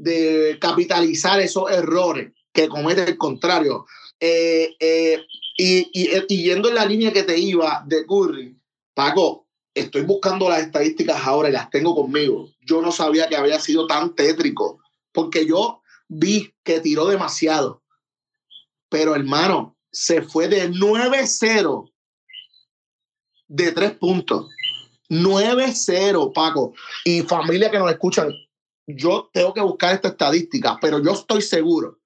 de 0.00 0.56
capitalizar 0.58 1.40
esos 1.40 1.70
errores 1.70 2.32
que 2.52 2.68
comete 2.68 3.04
el 3.04 3.18
contrario. 3.18 3.84
Eh, 4.18 4.74
eh, 4.80 5.22
y, 5.56 5.90
y, 5.92 6.42
yendo 6.42 6.70
en 6.70 6.74
la 6.74 6.86
línea 6.86 7.12
que 7.12 7.22
te 7.22 7.38
iba 7.38 7.84
de 7.86 8.06
Curry, 8.06 8.56
Paco, 8.94 9.46
estoy 9.74 10.02
buscando 10.02 10.48
las 10.48 10.62
estadísticas 10.62 11.20
ahora 11.26 11.50
y 11.50 11.52
las 11.52 11.68
tengo 11.68 11.94
conmigo. 11.94 12.50
Yo 12.62 12.80
no 12.80 12.92
sabía 12.92 13.28
que 13.28 13.36
había 13.36 13.60
sido 13.60 13.86
tan 13.86 14.14
tétrico, 14.14 14.80
porque 15.12 15.46
yo 15.46 15.82
vi 16.08 16.54
que 16.64 16.80
tiró 16.80 17.06
demasiado. 17.06 17.82
Pero 18.88 19.14
hermano, 19.14 19.76
se 19.92 20.22
fue 20.22 20.48
de 20.48 20.70
9-0 20.70 21.92
de 23.48 23.72
tres 23.72 23.92
puntos. 23.92 24.48
9-0, 25.10 26.32
Paco. 26.32 26.72
Y 27.04 27.20
familia 27.22 27.70
que 27.70 27.78
nos 27.78 27.90
escuchan, 27.90 28.32
yo 28.96 29.30
tengo 29.32 29.52
que 29.54 29.60
buscar 29.60 29.94
esta 29.94 30.08
estadística, 30.08 30.78
pero 30.80 31.02
yo 31.02 31.12
estoy 31.12 31.42
seguro. 31.42 31.98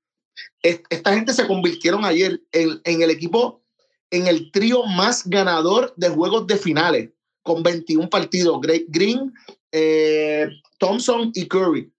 Esta 0.63 1.15
gente 1.15 1.33
se 1.33 1.47
convirtieron 1.47 2.05
ayer 2.05 2.43
en, 2.53 3.03
el 3.03 3.11
equipo, 3.11 3.63
en 4.11 4.27
el 4.27 4.51
trío 4.51 4.85
más 4.85 5.29
ganador 5.29 5.93
de 5.97 6.09
juegos 6.09 6.47
de 6.47 6.57
finales, 6.57 7.11
con 7.43 7.63
21 7.63 8.09
partidos. 8.09 8.59
Green, 8.89 9.33
eh, 9.71 10.49
Thompson 10.79 11.31
y 11.35 11.47
Curry. 11.47 11.93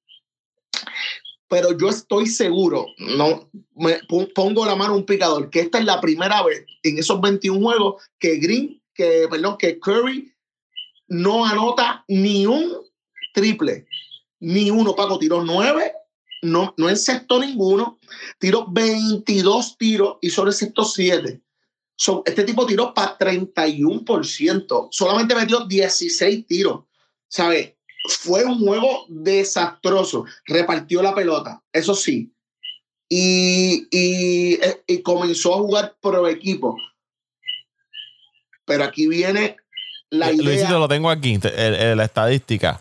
Pero 1.47 1.77
yo 1.77 1.89
estoy 1.89 2.25
seguro, 2.25 2.87
no 2.97 3.49
me 3.75 3.99
pongo 4.33 4.65
la 4.65 4.75
mano 4.75 4.95
un 4.95 5.05
picador, 5.05 5.51
que 5.51 5.59
esta 5.59 5.77
es 5.77 5.85
la 5.85 6.01
primera 6.01 6.41
vez 6.43 6.65
en 6.81 6.97
esos 6.97 7.21
21 7.21 7.61
juegos 7.61 8.03
que 8.17 8.37
Green, 8.37 8.81
que, 8.95 9.27
perdón, 9.29 9.57
que 9.59 9.79
Curry 9.79 10.33
no 11.07 11.45
anota 11.45 12.03
ni 12.07 12.47
un 12.47 12.73
triple 13.33 13.85
ni 14.39 14.69
uno. 14.69 14.95
Paco 14.95 15.19
tiró 15.19 15.43
nueve, 15.43 15.93
no, 16.41 16.73
no 16.77 16.89
encestó 16.89 17.39
ninguno, 17.39 17.99
tiró 18.39 18.65
22 18.67 19.77
tiros 19.77 20.17
y 20.21 20.29
solo 20.29 20.51
encestó 20.51 20.85
siete. 20.85 21.41
este 22.25 22.43
tipo 22.43 22.65
tiró 22.65 22.93
para 22.93 23.17
31%, 23.17 24.87
solamente 24.91 25.35
metió 25.35 25.65
16 25.65 26.45
tiros. 26.47 26.83
¿Sabe? 27.27 27.77
Fue 28.07 28.45
un 28.45 28.59
juego 28.59 29.05
desastroso. 29.09 30.25
Repartió 30.45 31.01
la 31.01 31.15
pelota, 31.15 31.63
eso 31.73 31.95
sí. 31.95 32.31
Y, 33.09 33.87
y, 33.91 34.59
y 34.87 35.01
comenzó 35.01 35.53
a 35.55 35.57
jugar 35.57 35.97
pro 36.01 36.27
equipo. 36.27 36.77
Pero 38.65 38.83
aquí 38.83 39.07
viene 39.07 39.57
la 40.09 40.31
idea. 40.31 40.43
Luisito, 40.43 40.79
lo 40.79 40.87
tengo 40.87 41.09
aquí, 41.09 41.37
la 41.37 42.03
estadística. 42.03 42.79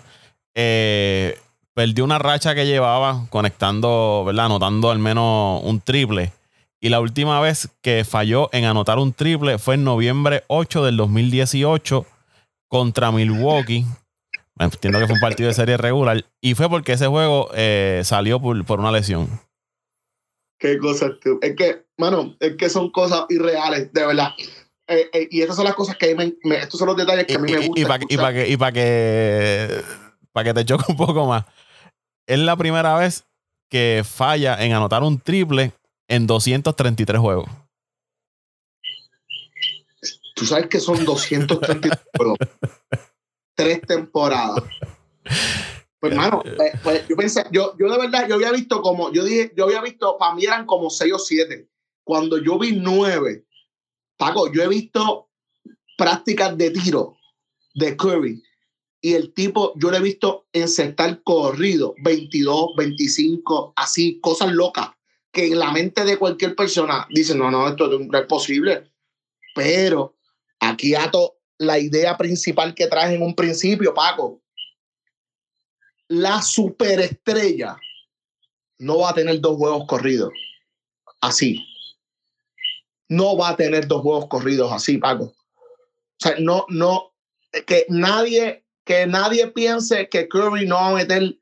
Eh, 0.55 1.39
perdió 1.75 2.05
una 2.05 2.19
racha 2.19 2.55
que 2.55 2.67
llevaba 2.67 3.27
conectando, 3.31 4.23
¿verdad? 4.25 4.47
Anotando 4.47 4.91
al 4.91 5.01
menos 5.01 5.61
un 5.65 5.81
triple. 5.81 6.33
Y 6.81 6.89
la 6.89 7.01
última 7.01 7.41
vez 7.41 7.69
que 7.83 8.05
falló 8.05 8.49
en 8.53 8.65
anotar 8.65 8.99
un 8.99 9.13
triple 9.13 9.59
fue 9.59 9.75
en 9.75 9.85
noviembre 9.85 10.45
8 10.47 10.85
del 10.85 10.97
2018 10.97 12.07
contra 12.69 13.11
Milwaukee. 13.11 13.85
Entiendo 14.59 15.01
que 15.01 15.07
fue 15.07 15.15
un 15.17 15.21
partido 15.21 15.49
de 15.49 15.55
serie 15.55 15.77
regular. 15.77 16.25
Y 16.41 16.55
fue 16.55 16.69
porque 16.69 16.93
ese 16.93 17.09
juego 17.09 17.51
eh, 17.55 18.03
salió 18.05 18.41
por, 18.41 18.79
una 18.79 18.93
lesión. 18.93 19.29
Qué 20.59 20.79
cosas, 20.79 21.13
tú. 21.21 21.39
Es 21.43 21.57
que, 21.57 21.85
mano, 21.99 22.37
es 22.39 22.57
que 22.57 22.71
son 22.71 22.91
cosas 22.91 23.25
irreales, 23.31 23.93
de 23.93 24.07
verdad. 24.07 24.29
Eh, 24.87 25.09
eh, 25.13 25.29
y 25.31 25.41
estas 25.41 25.57
son 25.57 25.65
las 25.65 25.75
cosas 25.75 25.97
que 25.97 26.13
a 26.13 26.15
mí 26.15 26.37
me, 26.45 26.57
estos 26.57 26.79
son 26.79 26.87
los 26.87 26.97
detalles 26.97 27.27
que 27.27 27.35
a 27.35 27.39
mí 27.39 27.51
me 27.51 27.67
gustan. 27.67 27.83
Y 28.07 28.17
para 28.17 28.33
que, 28.33 28.49
y 28.49 28.57
para 28.57 28.73
que, 28.73 29.83
para 30.33 30.45
que 30.45 30.55
te 30.55 30.65
choque 30.67 30.85
un 30.89 30.97
poco 30.97 31.27
más 31.27 31.45
es 32.27 32.39
la 32.39 32.57
primera 32.57 32.97
vez 32.97 33.25
que 33.69 34.03
falla 34.05 34.63
en 34.65 34.73
anotar 34.73 35.03
un 35.03 35.19
triple 35.19 35.73
en 36.09 36.27
233 36.27 37.21
juegos. 37.21 37.51
Tú 40.35 40.47
sabes 40.47 40.67
que 40.67 40.81
son 40.81 41.05
233 41.05 42.05
juegos. 42.17 42.39
Tres 43.55 43.81
temporadas. 43.83 44.65
Pues, 46.01 46.13
hermano, 46.13 46.43
pues, 46.57 46.73
pues, 46.83 47.09
yo 47.09 47.17
pensé, 47.17 47.45
yo, 47.51 47.75
yo 47.79 47.91
de 47.91 47.99
verdad, 47.99 48.29
yo 48.29 48.35
había 48.35 48.53
visto 48.53 48.83
como, 48.83 49.11
yo 49.13 49.25
dije, 49.25 49.53
yo 49.57 49.65
había 49.65 49.81
visto, 49.81 50.19
para 50.19 50.35
mí 50.35 50.45
eran 50.45 50.67
como 50.67 50.91
6 50.91 51.13
o 51.15 51.19
7. 51.19 51.69
Cuando 52.03 52.37
yo 52.37 52.59
vi 52.59 52.73
9, 52.73 53.47
Paco, 54.19 54.53
yo 54.53 54.63
he 54.63 54.69
visto 54.69 55.31
prácticas 55.97 56.59
de 56.59 56.71
tiro 56.73 57.17
de 57.75 57.97
Curry 57.97 58.43
y 59.05 59.13
el 59.13 59.35
tipo, 59.35 59.75
yo 59.77 59.91
le 59.91 59.99
he 59.99 60.01
visto 60.01 60.47
encestar 60.51 61.23
corrido, 61.23 61.95
22, 61.99 62.71
25, 62.75 63.75
así, 63.77 64.19
cosas 64.19 64.51
locas. 64.51 64.93
que 65.31 65.49
en 65.49 65.59
la 65.59 65.71
mente 65.73 66.07
de 66.07 66.17
cualquier 66.17 66.57
persona 66.57 67.07
dice, 67.11 67.35
no, 67.35 67.51
no, 67.51 67.69
esto 67.69 67.87
no 67.87 68.19
es 68.19 68.25
posible. 68.25 68.91
Pero 69.55 70.17
aquí 70.59 70.95
ato 70.95 71.37
la 71.59 71.79
idea 71.79 72.17
principal 72.17 72.75
que 72.75 72.87
traes 72.87 73.15
en 73.15 73.21
un 73.21 73.35
principio, 73.35 73.93
Paco. 73.93 74.41
La 76.09 76.41
superestrella 76.41 77.77
no 78.79 79.01
va 79.01 79.11
a 79.11 79.15
tener 79.15 79.39
dos 79.39 79.59
juegos 79.59 79.85
corridos 79.87 80.33
así. 81.21 81.63
No 83.11 83.37
va 83.37 83.51
a 83.51 83.57
tener 83.57 83.87
dos 83.87 84.01
juegos 84.01 84.29
corridos 84.29 84.73
así, 84.73 84.97
Paco. 84.97 85.25
O 85.25 86.19
sea, 86.19 86.37
no, 86.39 86.65
no, 86.71 87.13
que 87.67 87.85
nadie, 87.91 88.64
que 88.85 89.07
nadie 89.07 89.49
piense 89.49 90.09
que 90.09 90.29
Curry 90.29 90.67
no 90.67 90.77
va 90.77 90.89
a 90.91 90.95
meter 90.95 91.37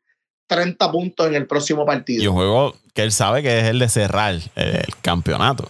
30 0.47 0.93
puntos 0.93 1.27
en 1.27 1.35
el 1.35 1.47
próximo 1.47 1.85
partido. 1.85 2.23
Y 2.23 2.27
un 2.27 2.35
juego 2.35 2.75
que 2.95 3.03
él 3.03 3.13
sabe 3.13 3.43
que 3.43 3.59
es 3.59 3.65
el 3.65 3.79
de 3.79 3.89
cerrar 3.89 4.35
el 4.55 4.97
campeonato. 5.01 5.69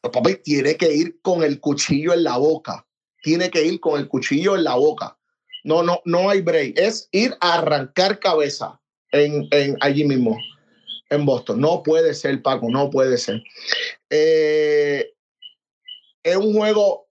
Papi, 0.00 0.36
tiene 0.36 0.76
que 0.76 0.92
ir 0.92 1.20
con 1.22 1.42
el 1.42 1.60
cuchillo 1.60 2.14
en 2.14 2.24
la 2.24 2.36
boca. 2.36 2.86
Tiene 3.22 3.50
que 3.50 3.64
ir 3.64 3.80
con 3.80 3.98
el 3.98 4.08
cuchillo 4.08 4.54
en 4.54 4.64
la 4.64 4.74
boca. 4.74 5.18
No, 5.64 5.82
no, 5.82 6.00
no 6.04 6.30
hay 6.30 6.40
break. 6.40 6.78
Es 6.78 7.08
ir 7.12 7.36
a 7.40 7.54
arrancar 7.54 8.20
cabeza 8.20 8.80
en, 9.10 9.48
en 9.50 9.76
allí 9.80 10.04
mismo, 10.04 10.36
en 11.10 11.26
Boston. 11.26 11.60
No 11.60 11.82
puede 11.82 12.14
ser, 12.14 12.40
Paco, 12.42 12.68
no 12.70 12.90
puede 12.90 13.18
ser. 13.18 13.42
Eh, 14.08 15.12
es 16.22 16.36
un 16.36 16.52
juego 16.54 17.07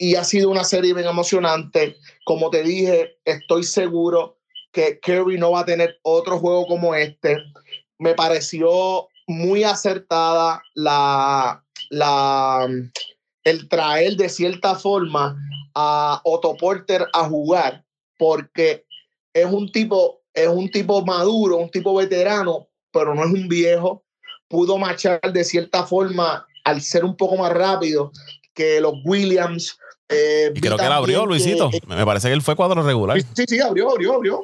y 0.00 0.14
ha 0.14 0.24
sido 0.24 0.48
una 0.48 0.64
serie 0.64 0.94
bien 0.94 1.06
emocionante. 1.06 1.98
Como 2.24 2.48
te 2.48 2.62
dije, 2.62 3.18
estoy 3.26 3.64
seguro 3.64 4.38
que 4.72 4.98
Curry 4.98 5.38
no 5.38 5.50
va 5.50 5.60
a 5.60 5.66
tener 5.66 5.98
otro 6.02 6.38
juego 6.38 6.66
como 6.66 6.94
este. 6.94 7.36
Me 7.98 8.14
pareció 8.14 9.08
muy 9.26 9.62
acertada 9.62 10.62
la, 10.74 11.62
la, 11.90 12.66
el 13.44 13.68
traer 13.68 14.16
de 14.16 14.30
cierta 14.30 14.74
forma 14.74 15.36
a 15.74 16.22
Otto 16.24 16.56
Porter 16.56 17.06
a 17.12 17.28
jugar, 17.28 17.84
porque 18.16 18.86
es 19.34 19.44
un 19.44 19.70
tipo, 19.70 20.22
es 20.32 20.48
un 20.48 20.70
tipo 20.70 21.04
maduro, 21.04 21.58
un 21.58 21.70
tipo 21.70 21.94
veterano, 21.94 22.68
pero 22.90 23.14
no 23.14 23.22
es 23.22 23.30
un 23.30 23.48
viejo. 23.48 24.02
Pudo 24.48 24.78
marchar 24.78 25.20
de 25.30 25.44
cierta 25.44 25.84
forma 25.84 26.46
al 26.64 26.80
ser 26.80 27.04
un 27.04 27.18
poco 27.18 27.36
más 27.36 27.52
rápido 27.52 28.12
que 28.54 28.80
los 28.80 28.94
Williams. 29.04 29.78
Eh, 30.10 30.52
y 30.54 30.60
creo 30.60 30.76
que 30.76 30.84
él 30.84 30.92
abrió, 30.92 31.24
Luisito. 31.24 31.70
Me 31.86 32.04
parece 32.04 32.28
que 32.28 32.34
él 32.34 32.42
fue 32.42 32.56
cuadro 32.56 32.82
regular. 32.82 33.20
Sí, 33.34 33.44
sí, 33.46 33.60
abrió, 33.60 33.90
abrió, 33.90 34.14
abrió. 34.14 34.42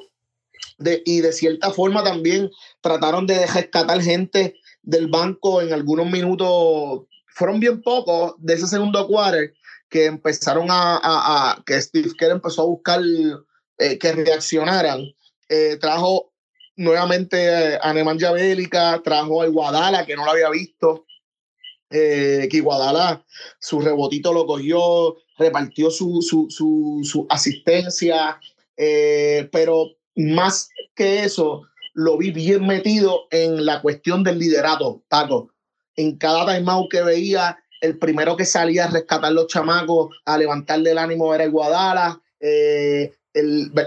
De, 0.78 1.02
y 1.06 1.20
de 1.20 1.32
cierta 1.32 1.70
forma 1.70 2.04
también 2.04 2.50
trataron 2.80 3.26
de 3.26 3.46
rescatar 3.46 4.00
gente 4.02 4.54
del 4.82 5.08
banco 5.08 5.62
en 5.62 5.72
algunos 5.72 6.06
minutos 6.10 7.06
fueron 7.36 7.60
bien 7.60 7.82
pocos 7.82 8.34
de 8.38 8.54
ese 8.54 8.66
segundo 8.66 9.06
quarter 9.06 9.52
que 9.90 10.06
empezaron 10.06 10.68
a, 10.70 10.98
a, 11.02 11.62
que 11.66 11.80
Steve 11.80 12.12
Kerr 12.18 12.32
empezó 12.32 12.62
a 12.62 12.66
buscar 12.66 13.00
eh, 13.78 13.98
que 13.98 14.12
reaccionaran. 14.12 15.04
Eh, 15.48 15.76
trajo 15.78 16.32
nuevamente 16.76 17.78
a 17.80 17.92
Nemanja 17.92 18.32
Bélica, 18.32 19.00
trajo 19.04 19.42
a 19.42 19.46
Iguadala, 19.46 20.06
que 20.06 20.16
no 20.16 20.24
lo 20.24 20.30
había 20.30 20.48
visto. 20.48 21.04
Eh, 21.90 22.48
que 22.50 22.56
Iguadala 22.56 23.24
su 23.60 23.80
rebotito 23.80 24.32
lo 24.32 24.46
cogió, 24.46 25.16
repartió 25.38 25.90
su, 25.90 26.22
su, 26.22 26.46
su, 26.50 27.00
su 27.04 27.26
asistencia, 27.28 28.40
pero 29.52 29.92
más 30.14 30.70
que 30.94 31.24
eso, 31.24 31.62
lo 31.94 32.16
vi 32.18 32.30
bien 32.30 32.66
metido 32.66 33.26
en 33.30 33.64
la 33.64 33.80
cuestión 33.82 34.22
del 34.22 34.38
liderato, 34.38 35.02
Paco 35.08 35.50
en 35.96 36.16
cada 36.16 36.54
timeout 36.54 36.90
que 36.90 37.02
veía, 37.02 37.58
el 37.80 37.98
primero 37.98 38.36
que 38.36 38.44
salía 38.44 38.84
a 38.84 38.90
rescatar 38.90 39.32
los 39.32 39.48
chamacos, 39.48 40.14
a 40.24 40.38
levantarle 40.38 40.92
el 40.92 40.98
ánimo 40.98 41.34
era 41.34 41.44
el 41.44 41.50
Guadala. 41.50 42.20
Eh, 42.40 43.12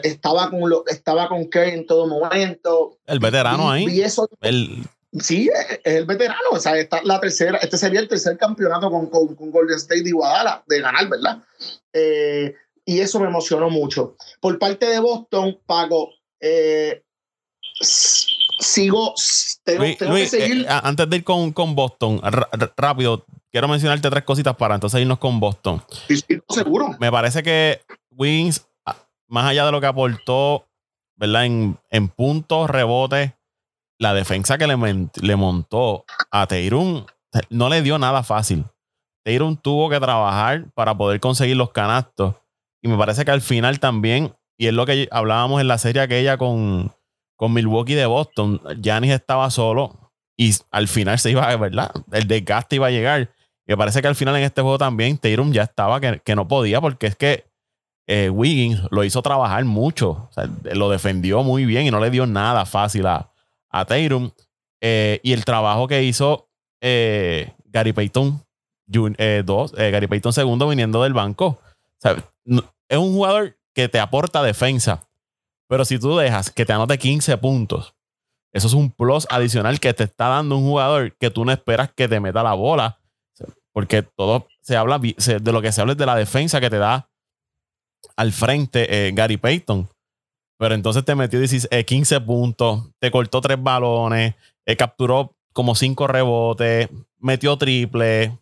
estaba 0.04 0.50
con 0.50 0.70
lo, 0.70 0.84
estaba 0.88 1.28
con 1.28 1.50
Kerry 1.50 1.72
en 1.72 1.86
todo 1.86 2.08
momento. 2.08 2.98
El 3.06 3.20
veterano 3.20 3.70
ahí. 3.70 3.86
el... 4.42 4.84
Sí, 5.18 5.50
es, 5.54 5.80
el 5.84 6.06
veterano. 6.06 6.50
O 6.52 6.60
sea, 6.60 6.78
esta, 6.78 7.02
la 7.04 7.20
tercera, 7.20 7.58
este 7.58 7.78
sería 7.78 8.00
el 8.00 8.08
tercer 8.08 8.38
campeonato 8.38 8.92
con, 8.92 9.08
con, 9.08 9.52
Golden 9.52 9.78
State 9.78 10.04
y 10.06 10.12
Guadala 10.12 10.64
de 10.68 10.82
ganar, 10.82 11.08
¿verdad? 11.10 11.40
Eh, 11.94 12.54
y 12.86 13.00
eso 13.00 13.20
me 13.20 13.28
emocionó 13.28 13.70
mucho. 13.70 14.16
Por 14.40 14.58
parte 14.60 14.86
de 14.86 15.00
Boston, 15.00 15.60
Paco, 15.66 16.12
eh, 16.40 17.04
sigo. 17.82 19.14
Tengo, 19.64 19.84
que 20.16 20.28
seguir. 20.28 20.62
Eh, 20.62 20.68
antes 20.70 21.10
de 21.10 21.18
ir 21.18 21.24
con, 21.24 21.54
con 21.54 21.76
Boston, 21.76 22.22
rápido, 22.78 23.26
quiero 23.52 23.68
mencionarte 23.68 24.10
tres 24.10 24.24
cositas 24.24 24.56
para 24.56 24.76
entonces 24.76 25.02
irnos 25.02 25.20
con 25.20 25.40
Boston. 25.40 25.82
Sí, 26.08 26.24
seguro. 26.50 26.96
Me 27.00 27.12
parece 27.12 27.42
que 27.42 27.82
Wings, 28.12 28.66
más 29.28 29.46
allá 29.46 29.66
de 29.66 29.72
lo 29.72 29.82
que 29.82 29.88
aportó, 29.88 30.68
¿verdad? 31.16 31.46
En, 31.46 31.78
en 31.90 32.10
puntos, 32.10 32.70
rebotes, 32.70 33.34
la 34.00 34.14
defensa 34.14 34.58
que 34.58 34.66
le, 34.66 35.36
montó 35.36 36.06
a 36.32 36.48
Teirun 36.48 37.06
no 37.50 37.70
le 37.70 37.82
dio 37.82 38.00
nada 38.00 38.24
fácil. 38.24 38.66
Teirun 39.26 39.58
tuvo 39.58 39.90
que 39.90 40.00
trabajar 40.00 40.66
para 40.74 40.98
poder 40.98 41.20
conseguir 41.20 41.58
los 41.58 41.72
canastos. 41.72 42.36
Y 42.82 42.88
me 42.88 42.98
parece 42.98 43.26
que 43.26 43.32
al 43.32 43.42
final 43.42 43.80
también, 43.82 44.34
y 44.58 44.68
es 44.68 44.74
lo 44.74 44.86
que 44.86 45.10
hablábamos 45.12 45.60
en 45.60 45.68
la 45.68 45.78
serie 45.78 46.02
aquella 46.02 46.38
con, 46.38 46.94
con 47.36 47.54
Milwaukee 47.54 47.94
de 47.94 48.06
Boston, 48.06 48.62
Giannis 48.82 49.12
estaba 49.12 49.50
solo 49.52 50.14
y 50.38 50.56
al 50.72 50.88
final 50.88 51.20
se 51.20 51.32
iba, 51.32 51.54
¿verdad? 51.58 51.92
El 52.14 52.26
desgaste 52.26 52.78
iba 52.78 52.88
a 52.88 52.92
llegar. 52.92 53.30
Y 53.68 53.74
me 53.74 53.78
parece 53.78 54.02
que 54.02 54.08
al 54.08 54.16
final 54.16 54.36
en 54.38 54.44
este 54.44 54.62
juego 54.62 54.78
también 54.78 55.18
Tatum 55.18 55.52
ya 55.52 55.64
estaba 55.64 56.00
que, 56.00 56.36
no 56.36 56.48
podía 56.48 56.80
porque 56.80 57.08
es 57.08 57.18
que 57.18 57.46
eh, 58.08 58.30
Wiggins 58.30 58.82
lo 58.92 59.04
hizo 59.04 59.22
trabajar 59.22 59.66
mucho. 59.66 60.30
lo 60.72 60.90
defendió 60.90 61.44
muy 61.44 61.66
bien 61.66 61.86
y 61.86 61.92
no 61.92 62.00
le 62.00 62.10
dio 62.10 62.26
nada 62.26 62.66
fácil 62.66 63.06
a, 63.06 63.30
a 63.70 63.86
Tatum. 63.86 64.32
Eh, 64.82 65.20
y 65.24 65.34
el 65.34 65.46
trabajo 65.46 65.88
que 65.88 66.04
hizo 66.04 66.50
eh, 66.82 67.54
Gary 67.66 67.94
Payton 67.94 68.42
dos, 69.46 69.74
Gary 69.74 70.08
Payton 70.08 70.34
segundo 70.34 70.68
viniendo 70.68 71.04
del 71.04 71.14
banco. 71.14 71.60
es 72.04 72.98
un 72.98 73.14
jugador 73.14 73.56
que 73.76 73.88
te 73.88 74.00
aporta 74.00 74.42
defensa 74.42 75.10
pero 75.70 75.86
si 75.86 76.00
tú 76.00 76.18
dejas 76.18 76.50
que 76.50 76.66
te 76.66 76.74
anote 76.74 76.98
15 76.98 77.38
puntos, 77.38 77.94
eso 78.52 78.68
es 78.68 78.74
un 78.74 78.92
plus 78.92 79.28
adicional 79.30 79.80
que 79.80 79.94
te 79.94 80.04
está 80.06 80.28
dando 80.28 80.58
un 80.58 80.64
jugador 80.64 81.16
que 81.16 81.30
tú 81.30 81.46
no 81.46 81.52
esperas 81.52 81.92
que 81.96 82.08
te 82.08 82.20
meta 82.20 82.42
la 82.42 82.54
bola. 82.54 83.00
Porque 83.72 84.02
todo 84.02 84.48
se 84.62 84.76
habla 84.76 84.98
de 84.98 85.52
lo 85.52 85.62
que 85.62 85.72
se 85.72 85.82
habla 85.82 85.94
es 85.94 86.00
de 86.00 86.08
la 86.08 86.16
defensa 86.16 86.60
que 86.60 86.72
te 86.72 86.80
da 86.80 87.08
al 88.16 88.34
frente 88.34 89.08
eh, 89.08 89.12
Gary 89.14 89.38
Payton. 89.38 89.88
Pero 90.60 90.76
entonces 90.76 91.04
te 91.06 91.16
metió 91.16 91.40
15 91.40 91.68
eh, 91.72 92.22
puntos, 92.22 92.84
te 93.00 93.10
cortó 93.10 93.42
tres 93.42 93.58
balones, 93.62 94.36
eh, 94.66 94.76
capturó 94.76 95.36
como 95.54 95.74
cinco 95.74 96.06
rebotes, 96.06 96.90
metió 97.18 97.58
triple. 97.58 98.38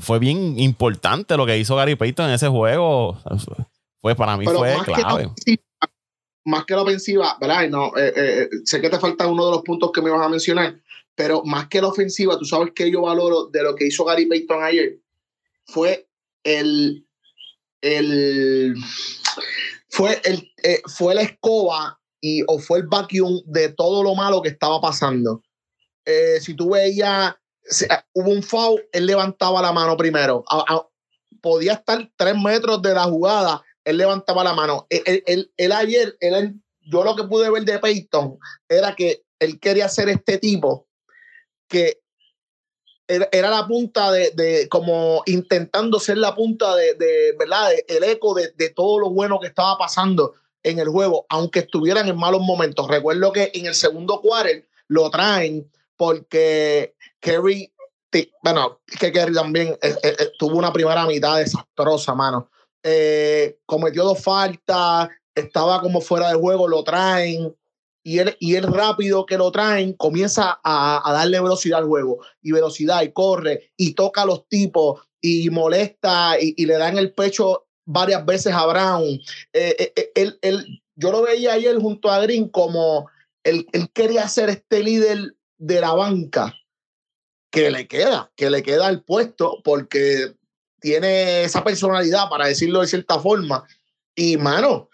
Fue 0.00 0.18
bien 0.18 0.58
importante 0.58 1.36
lo 1.36 1.46
que 1.46 1.58
hizo 1.58 1.74
Gary 1.74 1.96
Payton 1.96 2.28
en 2.28 2.34
ese 2.34 2.48
juego. 2.48 3.18
Fue 4.00 4.14
para 4.14 4.36
mí 4.36 4.44
fue 4.44 4.76
clave 4.84 5.32
más 6.46 6.64
que 6.64 6.74
la 6.74 6.82
ofensiva, 6.82 7.36
¿verdad? 7.40 7.68
No, 7.68 7.88
eh, 7.96 8.12
eh, 8.16 8.48
sé 8.64 8.80
que 8.80 8.88
te 8.88 9.00
falta 9.00 9.26
uno 9.26 9.46
de 9.46 9.50
los 9.50 9.62
puntos 9.62 9.90
que 9.92 10.00
me 10.00 10.10
vas 10.10 10.24
a 10.24 10.28
mencionar, 10.28 10.80
pero 11.14 11.42
más 11.44 11.66
que 11.66 11.80
la 11.80 11.88
ofensiva, 11.88 12.38
tú 12.38 12.44
sabes 12.44 12.72
que 12.72 12.90
yo 12.90 13.02
valoro 13.02 13.46
de 13.46 13.64
lo 13.64 13.74
que 13.74 13.88
hizo 13.88 14.04
Gary 14.04 14.26
Payton 14.26 14.62
ayer, 14.62 15.00
fue 15.64 16.08
el, 16.44 17.04
el 17.80 18.76
fue 19.96 20.20
el 20.24 20.52
eh, 20.62 20.82
fue 20.86 21.14
la 21.14 21.22
escoba 21.22 21.98
y 22.20 22.42
o 22.48 22.58
fue 22.58 22.78
el 22.78 22.86
vacuum 22.86 23.40
de 23.46 23.70
todo 23.70 24.02
lo 24.02 24.14
malo 24.14 24.42
que 24.42 24.50
estaba 24.50 24.80
pasando. 24.80 25.42
si 26.40 26.54
tú 26.54 26.70
veías, 26.70 27.34
hubo 28.14 28.30
un 28.30 28.42
foul, 28.42 28.80
él 28.92 29.06
levantaba 29.06 29.60
la 29.62 29.72
mano 29.72 29.96
primero. 29.96 30.44
podía 31.40 31.74
estar 31.74 32.10
tres 32.16 32.36
metros 32.36 32.80
de 32.82 32.94
la 32.94 33.04
jugada 33.04 33.62
él 33.86 33.98
levantaba 33.98 34.44
la 34.44 34.52
mano. 34.52 34.86
Él, 34.90 35.72
ayer, 35.72 36.16
él, 36.20 36.60
yo 36.80 37.04
lo 37.04 37.14
que 37.14 37.22
pude 37.22 37.48
ver 37.50 37.64
de 37.64 37.78
Peyton 37.78 38.36
era 38.68 38.94
que 38.94 39.24
él 39.38 39.60
quería 39.60 39.88
ser 39.88 40.08
este 40.08 40.38
tipo 40.38 40.88
que 41.68 42.02
era, 43.08 43.50
la 43.50 43.66
punta 43.66 44.10
de, 44.10 44.66
como 44.70 45.22
intentando 45.26 46.00
ser 46.00 46.18
la 46.18 46.34
punta 46.34 46.74
de, 46.74 47.34
¿verdad? 47.38 47.70
el 47.86 48.04
eco 48.04 48.34
de, 48.34 48.70
todo 48.74 48.98
lo 48.98 49.10
bueno 49.10 49.38
que 49.40 49.46
estaba 49.46 49.78
pasando 49.78 50.34
en 50.62 50.78
el 50.80 50.88
juego, 50.88 51.26
aunque 51.28 51.60
estuvieran 51.60 52.08
en 52.08 52.16
malos 52.16 52.42
momentos. 52.42 52.88
Recuerdo 52.88 53.32
que 53.32 53.52
en 53.54 53.66
el 53.66 53.74
segundo 53.74 54.20
quarter 54.20 54.66
lo 54.88 55.08
traen 55.10 55.70
porque 55.96 56.94
Kerry, 57.20 57.72
bueno, 58.42 58.80
que 58.98 59.12
Kerry 59.12 59.32
también 59.32 59.68
eh, 59.80 59.94
eh, 60.02 60.16
eh, 60.18 60.30
tuvo 60.38 60.58
una 60.58 60.72
primera 60.72 61.06
mitad 61.06 61.38
desastrosa, 61.38 62.14
mano. 62.14 62.50
Eh, 62.82 63.58
cometió 63.66 64.04
dos 64.04 64.22
faltas, 64.22 65.08
estaba 65.34 65.80
como 65.80 66.00
fuera 66.00 66.28
de 66.28 66.34
juego, 66.34 66.68
lo 66.68 66.82
traen 66.82 67.54
y 68.06 68.20
él, 68.20 68.36
y 68.38 68.56
rápido 68.60 69.26
que 69.26 69.36
lo 69.36 69.50
traen 69.50 69.92
comienza 69.94 70.60
a, 70.62 71.12
darle 71.12 71.40
velocidad 71.40 71.80
al 71.80 71.86
juego 71.86 72.20
y 72.40 72.52
velocidad 72.52 73.02
y 73.02 73.10
corre 73.10 73.72
y 73.76 73.94
toca 73.94 74.22
a 74.22 74.26
los 74.26 74.48
tipos 74.48 75.02
y 75.20 75.50
molesta 75.50 76.40
y, 76.40 76.64
le 76.66 76.78
dan 76.78 76.98
el 76.98 77.12
pecho 77.12 77.66
varias 77.84 78.24
veces 78.24 78.52
a 78.52 78.64
Brown. 78.64 79.02
Eh, 79.52 79.92
eh, 79.96 80.34
eh, 80.40 80.64
yo 80.94 81.10
lo 81.10 81.22
veía 81.22 81.54
ayer 81.54 81.76
junto 81.78 82.08
a 82.08 82.20
Green 82.20 82.48
como 82.48 83.10
él, 83.42 83.66
él 83.72 83.90
quería 83.92 84.28
ser 84.28 84.50
este 84.50 84.84
líder 84.84 85.34
de 85.58 85.80
la 85.80 85.92
banca 85.92 86.54
que 87.50 87.72
le 87.72 87.88
queda, 87.88 88.30
que 88.36 88.50
le 88.50 88.62
queda 88.62 88.88
el 88.88 89.02
puesto 89.02 89.60
porque 89.64 90.32
tiene 90.78 91.42
esa 91.42 91.64
personalidad, 91.64 92.28
para 92.30 92.46
decirlo 92.46 92.82
de 92.82 92.86
cierta 92.86 93.18
forma. 93.18 93.66
Y, 94.14 94.36
mano, 94.36 94.90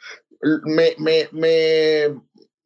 me, 0.65 0.97
me, 0.99 2.15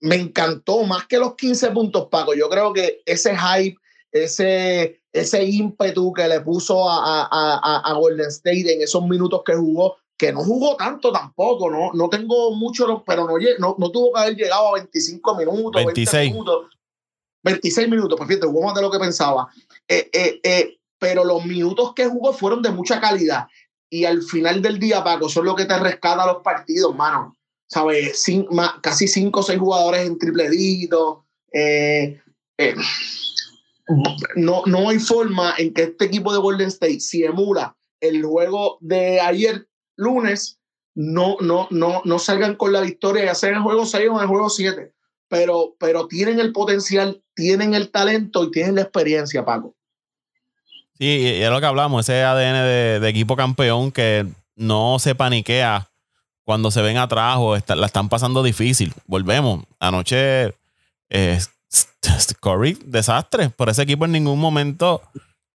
me 0.07 0.16
encantó 0.16 0.85
más 0.85 1.07
que 1.07 1.19
los 1.19 1.35
15 1.35 1.71
puntos, 1.71 2.07
Paco. 2.11 2.35
Yo 2.35 2.49
creo 2.49 2.73
que 2.73 3.03
ese 3.05 3.37
hype, 3.37 3.77
ese, 4.12 5.01
ese 5.12 5.45
ímpetu 5.45 6.12
que 6.12 6.29
le 6.29 6.40
puso 6.40 6.88
a, 6.88 7.29
a, 7.31 7.81
a, 7.85 7.92
Golden 7.95 8.29
State 8.29 8.73
en 8.73 8.83
esos 8.83 9.07
minutos 9.07 9.42
que 9.45 9.55
jugó, 9.55 9.97
que 10.16 10.33
no 10.33 10.42
jugó 10.42 10.77
tanto 10.77 11.12
tampoco, 11.12 11.71
no, 11.71 11.90
no 11.92 12.09
tengo 12.09 12.55
mucho, 12.55 13.03
pero 13.05 13.27
no, 13.27 13.35
no, 13.59 13.77
no 13.79 13.90
tuvo 13.90 14.12
que 14.12 14.21
haber 14.21 14.37
llegado 14.37 14.69
a 14.69 14.73
25 14.75 15.35
minutos, 15.35 15.85
26 15.85 16.33
minutos. 16.33 16.66
26 17.42 17.88
minutos, 17.88 18.16
pues 18.16 18.29
fíjate, 18.29 18.47
jugó 18.47 18.66
más 18.66 18.75
de 18.75 18.83
lo 18.83 18.90
que 18.90 18.99
pensaba. 18.99 19.49
Eh, 19.87 20.11
eh, 20.12 20.40
eh, 20.42 20.79
pero 20.99 21.25
los 21.25 21.45
minutos 21.45 21.95
que 21.95 22.07
jugó 22.07 22.33
fueron 22.33 22.62
de 22.62 22.71
mucha 22.71 23.01
calidad. 23.01 23.47
Y 23.88 24.05
al 24.05 24.23
final 24.23 24.62
del 24.62 24.79
día, 24.79 25.05
Paco, 25.05 25.29
son 25.29 25.45
lo 25.45 25.55
que 25.55 25.64
te 25.64 25.79
rescata 25.79 26.27
los 26.27 26.42
partidos, 26.42 26.95
mano. 26.95 27.36
¿Sabes? 27.68 28.24
casi 28.81 29.09
cinco 29.09 29.40
o 29.40 29.42
seis 29.42 29.59
jugadores 29.59 30.07
en 30.07 30.18
triple 30.18 30.48
dígito. 30.48 31.24
no, 34.37 34.62
no 34.66 34.88
hay 34.88 34.98
forma 34.98 35.55
en 35.59 35.74
que 35.74 35.83
este 35.83 36.05
equipo 36.05 36.33
de 36.33 36.38
Golden 36.38 36.68
State, 36.68 37.00
si 37.00 37.24
emula 37.24 37.76
el 38.00 38.24
juego 38.24 38.79
de 38.81 39.20
ayer 39.20 39.66
lunes, 39.96 40.59
no, 40.94 41.37
no, 41.40 41.66
no, 41.70 42.02
no 42.05 42.18
salgan 42.18 42.57
con 42.57 42.72
la 42.72 42.81
victoria, 42.81 43.24
ya 43.24 43.35
sea 43.35 43.50
en 43.50 43.57
el 43.57 43.62
juego 43.62 43.85
6 43.85 44.09
o 44.11 44.16
en 44.16 44.22
el 44.22 44.29
juego 44.29 44.48
7 44.48 44.92
pero, 45.29 45.74
pero 45.79 46.07
tienen 46.07 46.40
el 46.40 46.52
potencial, 46.52 47.22
tienen 47.35 47.74
el 47.74 47.90
talento 47.90 48.44
y 48.44 48.50
tienen 48.50 48.76
la 48.76 48.83
experiencia, 48.83 49.44
Paco. 49.44 49.74
Sí, 50.98 51.05
y 51.05 51.42
es 51.42 51.50
lo 51.50 51.61
que 51.61 51.66
hablamos, 51.66 52.09
ese 52.09 52.22
ADN 52.22 53.00
de, 53.02 53.09
equipo 53.09 53.37
campeón 53.37 53.92
que 53.92 54.26
no 54.55 54.98
se 54.98 55.14
paniquea 55.14 55.90
cuando 56.46 56.70
se 56.70 56.80
ven 56.80 56.96
atrás 56.96 57.37
o 57.40 57.56
la 57.56 57.87
están 57.87 58.09
pasando 58.09 58.40
difícil. 58.44 58.94
Volvemos. 59.06 59.64
Anoche, 59.80 60.54
eh, 61.11 61.40
Corey, 62.40 62.78
desastre. 62.87 63.50
Por 63.50 63.68
ese 63.68 63.82
equipo 63.82 64.04
en 64.04 64.12
ningún 64.12 64.38
momento 64.38 65.02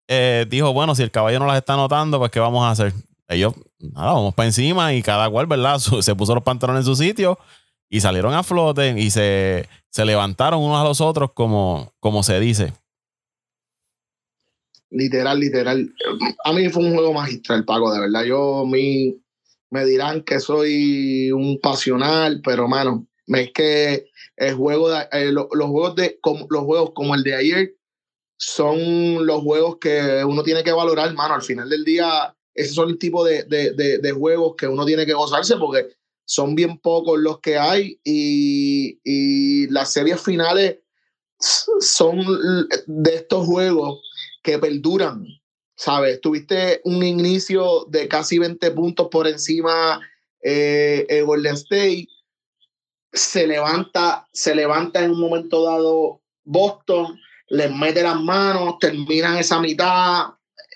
eh, 0.07 0.47
dijo, 0.49 0.73
bueno, 0.73 0.95
si 0.95 1.03
el 1.03 1.11
caballo 1.11 1.37
no 1.37 1.45
las 1.45 1.57
está 1.57 1.75
notando, 1.75 2.17
pues 2.17 2.31
¿qué 2.31 2.39
vamos 2.39 2.63
a 2.65 2.71
hacer? 2.71 2.91
Ellos, 3.27 3.53
nada, 3.77 4.13
vamos 4.13 4.33
para 4.33 4.47
encima 4.47 4.91
y 4.95 5.03
cada 5.03 5.29
cual, 5.29 5.45
¿verdad? 5.45 5.77
se 6.01 6.15
puso 6.15 6.33
los 6.33 6.43
pantalones 6.43 6.81
en 6.81 6.85
su 6.85 6.95
sitio 6.95 7.37
y 7.87 8.01
salieron 8.01 8.33
a 8.33 8.41
flote 8.41 8.99
y 8.99 9.11
se, 9.11 9.69
se 9.91 10.05
levantaron 10.05 10.59
unos 10.59 10.81
a 10.81 10.83
los 10.83 11.01
otros 11.01 11.33
como, 11.33 11.93
como 11.99 12.23
se 12.23 12.39
dice. 12.39 12.73
Literal, 14.89 15.39
literal. 15.39 15.93
A 16.43 16.51
mí 16.51 16.67
fue 16.69 16.83
un 16.83 16.95
juego 16.95 17.13
magistral, 17.13 17.63
Paco, 17.63 17.93
de 17.93 17.99
verdad. 17.99 18.23
Yo, 18.23 18.65
mí, 18.65 19.21
me 19.69 19.85
dirán 19.85 20.23
que 20.23 20.39
soy 20.39 21.31
un 21.31 21.59
pasional, 21.59 22.41
pero, 22.43 22.67
mano, 22.67 23.07
es 23.27 23.51
que 23.53 24.09
el 24.37 24.55
juego 24.55 24.89
de, 24.89 25.07
eh, 25.11 25.31
los, 25.31 25.47
juegos 25.47 25.95
de, 25.95 26.19
como, 26.21 26.47
los 26.49 26.63
juegos 26.63 26.91
como 26.95 27.15
el 27.15 27.23
de 27.23 27.35
ayer 27.35 27.75
son 28.37 29.25
los 29.25 29.41
juegos 29.41 29.77
que 29.79 30.23
uno 30.25 30.43
tiene 30.43 30.63
que 30.63 30.71
valorar, 30.71 31.13
mano. 31.13 31.35
Al 31.35 31.41
final 31.41 31.69
del 31.69 31.83
día, 31.83 32.35
esos 32.53 32.75
son 32.75 32.89
el 32.89 32.97
tipo 32.97 33.23
de, 33.23 33.43
de, 33.43 33.97
de 33.99 34.11
juegos 34.11 34.55
que 34.57 34.67
uno 34.67 34.85
tiene 34.85 35.05
que 35.05 35.13
gozarse 35.13 35.57
porque 35.57 35.89
son 36.29 36.53
bien 36.53 36.77
pocos 36.77 37.19
los 37.19 37.39
que 37.39 37.57
hay 37.57 37.99
y, 38.03 38.99
y 39.03 39.67
las 39.69 39.91
series 39.91 40.21
finales 40.21 40.77
son 41.39 42.19
de 42.85 43.15
estos 43.15 43.47
juegos 43.47 44.01
que 44.43 44.59
perduran, 44.59 45.25
¿sabes? 45.79 46.19
Tuviste 46.19 46.81
un 46.83 47.01
inicio 47.01 47.85
de 47.87 48.09
casi 48.09 48.37
20 48.37 48.71
puntos 48.71 49.07
por 49.09 49.27
encima 49.27 50.01
eh, 50.43 51.05
el 51.07 51.23
Golden 51.23 51.53
State, 51.55 52.07
se 53.13 53.47
levanta, 53.47 54.27
se 54.33 54.53
levanta 54.53 55.03
en 55.03 55.11
un 55.11 55.21
momento 55.21 55.63
dado 55.63 56.21
Boston, 56.43 57.17
les 57.47 57.73
mete 57.73 58.03
las 58.03 58.19
manos, 58.19 58.77
terminan 58.79 59.37
esa 59.37 59.61
mitad, 59.61 60.25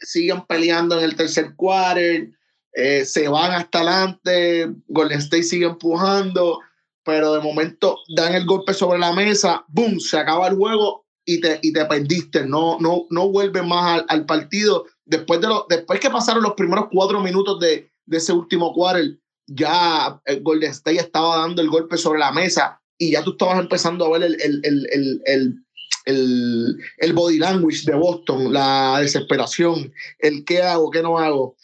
siguen 0.01 0.45
peleando 0.45 0.97
en 0.97 1.03
el 1.03 1.17
tercer 1.17 1.53
quarter, 1.57 2.29
eh, 2.71 3.03
se 3.03 3.27
van 3.27 3.51
hasta 3.51 3.79
adelante, 3.79 4.69
Golden 4.87 5.19
State 5.19 5.43
sigue 5.43 5.65
empujando, 5.65 6.59
pero 7.03 7.33
de 7.33 7.41
momento 7.41 7.97
dan 8.15 8.35
el 8.35 8.45
golpe 8.45 8.73
sobre 8.73 8.99
la 8.99 9.11
mesa, 9.11 9.65
¡boom! 9.67 9.99
Se 9.99 10.17
acaba 10.17 10.47
el 10.47 10.55
juego 10.55 11.03
y 11.25 11.39
te, 11.39 11.59
y 11.61 11.73
te 11.73 11.85
perdiste, 11.85 12.45
no, 12.45 12.77
no, 12.79 13.05
no 13.09 13.29
vuelves 13.29 13.65
más 13.65 14.03
al, 14.07 14.25
partido. 14.25 14.85
Después, 15.05 15.41
de 15.41 15.47
lo, 15.47 15.65
después 15.69 15.99
que 15.99 16.09
pasaron 16.09 16.43
los 16.43 16.53
primeros 16.53 16.85
cuatro 16.91 17.19
minutos 17.19 17.59
de, 17.59 17.91
de 18.05 18.17
ese 18.17 18.31
último 18.33 18.73
quarter, 18.73 19.17
ya 19.47 20.21
el 20.25 20.41
Golden 20.41 20.71
State 20.71 20.97
estaba 20.97 21.37
dando 21.37 21.61
el 21.61 21.69
golpe 21.69 21.97
sobre 21.97 22.19
la 22.19 22.31
mesa 22.31 22.81
y 22.97 23.11
ya 23.11 23.23
tú 23.23 23.31
estabas 23.31 23.59
empezando 23.59 24.05
a 24.05 24.17
ver 24.17 24.23
el, 24.23 24.41
el, 24.41 24.61
el, 24.63 25.21
el 25.25 25.59
el, 26.05 27.13
body 27.13 27.37
language 27.37 27.85
de 27.85 27.95
Boston, 27.95 28.51
la 28.51 28.99
desesperación, 28.99 29.93
el 30.19 30.43
qué 30.43 30.61
hago, 30.61 30.91
qué 30.91 31.01
no 31.01 31.17
hago 31.17 31.55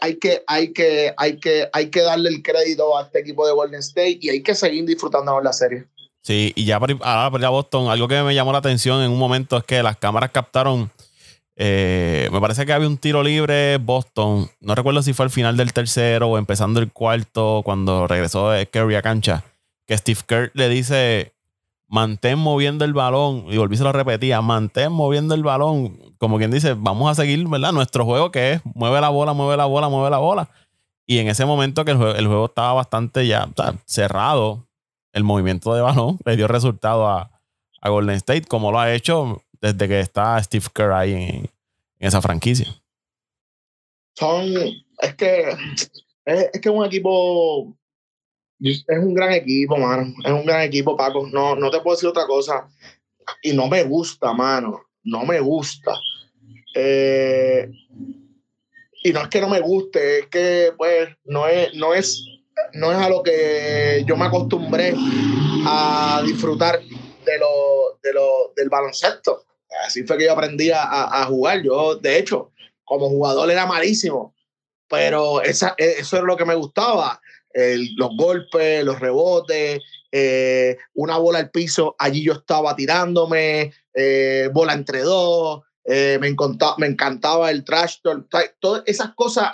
hay 0.00 0.18
que, 0.18 0.42
hay 0.46 0.72
que, 0.72 1.14
hay 1.16 1.38
que, 1.38 1.68
hay 1.72 1.90
que 1.90 2.02
darle 2.02 2.30
el 2.30 2.42
crédito 2.42 2.96
a 2.96 3.02
este 3.02 3.20
equipo 3.20 3.46
de 3.46 3.52
Golden 3.52 3.80
State 3.80 4.18
y 4.20 4.30
hay 4.30 4.42
que 4.42 4.54
seguir 4.54 4.84
disfrutando 4.84 5.36
de 5.36 5.44
la 5.44 5.52
serie. 5.52 5.86
Sí, 6.22 6.52
y 6.56 6.64
ya 6.64 6.80
para, 6.80 7.30
para 7.30 7.48
Boston, 7.50 7.88
algo 7.88 8.08
que 8.08 8.20
me 8.22 8.34
llamó 8.34 8.52
la 8.52 8.58
atención 8.58 9.02
en 9.02 9.10
un 9.10 9.18
momento 9.18 9.56
es 9.56 9.64
que 9.64 9.82
las 9.82 9.96
cámaras 9.96 10.30
captaron. 10.30 10.90
Eh, 11.56 12.28
me 12.32 12.40
parece 12.40 12.66
que 12.66 12.72
había 12.72 12.88
un 12.88 12.98
tiro 12.98 13.22
libre 13.22 13.78
Boston. 13.78 14.48
No 14.60 14.74
recuerdo 14.74 15.02
si 15.02 15.12
fue 15.12 15.24
al 15.24 15.30
final 15.30 15.56
del 15.56 15.72
tercero 15.72 16.28
o 16.28 16.38
empezando 16.38 16.80
el 16.80 16.92
cuarto, 16.92 17.62
cuando 17.64 18.06
regresó 18.06 18.50
Curry 18.70 18.94
a 18.94 19.02
cancha. 19.02 19.44
Que 19.86 19.96
Steve 19.96 20.20
Kerr 20.26 20.50
le 20.54 20.68
dice: 20.68 21.32
mantén 21.88 22.38
moviendo 22.38 22.84
el 22.84 22.92
balón, 22.92 23.46
y 23.48 23.56
volví 23.56 23.76
se 23.76 23.84
lo 23.84 23.92
repetía, 23.92 24.40
mantén 24.42 24.92
moviendo 24.92 25.34
el 25.34 25.42
balón, 25.42 25.98
como 26.18 26.38
quien 26.38 26.50
dice, 26.50 26.74
vamos 26.74 27.10
a 27.10 27.14
seguir, 27.14 27.46
¿verdad? 27.48 27.72
Nuestro 27.72 28.04
juego 28.04 28.30
que 28.30 28.52
es, 28.54 28.60
mueve 28.74 29.00
la 29.00 29.08
bola, 29.08 29.32
mueve 29.32 29.56
la 29.56 29.66
bola, 29.66 29.88
mueve 29.88 30.10
la 30.10 30.18
bola. 30.18 30.48
Y 31.06 31.18
en 31.18 31.28
ese 31.28 31.46
momento 31.46 31.84
que 31.84 31.92
el 31.92 31.98
juego, 31.98 32.46
estaba 32.46 32.72
bastante 32.72 33.26
ya 33.26 33.48
cerrado, 33.84 34.66
el 35.12 35.24
movimiento 35.24 35.74
de 35.74 35.80
balón 35.80 36.18
le 36.24 36.36
dio 36.36 36.48
resultado 36.48 37.08
a, 37.08 37.30
Golden 37.82 38.16
State, 38.16 38.46
como 38.48 38.72
lo 38.72 38.80
ha 38.80 38.92
hecho 38.92 39.44
desde 39.72 39.88
que 39.88 40.00
está 40.00 40.42
Steve 40.42 40.66
Kerr 40.72 40.92
ahí 40.92 41.12
en, 41.12 41.50
esa 41.98 42.20
franquicia. 42.20 42.66
Son, 44.14 44.44
es 45.00 45.14
que 45.16 45.50
es, 46.24 46.50
es 46.52 46.66
un 46.66 46.84
equipo 46.84 47.76
es 48.60 48.84
un 48.88 49.14
gran 49.14 49.32
equipo, 49.32 49.76
mano. 49.76 50.14
Es 50.24 50.32
un 50.32 50.46
gran 50.46 50.62
equipo, 50.62 50.96
Paco. 50.96 51.28
No, 51.30 51.56
no 51.56 51.70
te 51.70 51.80
puedo 51.80 51.96
decir 51.96 52.08
otra 52.08 52.26
cosa. 52.26 52.68
Y 53.42 53.52
no 53.52 53.68
me 53.68 53.82
gusta, 53.82 54.32
mano. 54.32 54.82
No 55.02 55.24
me 55.24 55.40
gusta. 55.40 55.92
Eh, 56.74 57.70
y 59.02 59.12
no 59.12 59.22
es 59.22 59.28
que 59.28 59.40
no 59.40 59.48
me 59.48 59.60
guste, 59.60 60.18
es 60.18 60.26
que 60.26 60.72
pues 60.76 61.08
no 61.24 61.46
es, 61.46 61.72
no 61.74 61.94
es, 61.94 62.24
no 62.72 62.90
es 62.90 62.98
a 62.98 63.08
lo 63.08 63.22
que 63.22 64.04
yo 64.06 64.16
me 64.16 64.26
acostumbré 64.26 64.94
a 65.64 66.22
disfrutar 66.26 66.80
de 66.80 67.38
lo, 67.38 67.98
de 68.02 68.12
lo, 68.12 68.52
del 68.56 68.68
baloncesto. 68.68 69.45
Así 69.84 70.04
fue 70.04 70.18
que 70.18 70.24
yo 70.24 70.32
aprendí 70.32 70.70
a, 70.72 71.24
jugar. 71.28 71.62
Yo, 71.62 71.96
de 71.96 72.18
hecho, 72.18 72.52
como 72.84 73.08
jugador 73.08 73.50
era 73.50 73.66
malísimo, 73.66 74.34
pero 74.88 75.42
esa, 75.42 75.74
eso 75.78 76.16
era 76.16 76.26
lo 76.26 76.36
que 76.36 76.44
me 76.44 76.54
gustaba. 76.54 77.20
Los 77.96 78.10
golpes, 78.16 78.84
los 78.84 79.00
rebotes, 79.00 79.80
eh, 80.12 80.78
una 80.94 81.18
bola 81.18 81.40
al 81.40 81.50
piso, 81.50 81.94
allí 81.98 82.22
yo 82.22 82.32
estaba 82.32 82.74
tirándome, 82.76 83.72
eh, 83.92 84.48
bola 84.52 84.72
entre 84.72 85.00
dos, 85.00 85.62
eh, 85.84 86.16
me, 86.20 86.28
encantaba, 86.28 86.76
me 86.78 86.86
encantaba 86.86 87.50
el 87.50 87.64
trash 87.64 87.98
talk, 88.02 88.56
todas 88.60 88.82
esas 88.86 89.14
cosas, 89.14 89.52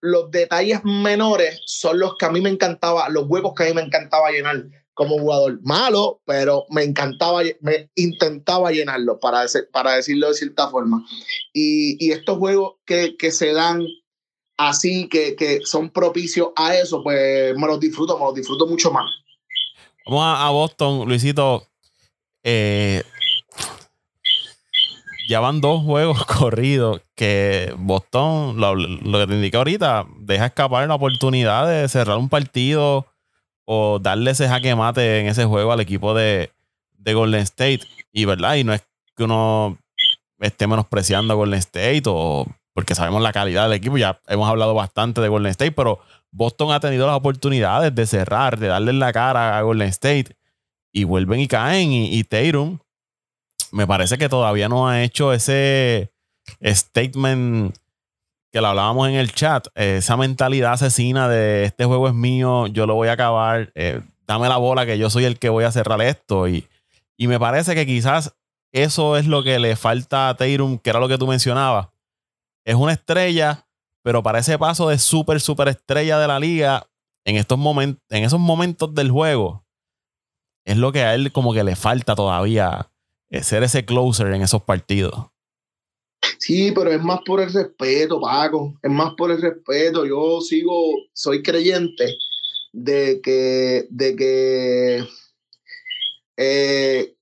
los 0.00 0.30
detalles 0.30 0.84
menores 0.84 1.60
son 1.64 2.00
los 2.00 2.16
que 2.18 2.26
a 2.26 2.30
mí 2.30 2.40
me 2.40 2.50
encantaba, 2.50 3.08
los 3.08 3.24
huecos 3.26 3.54
que 3.54 3.62
a 3.62 3.66
mí 3.68 3.72
me 3.72 3.82
encantaba 3.82 4.30
llenar 4.30 4.64
como 4.94 5.18
jugador. 5.18 5.60
Malo, 5.62 6.20
pero 6.24 6.64
me 6.70 6.84
encantaba, 6.84 7.42
me 7.60 7.90
intentaba 7.94 8.70
llenarlo, 8.70 9.20
para, 9.20 9.44
para 9.72 9.96
decirlo 9.96 10.28
de 10.28 10.34
cierta 10.34 10.68
forma. 10.68 11.04
Y, 11.52 12.12
estos 12.12 12.38
juegos 12.38 12.74
que, 12.84 13.16
que 13.16 13.30
se 13.30 13.52
dan 13.52 13.86
así 14.56 15.08
que, 15.08 15.36
que 15.36 15.60
son 15.64 15.90
propicios 15.90 16.48
a 16.56 16.74
eso, 16.76 17.02
pues 17.02 17.56
me 17.56 17.66
los 17.66 17.80
disfruto, 17.80 18.18
me 18.18 18.24
los 18.24 18.34
disfruto 18.34 18.66
mucho 18.66 18.90
más. 18.90 19.10
Vamos 20.06 20.24
a, 20.24 20.50
Boston, 20.50 21.08
Luisito. 21.08 21.66
Eh, 22.42 23.02
ya 25.28 25.40
van 25.40 25.60
dos 25.60 25.82
juegos 25.82 26.24
corridos 26.38 27.00
que 27.14 27.74
Boston, 27.78 28.60
lo, 28.60 28.74
que 28.76 29.26
te 29.26 29.34
indiqué 29.34 29.56
ahorita, 29.56 30.06
deja 30.18 30.46
escapar 30.46 30.86
la 30.86 30.94
oportunidad 30.96 31.66
de 31.68 31.88
cerrar 31.88 32.18
un 32.18 32.28
partido 32.28 33.06
o 33.64 33.98
darle 33.98 34.32
ese 34.32 34.48
jaque 34.48 34.74
mate 34.74 35.20
en 35.20 35.26
ese 35.26 35.44
juego 35.44 35.72
al 35.72 35.80
equipo 35.80 36.14
de, 36.14 36.50
Golden 36.98 37.42
State. 37.42 37.80
Y 38.12 38.24
verdad, 38.24 38.54
y 38.54 38.64
no 38.64 38.72
es 38.72 38.82
que 39.16 39.24
uno 39.24 39.78
esté 40.40 40.66
menospreciando 40.66 41.34
a 41.34 41.36
Golden 41.36 41.58
State 41.58 42.02
o 42.06 42.46
porque 42.72 42.94
sabemos 42.94 43.22
la 43.22 43.32
calidad 43.32 43.64
del 43.64 43.74
equipo, 43.74 43.98
ya 43.98 44.20
hemos 44.26 44.48
hablado 44.48 44.74
bastante 44.74 45.20
de 45.20 45.28
Golden 45.28 45.50
State, 45.50 45.72
pero 45.72 46.00
Boston 46.32 46.72
ha 46.72 46.80
tenido 46.80 47.06
las 47.06 47.16
oportunidades 47.16 47.94
de 47.94 48.06
cerrar, 48.06 48.58
de 48.58 48.66
darle 48.66 48.92
la 48.94 49.12
cara 49.12 49.56
a 49.56 49.62
Golden 49.62 49.88
State. 49.88 50.36
Y 50.92 51.04
vuelven 51.04 51.40
y 51.40 51.48
caen 51.48 51.92
y, 51.92 52.18
y 52.18 52.24
Tatum 52.24 52.78
me 53.74 53.88
parece 53.88 54.18
que 54.18 54.28
todavía 54.28 54.68
no 54.68 54.88
ha 54.88 55.02
hecho 55.02 55.32
ese 55.32 56.12
statement 56.62 57.76
que 58.54 58.60
lo 58.60 58.68
hablábamos 58.68 59.08
en 59.08 59.16
el 59.16 59.32
chat, 59.32 59.66
esa 59.74 60.16
mentalidad 60.16 60.74
asesina 60.74 61.28
de 61.28 61.64
este 61.64 61.86
juego 61.86 62.06
es 62.06 62.14
mío, 62.14 62.68
yo 62.68 62.86
lo 62.86 62.94
voy 62.94 63.08
a 63.08 63.14
acabar, 63.14 63.72
eh, 63.74 64.00
dame 64.28 64.48
la 64.48 64.58
bola 64.58 64.86
que 64.86 64.96
yo 64.96 65.10
soy 65.10 65.24
el 65.24 65.40
que 65.40 65.48
voy 65.48 65.64
a 65.64 65.72
cerrar 65.72 66.00
esto. 66.00 66.46
Y, 66.46 66.64
y 67.16 67.26
me 67.26 67.40
parece 67.40 67.74
que 67.74 67.84
quizás 67.84 68.36
eso 68.70 69.16
es 69.16 69.26
lo 69.26 69.42
que 69.42 69.58
le 69.58 69.74
falta 69.74 70.28
a 70.28 70.36
Tatum, 70.36 70.78
que 70.78 70.90
era 70.90 71.00
lo 71.00 71.08
que 71.08 71.18
tú 71.18 71.26
mencionabas. 71.26 71.88
Es 72.64 72.76
una 72.76 72.92
estrella, 72.92 73.66
pero 74.04 74.22
para 74.22 74.38
ese 74.38 74.56
paso 74.56 74.88
de 74.88 75.00
súper, 75.00 75.40
súper 75.40 75.66
estrella 75.66 76.20
de 76.20 76.28
la 76.28 76.38
liga, 76.38 76.86
en, 77.24 77.34
estos 77.34 77.58
momentos, 77.58 78.04
en 78.08 78.22
esos 78.22 78.38
momentos 78.38 78.94
del 78.94 79.10
juego, 79.10 79.64
es 80.64 80.76
lo 80.76 80.92
que 80.92 81.02
a 81.02 81.16
él 81.16 81.32
como 81.32 81.54
que 81.54 81.64
le 81.64 81.74
falta 81.74 82.14
todavía 82.14 82.88
eh, 83.30 83.42
ser 83.42 83.64
ese 83.64 83.84
closer 83.84 84.28
en 84.28 84.42
esos 84.42 84.62
partidos. 84.62 85.33
Sí, 86.38 86.72
pero 86.72 86.90
es 86.90 87.02
más 87.02 87.20
por 87.24 87.40
el 87.40 87.52
respeto, 87.52 88.20
Paco. 88.20 88.74
Es 88.82 88.90
más 88.90 89.14
por 89.16 89.30
el 89.30 89.40
respeto. 89.40 90.04
Yo 90.04 90.40
sigo, 90.40 90.94
soy 91.12 91.42
creyente 91.42 92.16
de 92.72 93.20
que, 93.22 93.86
de 93.90 94.16
que 94.16 95.04
eh, 96.36 97.14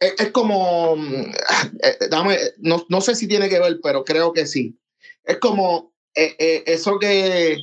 es, 0.00 0.30
como, 0.32 0.96
eh, 1.82 1.96
dame, 2.10 2.38
no, 2.58 2.84
no, 2.88 3.00
sé 3.00 3.14
si 3.14 3.26
tiene 3.26 3.48
que 3.48 3.60
ver, 3.60 3.78
pero 3.82 4.04
creo 4.04 4.32
que 4.32 4.46
sí. 4.46 4.78
Es 5.24 5.38
como 5.38 5.92
eso 6.14 6.98
que, 6.98 7.58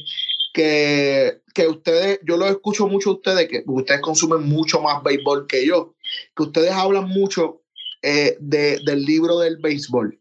que, 0.53 1.41
que 1.53 1.67
ustedes, 1.67 2.19
yo 2.23 2.37
lo 2.37 2.47
escucho 2.47 2.87
mucho 2.87 3.11
a 3.11 3.13
ustedes, 3.13 3.47
que 3.47 3.63
ustedes 3.65 4.01
consumen 4.01 4.43
mucho 4.43 4.81
más 4.81 5.01
béisbol 5.03 5.47
que 5.47 5.65
yo 5.65 5.95
que 6.35 6.43
ustedes 6.43 6.71
hablan 6.71 7.07
mucho 7.09 7.60
eh, 8.01 8.37
de, 8.39 8.79
del 8.83 9.03
libro 9.03 9.39
del 9.39 9.57
béisbol. 9.57 10.19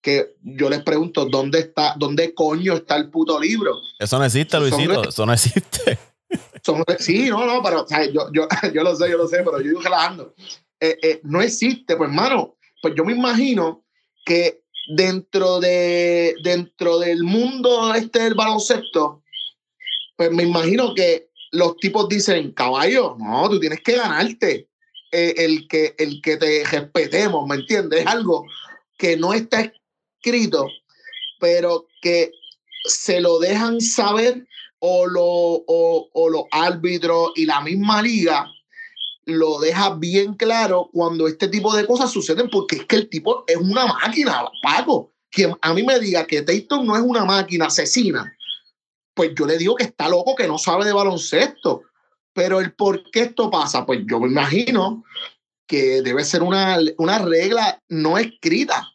Que 0.00 0.34
yo 0.42 0.68
les 0.68 0.82
pregunto, 0.82 1.26
¿dónde 1.26 1.60
está, 1.60 1.94
dónde 1.98 2.34
coño 2.34 2.74
está 2.74 2.96
el 2.96 3.10
puto 3.10 3.40
libro? 3.40 3.74
Eso 3.98 4.18
no 4.18 4.24
existe, 4.24 4.58
Luisito, 4.58 5.02
eso 5.08 5.26
no 5.26 5.32
existe. 5.32 5.98
sí, 6.98 7.28
no, 7.28 7.46
no, 7.46 7.62
pero 7.62 7.86
yo, 8.12 8.30
yo, 8.32 8.48
yo, 8.74 8.82
lo 8.82 8.94
sé, 8.96 9.10
yo 9.10 9.16
lo 9.16 9.28
sé, 9.28 9.38
pero 9.38 9.58
yo 9.58 9.68
digo 9.68 9.80
relajando. 9.80 10.34
Eh, 10.80 10.98
eh, 11.02 11.20
no 11.24 11.40
existe, 11.40 11.96
pues 11.96 12.08
hermano, 12.08 12.56
pues 12.82 12.94
yo 12.96 13.04
me 13.04 13.12
imagino 13.12 13.84
que 14.24 14.62
dentro 14.94 15.60
de 15.60 16.34
dentro 16.42 16.98
del 16.98 17.22
mundo 17.22 17.94
este 17.94 18.20
del 18.20 18.34
baloncesto, 18.34 19.22
pues 20.16 20.30
me 20.30 20.42
imagino 20.42 20.94
que 20.94 21.30
los 21.52 21.76
tipos 21.76 22.08
dicen, 22.08 22.52
caballo, 22.52 23.16
no, 23.18 23.48
tú 23.48 23.60
tienes 23.60 23.80
que 23.80 23.96
ganarte. 23.96 24.68
Eh, 25.16 25.44
el, 25.44 25.68
que, 25.68 25.94
el 25.98 26.20
que 26.20 26.36
te 26.36 26.64
respetemos, 26.64 27.46
¿me 27.46 27.54
entiendes? 27.54 28.00
Es 28.00 28.06
algo 28.08 28.44
que 28.98 29.16
no 29.16 29.32
está 29.32 29.72
escrito, 30.20 30.66
pero 31.38 31.86
que 32.02 32.32
se 32.84 33.20
lo 33.20 33.38
dejan 33.38 33.80
saber 33.80 34.44
o, 34.80 35.06
lo, 35.06 35.22
o, 35.24 36.28
los 36.28 36.42
árbitros 36.50 37.30
y 37.36 37.46
la 37.46 37.60
misma 37.60 38.02
liga 38.02 38.50
lo 39.26 39.60
deja 39.60 39.94
bien 39.94 40.34
claro 40.34 40.90
cuando 40.92 41.28
este 41.28 41.46
tipo 41.46 41.72
de 41.76 41.86
cosas 41.86 42.10
suceden, 42.10 42.50
porque 42.50 42.78
es 42.78 42.84
que 42.86 42.96
el 42.96 43.08
tipo 43.08 43.44
es 43.46 43.56
una 43.56 43.86
máquina, 43.86 44.44
Paco. 44.64 45.12
Quien 45.30 45.54
a 45.60 45.74
mí 45.74 45.84
me 45.84 46.00
diga 46.00 46.26
que 46.26 46.42
Tatum 46.42 46.86
no 46.86 46.96
es 46.96 47.02
una 47.02 47.24
máquina 47.24 47.66
asesina, 47.66 48.36
pues 49.14 49.30
yo 49.38 49.46
le 49.46 49.58
digo 49.58 49.76
que 49.76 49.84
está 49.84 50.08
loco, 50.08 50.34
que 50.34 50.48
no 50.48 50.58
sabe 50.58 50.84
de 50.84 50.92
baloncesto. 50.92 51.82
Pero 52.34 52.60
el 52.60 52.74
por 52.74 53.10
qué 53.10 53.20
esto 53.20 53.50
pasa, 53.50 53.86
pues 53.86 54.00
yo 54.06 54.20
me 54.20 54.28
imagino 54.28 55.04
que 55.66 56.02
debe 56.02 56.24
ser 56.24 56.42
una, 56.42 56.78
una 56.98 57.18
regla 57.18 57.82
no 57.88 58.18
escrita. 58.18 58.90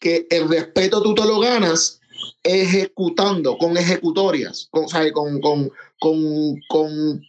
Que 0.00 0.26
el 0.30 0.48
respeto 0.48 1.02
tú 1.02 1.14
te 1.14 1.24
lo 1.24 1.38
ganas 1.38 2.00
ejecutando, 2.42 3.56
con 3.58 3.76
ejecutorias, 3.76 4.68
con, 4.70 4.86
con, 5.12 5.40
con, 5.40 5.70
con, 6.68 7.22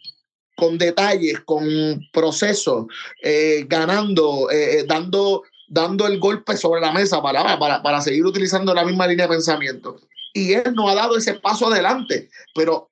con, 0.56 0.78
detalles, 0.78 1.40
con 1.40 1.66
procesos, 2.12 2.86
eh, 3.22 3.64
ganando, 3.68 4.50
eh, 4.50 4.80
eh, 4.80 4.84
dando, 4.86 5.42
dando 5.68 6.06
el 6.06 6.18
golpe 6.18 6.56
sobre 6.56 6.80
la 6.80 6.92
mesa 6.92 7.22
para, 7.22 7.58
para, 7.58 7.82
para 7.82 8.00
seguir 8.00 8.24
utilizando 8.24 8.74
la 8.74 8.84
misma 8.84 9.06
línea 9.06 9.26
de 9.26 9.34
pensamiento. 9.34 10.00
Y 10.34 10.52
él 10.52 10.74
no 10.74 10.88
ha 10.88 10.94
dado 10.94 11.16
ese 11.16 11.34
paso 11.34 11.68
adelante, 11.68 12.28
pero 12.54 12.90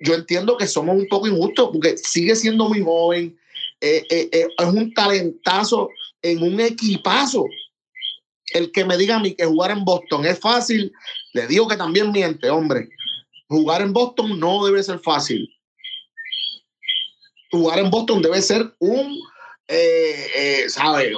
yo 0.00 0.14
entiendo 0.14 0.56
que 0.56 0.66
somos 0.66 0.96
un 0.96 1.08
poco 1.08 1.26
injustos 1.26 1.70
porque 1.72 1.96
sigue 1.98 2.36
siendo 2.36 2.68
muy 2.68 2.82
joven, 2.82 3.38
eh, 3.80 4.04
eh, 4.10 4.28
eh, 4.32 4.48
es 4.56 4.66
un 4.66 4.92
talentazo 4.94 5.90
en 6.22 6.42
un 6.42 6.60
equipazo. 6.60 7.44
El 8.52 8.72
que 8.72 8.84
me 8.84 8.96
diga 8.96 9.16
a 9.16 9.20
mí 9.20 9.34
que 9.34 9.44
jugar 9.44 9.72
en 9.72 9.84
Boston 9.84 10.24
es 10.24 10.38
fácil, 10.38 10.92
le 11.32 11.46
digo 11.46 11.68
que 11.68 11.76
también 11.76 12.12
miente, 12.12 12.48
hombre. 12.48 12.88
Jugar 13.48 13.82
en 13.82 13.92
Boston 13.92 14.38
no 14.38 14.64
debe 14.64 14.82
ser 14.82 14.98
fácil. 15.00 15.48
Jugar 17.50 17.78
en 17.78 17.90
Boston 17.90 18.22
debe 18.22 18.40
ser 18.40 18.74
un, 18.78 19.18
¿sabes? 20.68 21.12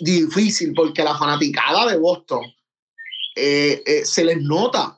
difícil 0.00 0.72
porque 0.74 1.02
la 1.02 1.16
fanaticada 1.16 1.90
de 1.90 1.98
Boston 1.98 2.42
se 3.34 4.24
les 4.24 4.42
nota 4.42 4.97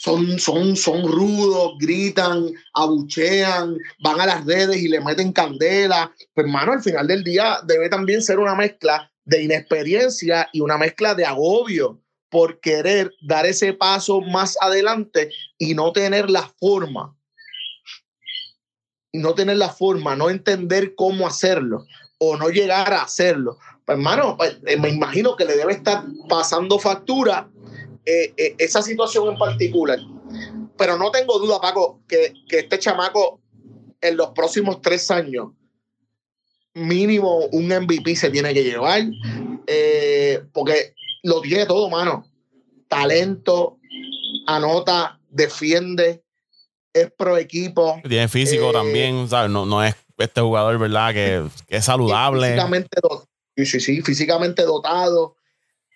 son, 0.00 0.38
son, 0.38 0.76
son 0.76 1.06
rudos, 1.06 1.74
gritan, 1.78 2.50
abuchean, 2.72 3.76
van 4.02 4.18
a 4.18 4.24
las 4.24 4.46
redes 4.46 4.78
y 4.78 4.88
le 4.88 4.98
meten 4.98 5.30
candela. 5.30 6.10
Pero 6.32 6.48
hermano, 6.48 6.72
al 6.72 6.82
final 6.82 7.06
del 7.06 7.22
día 7.22 7.58
debe 7.66 7.90
también 7.90 8.22
ser 8.22 8.38
una 8.38 8.54
mezcla 8.54 9.12
de 9.26 9.42
inexperiencia 9.42 10.48
y 10.54 10.60
una 10.60 10.78
mezcla 10.78 11.14
de 11.14 11.26
agobio 11.26 12.00
por 12.30 12.60
querer 12.60 13.12
dar 13.20 13.44
ese 13.44 13.74
paso 13.74 14.22
más 14.22 14.56
adelante 14.62 15.30
y 15.58 15.74
no 15.74 15.92
tener 15.92 16.30
la 16.30 16.50
forma. 16.58 17.14
No 19.12 19.34
tener 19.34 19.58
la 19.58 19.68
forma, 19.68 20.16
no 20.16 20.30
entender 20.30 20.94
cómo 20.94 21.26
hacerlo 21.26 21.84
o 22.16 22.38
no 22.38 22.48
llegar 22.48 22.94
a 22.94 23.02
hacerlo. 23.02 23.58
Pues 23.84 23.98
hermano, 23.98 24.38
pues, 24.38 24.56
eh, 24.66 24.78
me 24.78 24.88
imagino 24.88 25.36
que 25.36 25.44
le 25.44 25.56
debe 25.56 25.74
estar 25.74 26.04
pasando 26.26 26.78
factura 26.78 27.50
eh, 28.04 28.32
eh, 28.36 28.54
esa 28.58 28.82
situación 28.82 29.28
en 29.28 29.38
particular. 29.38 29.98
Pero 30.76 30.96
no 30.96 31.10
tengo 31.10 31.38
duda, 31.38 31.60
Paco, 31.60 32.00
que, 32.08 32.34
que 32.48 32.60
este 32.60 32.78
chamaco 32.78 33.40
en 34.00 34.16
los 34.16 34.30
próximos 34.30 34.80
tres 34.80 35.10
años, 35.10 35.48
mínimo 36.74 37.46
un 37.52 37.66
MVP 37.66 38.16
se 38.16 38.30
tiene 38.30 38.54
que 38.54 38.64
llevar, 38.64 39.02
eh, 39.66 40.42
porque 40.52 40.94
lo 41.22 41.40
tiene 41.40 41.66
todo, 41.66 41.88
mano. 41.90 42.24
Talento, 42.88 43.78
anota, 44.46 45.20
defiende, 45.28 46.22
es 46.92 47.10
pro 47.16 47.36
equipo. 47.36 48.00
Tiene 48.08 48.28
físico 48.28 48.72
también, 48.72 49.28
¿sabes? 49.28 49.50
No, 49.50 49.66
no 49.66 49.84
es 49.84 49.94
este 50.18 50.40
jugador, 50.40 50.78
¿verdad? 50.78 51.12
Que, 51.12 51.46
es 51.68 51.84
saludable. 51.84 52.48
Físicamente, 52.48 53.00
sí, 53.56 53.80
sí, 53.80 54.02
físicamente 54.02 54.62
dotado. 54.62 55.36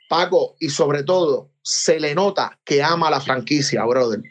Paco, 0.09 0.57
y 0.61 0.71
sobre 0.71 1.03
todo, 1.03 1.51
se 1.63 1.99
le 1.99 2.15
nota 2.15 2.59
que 2.65 2.83
ama 2.83 3.11
la 3.11 3.21
franquicia, 3.21 3.85
brother. 3.85 4.23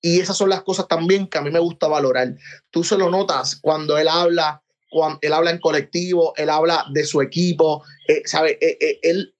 Y 0.00 0.18
esas 0.18 0.36
son 0.36 0.50
las 0.50 0.62
cosas 0.62 0.88
también 0.88 1.28
que 1.28 1.38
a 1.38 1.42
mí 1.42 1.50
me 1.50 1.60
gusta 1.60 1.86
valorar. 1.86 2.34
Tú 2.70 2.82
se 2.82 2.98
lo 2.98 3.08
notas 3.08 3.56
cuando 3.56 3.96
él 3.96 4.08
habla, 4.08 4.62
cuando 4.90 5.18
él 5.22 5.32
habla 5.32 5.52
en 5.52 5.60
colectivo, 5.60 6.34
él 6.36 6.50
habla 6.50 6.84
de 6.92 7.04
su 7.04 7.22
equipo, 7.22 7.84
eh, 8.08 8.22
¿sabe? 8.24 8.58
Eh, 8.60 8.78
eh, 8.80 8.98
él 9.02 9.34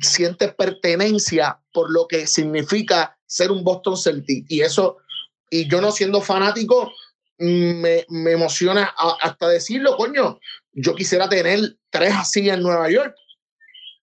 siente 0.00 0.48
pertenencia 0.48 1.60
por 1.72 1.92
lo 1.92 2.06
que 2.06 2.26
significa 2.26 3.18
ser 3.26 3.50
un 3.50 3.64
Boston 3.64 3.96
Celtic. 3.96 4.46
Y 4.48 4.62
eso, 4.62 4.98
y 5.50 5.68
yo 5.68 5.80
no 5.80 5.92
siendo 5.92 6.22
fanático, 6.22 6.90
me, 7.38 8.06
me 8.08 8.32
emociona 8.32 8.94
hasta 9.20 9.48
decirlo, 9.48 9.96
coño, 9.96 10.38
yo 10.72 10.94
quisiera 10.94 11.28
tener 11.28 11.76
tres 11.90 12.14
así 12.14 12.48
en 12.48 12.62
Nueva 12.62 12.88
York 12.90 13.14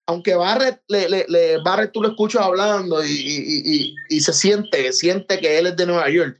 aunque 0.09 0.33
Barrett, 0.33 0.81
le, 0.87 1.07
le, 1.07 1.57
Barrett 1.59 1.91
tú 1.91 2.01
lo 2.01 2.09
escuchas 2.09 2.41
hablando 2.41 3.05
y, 3.05 3.11
y, 3.11 3.95
y, 4.09 4.21
se 4.21 4.33
siente, 4.33 4.91
siente 4.91 5.39
que 5.39 5.59
él 5.59 5.67
es 5.67 5.75
de 5.75 5.85
Nueva 5.85 6.09
York, 6.09 6.39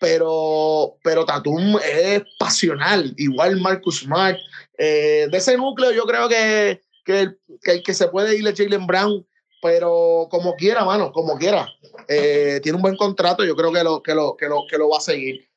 pero, 0.00 0.96
pero 1.04 1.24
Tatum 1.24 1.78
es 1.78 2.24
pasional, 2.40 3.14
igual 3.16 3.60
Marcus 3.60 4.00
Smart. 4.00 4.36
Eh, 4.78 5.28
de 5.30 5.38
ese 5.38 5.56
núcleo 5.56 5.92
yo 5.92 6.06
creo 6.06 6.28
que, 6.28 6.82
que, 7.04 7.36
que, 7.62 7.84
que 7.84 7.94
se 7.94 8.08
puede 8.08 8.36
ir 8.36 8.48
a 8.48 8.52
Jalen 8.52 8.84
Brown, 8.84 9.24
pero 9.62 10.26
como 10.28 10.56
quiera, 10.56 10.84
mano, 10.84 11.12
como 11.12 11.38
quiera. 11.38 11.68
Eh, 12.08 12.58
tiene 12.64 12.74
un 12.74 12.82
buen 12.82 12.96
contrato, 12.96 13.44
yo 13.44 13.54
creo 13.54 13.72
que 13.72 13.84
lo, 13.84 14.02
que 14.02 14.12
lo, 14.12 14.36
que 14.36 14.46
lo, 14.46 14.66
que 14.68 14.76
lo 14.76 14.88
va 14.88 14.98
a 14.98 15.00
seguir. 15.00 15.48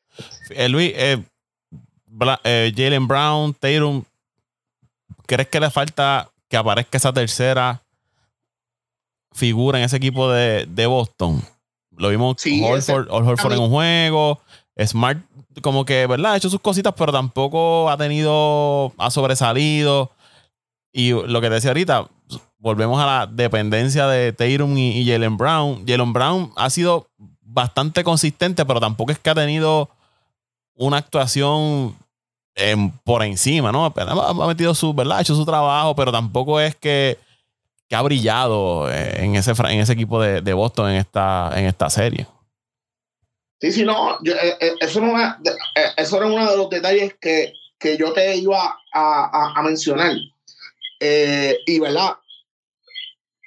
Eh, 0.51 0.69
Luis, 0.69 0.93
eh, 0.95 1.23
eh, 2.43 2.71
Jalen 2.75 3.07
Brown, 3.07 3.55
Tatum, 3.55 4.03
¿crees 5.25 5.47
que 5.47 5.59
le 5.59 5.71
falta 5.71 6.31
que 6.49 6.57
aparezca 6.57 6.97
esa 6.97 7.13
tercera 7.13 7.83
figura 9.33 9.77
en 9.77 9.85
ese 9.85 9.97
equipo 9.97 10.29
de, 10.31 10.65
de 10.65 10.87
Boston? 10.87 11.43
Lo 11.97 12.09
vimos 12.09 12.35
Sí, 12.37 12.63
Horford, 12.63 13.07
Horford 13.09 13.53
en 13.53 13.59
un 13.59 13.69
juego. 13.69 14.39
Smart, 14.85 15.19
como 15.61 15.85
que, 15.85 16.05
¿verdad? 16.05 16.33
Ha 16.33 16.37
hecho 16.37 16.49
sus 16.49 16.61
cositas, 16.61 16.93
pero 16.95 17.11
tampoco 17.11 17.89
ha 17.89 17.97
tenido, 17.97 18.93
ha 18.97 19.09
sobresalido. 19.09 20.11
Y 20.93 21.11
lo 21.11 21.41
que 21.41 21.47
te 21.47 21.55
decía 21.55 21.71
ahorita, 21.71 22.07
volvemos 22.59 22.99
a 22.99 23.05
la 23.05 23.27
dependencia 23.27 24.07
de 24.07 24.33
Tatum 24.33 24.77
y, 24.77 25.01
y 25.01 25.09
Jalen 25.09 25.37
Brown. 25.37 25.85
Jalen 25.87 26.13
Brown 26.13 26.51
ha 26.55 26.69
sido 26.69 27.07
bastante 27.41 28.03
consistente, 28.03 28.65
pero 28.65 28.79
tampoco 28.79 29.11
es 29.11 29.19
que 29.19 29.29
ha 29.31 29.35
tenido 29.35 29.89
una 30.75 30.97
actuación 30.97 31.95
por 33.03 33.23
encima, 33.23 33.71
¿no? 33.71 33.85
Ha, 33.85 34.47
metido 34.47 34.73
su, 34.73 34.93
¿verdad? 34.93 35.17
Ha 35.17 35.21
hecho 35.21 35.35
su 35.35 35.45
trabajo, 35.45 35.95
pero 35.95 36.11
tampoco 36.11 36.59
es 36.59 36.75
que, 36.75 37.17
ha 37.91 38.01
brillado 38.01 38.91
eh, 38.91 39.23
en 39.23 39.35
ese, 39.35 39.53
equipo 39.93 40.21
de, 40.21 40.41
de 40.41 40.53
Boston 40.53 40.89
en 40.89 40.95
esta, 40.97 41.51
en 41.55 41.65
esta 41.65 41.89
serie. 41.89 42.27
Sí, 43.61 43.71
sí, 43.71 43.83
no, 43.83 44.21
yo, 44.23 44.33
eh, 44.33 44.55
eh, 44.59 44.75
eso, 44.81 44.99
era, 44.99 46.27
uno 46.27 46.51
de 46.51 46.57
los 46.57 46.69
detalles 46.69 47.15
que, 47.19 47.53
yo 47.97 48.13
te 48.13 48.35
iba 48.35 48.77
a 48.93 49.61
mencionar. 49.63 50.15
Eh, 50.99 51.59
y 51.65 51.79
verdad, 51.79 52.17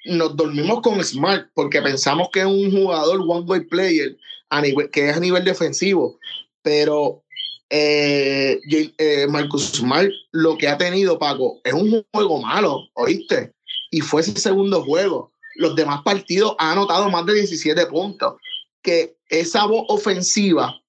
nos 0.04 0.36
dormimos 0.36 0.80
con 0.82 1.02
Smart 1.02 1.48
porque 1.54 1.82
pensamos 1.82 2.28
que 2.32 2.40
es 2.40 2.46
un 2.46 2.70
jugador 2.70 3.20
one-way 3.26 3.61
player 3.62 4.16
a 4.48 4.61
nivel, 4.61 4.90
que 4.90 5.08
es 5.08 5.16
a 5.16 5.20
nivel 5.20 5.44
defensivo, 5.44 6.18
pero 6.62 7.22
eh, 7.70 8.60
eh, 8.98 9.26
Marcus 9.28 9.72
Smart 9.72 10.10
lo 10.32 10.58
que 10.58 10.68
ha 10.68 10.76
tenido, 10.76 11.18
Paco, 11.18 11.60
es 11.62 11.72
un 11.72 12.04
juego 12.12 12.42
malo, 12.42 12.88
¿oíste? 12.94 13.54
Y 13.92 14.00
fue 14.00 14.22
ese 14.22 14.38
segundo 14.38 14.82
juego. 14.82 15.32
Los 15.54 15.76
demás 15.76 16.02
partidos 16.04 16.56
han 16.58 16.72
anotado 16.72 17.08
más 17.10 17.24
de 17.26 17.34
17 17.34 17.86
puntos. 17.86 18.34
Que 18.82 19.16
esa 19.28 19.66
voz 19.66 19.84
ofensiva 19.88 20.80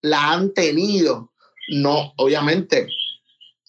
la 0.00 0.32
han 0.32 0.54
tenido. 0.54 1.32
No, 1.68 2.12
obviamente, 2.16 2.88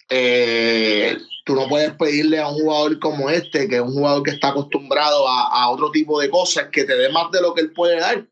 eh, 0.10 1.18
tú 1.46 1.56
no 1.56 1.68
puedes 1.68 1.94
pedirle 1.94 2.40
a 2.40 2.48
un 2.48 2.56
jugador 2.56 3.00
como 3.00 3.30
este, 3.30 3.68
que 3.68 3.76
es 3.76 3.82
un 3.82 3.94
jugador 3.94 4.24
que 4.24 4.32
está 4.32 4.50
acostumbrado 4.50 5.28
a, 5.28 5.64
a 5.64 5.70
otro 5.70 5.92
tipo 5.92 6.20
de 6.20 6.30
cosas, 6.30 6.70
que 6.72 6.86
te 6.86 6.96
dé 6.96 7.10
más 7.10 7.30
de 7.32 7.42
lo 7.42 7.54
que 7.54 7.62
él 7.62 7.72
puede 7.74 8.00
dar. 8.00 8.26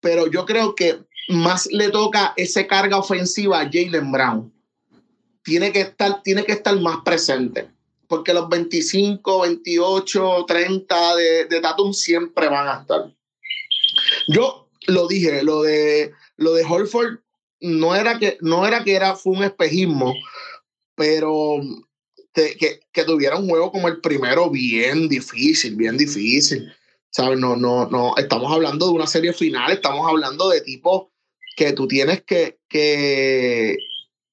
Pero 0.00 0.30
yo 0.30 0.44
creo 0.44 0.74
que 0.74 1.07
más 1.28 1.66
le 1.70 1.90
toca 1.90 2.32
esa 2.36 2.66
carga 2.66 2.98
ofensiva 2.98 3.60
a 3.60 3.70
Jalen 3.70 4.10
Brown. 4.10 4.52
Tiene 5.42 5.72
que 5.72 5.82
estar, 5.82 6.22
tiene 6.22 6.44
que 6.44 6.52
estar 6.52 6.78
más 6.80 6.98
presente. 7.04 7.70
Porque 8.06 8.32
los 8.32 8.48
25, 8.48 9.42
28, 9.42 10.44
30 10.46 11.16
de, 11.16 11.44
de 11.44 11.60
Tatum 11.60 11.92
siempre 11.92 12.48
van 12.48 12.66
a 12.66 12.80
estar. 12.80 13.14
Yo 14.28 14.68
lo 14.86 15.06
dije, 15.06 15.42
lo 15.42 15.62
de, 15.62 16.12
lo 16.36 16.54
de 16.54 16.64
Holford 16.64 17.18
no 17.60 17.94
era 17.94 18.18
que, 18.18 18.38
no 18.40 18.66
era, 18.66 18.82
que 18.82 18.94
era, 18.94 19.14
fue 19.14 19.36
un 19.36 19.44
espejismo, 19.44 20.14
pero 20.94 21.60
que, 22.32 22.80
que 22.92 23.04
tuviera 23.04 23.36
un 23.36 23.48
juego 23.48 23.70
como 23.70 23.88
el 23.88 24.00
primero 24.00 24.48
bien 24.48 25.08
difícil, 25.08 25.76
bien 25.76 25.98
difícil. 25.98 26.72
¿Sabes? 27.10 27.38
No, 27.38 27.56
no, 27.56 27.88
no, 27.88 28.14
estamos 28.16 28.52
hablando 28.52 28.86
de 28.86 28.92
una 28.92 29.06
serie 29.06 29.32
final, 29.32 29.72
estamos 29.72 30.06
hablando 30.06 30.50
de 30.50 30.60
tipos 30.60 31.08
que 31.58 31.72
tú 31.72 31.88
tienes 31.88 32.22
que, 32.22 32.58
que, 32.68 33.76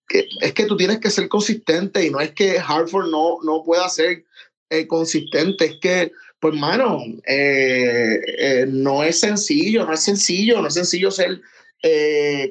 que 0.08 0.28
es 0.42 0.54
que 0.54 0.66
tú 0.66 0.78
tienes 0.78 1.00
que 1.00 1.10
ser 1.10 1.28
consistente 1.28 2.06
y 2.06 2.12
no 2.12 2.20
es 2.20 2.32
que 2.32 2.60
Hartford 2.60 3.10
no, 3.10 3.38
no 3.44 3.64
pueda 3.64 3.90
ser 3.90 4.26
eh, 4.70 4.86
consistente, 4.86 5.66
es 5.66 5.78
que, 5.82 6.12
pues, 6.40 6.54
mano, 6.54 7.00
eh, 7.28 8.20
eh, 8.38 8.66
no 8.68 9.04
es 9.04 9.20
sencillo, 9.20 9.86
no 9.86 9.94
es 9.94 10.02
sencillo, 10.04 10.62
no 10.62 10.68
es 10.68 10.76
sencillo 10.76 11.10
ser 11.10 11.42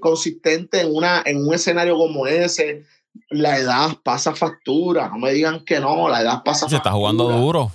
consistente 0.00 0.80
en, 0.80 0.94
una, 0.94 1.22
en 1.26 1.38
un 1.46 1.54
escenario 1.54 1.96
como 1.96 2.26
ese. 2.26 2.84
La 3.30 3.58
edad 3.58 3.96
pasa 4.04 4.34
factura, 4.34 5.08
no 5.08 5.18
me 5.18 5.32
digan 5.32 5.64
que 5.64 5.78
no, 5.80 6.08
la 6.08 6.20
edad 6.22 6.42
pasa 6.44 6.68
Se 6.68 6.76
está 6.76 6.90
jugando 6.92 7.24
factura. 7.24 7.44
duro. 7.44 7.72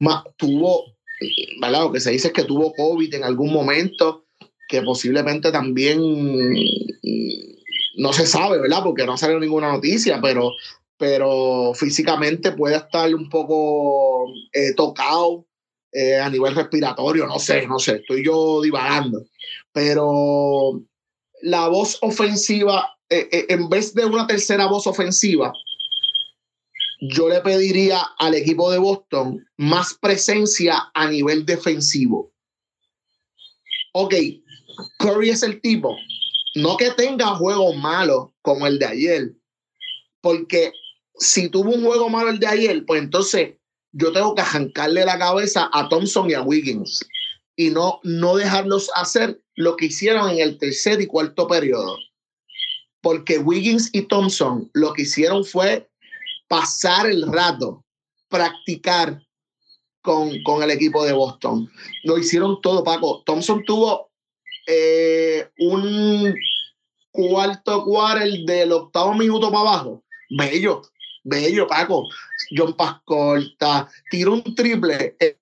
Ma- 0.00 0.24
tuvo, 0.36 0.84
¿verdad? 1.60 1.82
Lo 1.82 1.92
que 1.92 2.00
se 2.00 2.10
dice 2.10 2.28
es 2.28 2.32
que 2.32 2.44
tuvo 2.44 2.72
COVID 2.74 3.14
en 3.14 3.24
algún 3.24 3.52
momento, 3.52 4.25
que 4.68 4.82
posiblemente 4.82 5.52
también 5.52 6.00
mm, 6.00 6.54
no 7.98 8.12
se 8.12 8.26
sabe, 8.26 8.58
¿verdad? 8.58 8.82
Porque 8.82 9.06
no 9.06 9.14
ha 9.14 9.18
salido 9.18 9.40
ninguna 9.40 9.72
noticia, 9.72 10.20
pero, 10.20 10.52
pero 10.96 11.72
físicamente 11.74 12.52
puede 12.52 12.76
estar 12.76 13.14
un 13.14 13.28
poco 13.28 14.26
eh, 14.52 14.74
tocado 14.74 15.46
eh, 15.92 16.18
a 16.18 16.28
nivel 16.28 16.54
respiratorio, 16.54 17.26
no 17.26 17.38
sé, 17.38 17.66
no 17.66 17.78
sé, 17.78 17.96
estoy 17.96 18.24
yo 18.24 18.60
divagando. 18.60 19.24
Pero 19.72 20.82
la 21.40 21.68
voz 21.68 21.98
ofensiva, 22.02 22.98
eh, 23.08 23.28
eh, 23.32 23.46
en 23.48 23.68
vez 23.68 23.94
de 23.94 24.04
una 24.04 24.26
tercera 24.26 24.66
voz 24.66 24.86
ofensiva, 24.86 25.52
yo 27.00 27.28
le 27.28 27.40
pediría 27.40 28.00
al 28.18 28.34
equipo 28.34 28.70
de 28.70 28.78
Boston 28.78 29.46
más 29.56 29.94
presencia 29.94 30.90
a 30.92 31.08
nivel 31.08 31.46
defensivo. 31.46 32.32
Ok, 33.92 34.14
Curry 34.98 35.30
es 35.30 35.42
el 35.42 35.60
tipo, 35.60 35.96
no 36.54 36.76
que 36.76 36.90
tenga 36.90 37.34
juegos 37.36 37.76
malos 37.76 38.30
como 38.42 38.66
el 38.66 38.78
de 38.78 38.86
ayer, 38.86 39.32
porque 40.20 40.72
si 41.18 41.48
tuvo 41.48 41.70
un 41.70 41.84
juego 41.84 42.08
malo 42.08 42.30
el 42.30 42.38
de 42.38 42.46
ayer, 42.46 42.84
pues 42.86 43.02
entonces 43.02 43.54
yo 43.92 44.12
tengo 44.12 44.34
que 44.34 44.42
arrancarle 44.42 45.04
la 45.04 45.18
cabeza 45.18 45.70
a 45.72 45.88
Thompson 45.88 46.30
y 46.30 46.34
a 46.34 46.42
Wiggins 46.42 47.06
y 47.56 47.70
no, 47.70 48.00
no 48.02 48.36
dejarlos 48.36 48.90
hacer 48.94 49.40
lo 49.54 49.76
que 49.76 49.86
hicieron 49.86 50.30
en 50.30 50.40
el 50.40 50.58
tercer 50.58 51.00
y 51.00 51.06
cuarto 51.06 51.48
periodo. 51.48 51.96
Porque 53.00 53.38
Wiggins 53.38 53.88
y 53.92 54.02
Thompson 54.02 54.70
lo 54.74 54.92
que 54.92 55.02
hicieron 55.02 55.44
fue 55.44 55.88
pasar 56.48 57.06
el 57.06 57.26
rato, 57.32 57.84
practicar 58.28 59.22
con, 60.02 60.42
con 60.42 60.62
el 60.62 60.70
equipo 60.70 61.04
de 61.04 61.12
Boston. 61.12 61.70
Lo 62.04 62.18
hicieron 62.18 62.60
todo, 62.60 62.84
Paco. 62.84 63.22
Thompson 63.24 63.64
tuvo 63.64 64.05
eh, 64.66 65.48
un 65.58 66.34
cuarto 67.10 67.84
quarter 67.84 68.28
del 68.46 68.72
octavo 68.72 69.14
minuto 69.14 69.48
para 69.50 69.60
abajo. 69.60 70.02
Bello, 70.30 70.82
bello, 71.24 71.66
Paco. 71.66 72.08
John 72.56 72.74
Pascorta 72.74 73.88
tiró 74.10 74.34
un 74.34 74.54
triple. 74.54 75.16
El, 75.18 75.36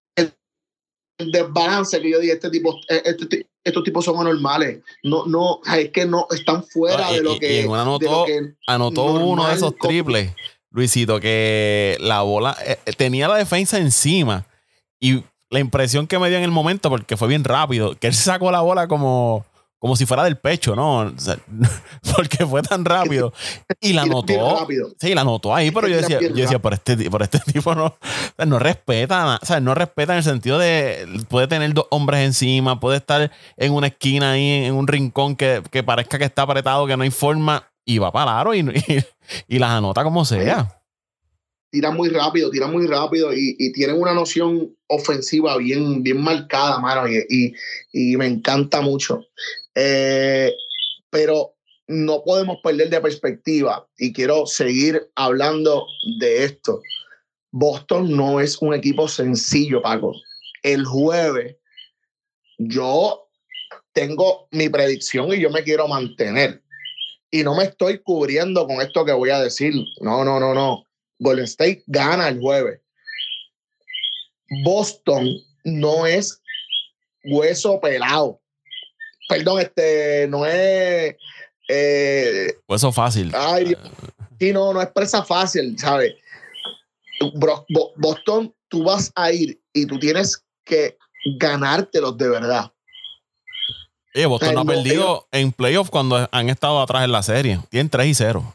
el 1.19 1.31
desbalance 1.33 2.01
que 2.01 2.11
yo 2.11 2.19
dije, 2.21 2.35
este 2.35 2.51
tipo, 2.51 2.79
este, 2.89 3.27
ti- 3.27 3.47
estos 3.65 3.83
tipos 3.85 4.05
son 4.05 4.19
anormales. 4.21 4.83
No, 5.03 5.27
no, 5.27 5.61
es 5.77 5.91
que 5.91 6.07
no 6.07 6.27
están 6.31 6.65
fuera 6.65 7.07
No, 7.07 7.13
y- 7.13 7.15
de 7.17 7.23
lo 7.23 7.39
que. 7.39 7.47
de 7.49 7.63
lo 7.65 7.75
anotó- 7.75 8.25
que- 8.27 8.55
Anotó 8.67 9.07
Normal, 9.07 9.23
uno 9.29 9.49
de 9.49 9.55
esos 9.55 9.77
triples, 9.79 10.33
Luisito, 10.71 11.19
que 11.21 11.97
la 12.01 12.23
bola 12.23 12.57
eh, 12.67 12.79
eh, 12.85 12.93
tenía 12.93 13.29
la 13.29 13.37
defensa 13.37 13.79
encima. 13.79 14.47
Y 15.01 15.23
la 15.55 15.61
impresión 15.61 16.09
que 16.09 16.19
me 16.19 16.29
dio 16.29 16.39
en 16.39 16.45
el 16.45 16.51
momento, 16.51 16.91
porque 16.91 17.17
fue 17.17 17.29
bien 17.29 17.45
rápido, 17.45 17.95
que 17.95 18.09
él 18.09 18.15
sacó 18.15 18.51
la 18.51 18.61
bola 18.61 18.89
como, 18.89 19.47
como 19.79 19.95
si 19.95 20.05
fuera 20.05 20.25
del 20.25 20.37
pecho, 20.37 20.75
¿no? 20.75 20.99
O 20.99 21.13
sea, 21.17 21.39
porque 22.17 22.45
fue 22.45 22.61
tan 22.63 22.85
rápido. 22.85 23.33
Y 23.81 23.93
la 23.93 24.03
rápido. 24.59 24.91
Sí, 24.99 25.15
la 25.15 25.21
anotó 25.21 25.55
ahí, 25.55 25.71
pero 25.71 25.87
yo 25.87 25.97
decía, 25.97 26.21
yo 26.21 26.35
decía, 26.35 26.59
por 26.59 26.75
este, 26.75 27.09
por 27.09 27.23
este 27.23 27.39
tipo 27.53 27.73
no, 27.77 27.87
o 27.87 27.97
sea, 28.37 28.47
no 28.47 28.59
respeta, 28.59 29.39
o 29.41 29.47
sea, 29.47 29.61
no 29.61 29.77
respeta 29.77 30.15
en 30.15 30.19
el 30.19 30.25
sentido 30.25 30.59
de 30.59 31.07
puede 31.29 31.47
tener 31.47 31.73
dos 31.73 31.87
hombres 31.91 32.27
encima, 32.27 32.81
puede 32.81 32.97
estar 32.97 33.31
en 33.57 33.73
una 33.73 33.87
esquina 33.87 34.33
ahí, 34.33 34.65
en 34.65 34.75
un 34.75 34.89
rincón 34.89 35.37
que, 35.37 35.63
que 35.71 35.85
parezca 35.85 36.19
que 36.19 36.25
está 36.25 36.43
apretado, 36.43 36.89
que 36.89 36.97
no 36.97 37.05
hay 37.05 37.13
forma, 37.13 37.69
y 37.85 37.99
va 37.99 38.11
para 38.11 38.33
el 38.33 38.39
aro 38.39 38.55
y, 38.55 38.59
y, 38.59 39.05
y 39.47 39.59
las 39.61 39.71
anota 39.71 40.03
como 40.03 40.25
sea. 40.25 40.81
Tira 41.75 41.91
muy 41.91 42.09
rápido, 42.09 42.53
tira 42.53 42.69
muy 42.69 42.87
rápido 42.87 43.33
y, 43.35 43.73
tienen 43.73 44.01
una 44.01 44.15
noción 44.15 44.77
ofensiva 44.87 45.57
bien, 45.57 46.05
bien 46.05 46.21
marcada, 46.21 46.79
mano, 46.79 47.09
y 47.09 48.17
me 48.17 48.27
encanta 48.27 48.81
mucho. 48.81 49.27
Eh, 49.75 50.55
pero 51.11 51.57
no 51.89 52.23
podemos 52.23 52.59
perder 52.63 52.91
de 52.91 53.01
perspectiva 53.01 53.89
y 53.99 54.13
quiero 54.13 54.47
seguir 54.47 55.11
hablando 55.17 55.85
de 56.21 56.45
esto. 56.45 56.81
Boston 57.51 58.17
no 58.17 58.39
es 58.39 58.59
un 58.63 58.73
equipo 58.73 59.09
sencillo, 59.09 59.83
Paco. 59.83 60.15
El 60.63 60.85
jueves, 60.85 61.57
yo 62.59 63.29
tengo 63.93 64.47
mi 64.53 64.69
predicción 64.69 65.33
y 65.33 65.41
yo 65.41 65.51
me 65.51 65.65
quiero 65.65 65.89
mantener. 65.89 66.63
Y 67.33 67.43
no 67.43 67.57
me 67.57 67.65
estoy 67.65 67.99
cubriendo 67.99 68.65
con 68.69 68.81
esto 68.81 69.05
que 69.05 69.13
voy 69.13 69.31
a 69.31 69.41
decir. 69.41 69.75
No, 70.01 70.25
no, 70.25 70.39
no, 70.39 70.55
no. 70.55 70.84
Golden 71.19 71.45
State 71.45 71.83
gana 71.87 72.29
el 72.29 72.41
jueves. 72.41 72.81
Boston 74.65 75.29
no 75.65 76.07
es 76.07 76.41
hueso 77.25 77.81
pelado. 77.81 78.41
Perdón, 79.29 79.61
este 79.61 80.27
no 80.29 80.45
es. 80.47 81.17
Eh, 81.69 82.53
hueso 82.69 82.93
fácil. 82.93 83.33
Ay, 83.35 83.75
sí, 84.39 84.53
no, 84.53 84.73
no 84.73 84.83
es 84.83 84.89
presa 84.89 85.25
fácil, 85.25 85.79
¿sabes? 85.79 86.15
Boston, 87.97 88.55
tú 88.69 88.85
vas 88.85 89.11
a 89.15 89.33
ir 89.33 89.59
y 89.73 89.87
tú 89.87 89.99
tienes 89.99 90.45
que 90.65 90.99
ganártelos 91.39 92.19
de 92.19 92.29
verdad. 92.29 92.71
Oye, 94.15 94.27
Boston 94.27 94.55
no 94.55 94.61
ha 94.61 94.65
perdido 94.65 95.29
en 95.33 95.53
playoff 95.53 95.91
cuando 95.91 96.29
han 96.31 96.49
estado 96.51 96.81
atrás 96.81 97.05
en 97.05 97.13
la 97.13 97.23
serie. 97.23 97.61
Tienen 97.71 97.89
3 97.89 98.07
y 98.07 98.15
0. 98.15 98.53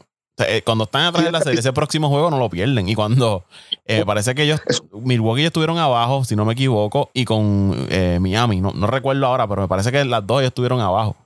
Eh, 0.48 0.62
cuando 0.64 0.84
están 0.84 1.02
atrás 1.02 1.26
en 1.26 1.32
la 1.32 1.40
serie, 1.40 1.60
ese 1.60 1.72
próximo 1.72 2.08
juego 2.08 2.30
no 2.30 2.38
lo 2.38 2.48
pierden. 2.48 2.88
Y 2.88 2.94
cuando 2.94 3.44
eh, 3.86 4.04
parece 4.04 4.34
que 4.34 4.42
ellos, 4.42 4.60
Milwaukee 4.92 5.44
estuvieron 5.44 5.78
abajo, 5.78 6.24
si 6.24 6.36
no 6.36 6.44
me 6.44 6.52
equivoco, 6.52 7.10
y 7.12 7.24
con 7.24 7.86
eh, 7.90 8.18
Miami, 8.20 8.60
no, 8.60 8.72
no 8.72 8.86
recuerdo 8.86 9.26
ahora, 9.26 9.48
pero 9.48 9.62
me 9.62 9.68
parece 9.68 9.92
que 9.92 10.04
las 10.04 10.26
dos 10.26 10.42
estuvieron 10.42 10.80
abajo. 10.80 11.16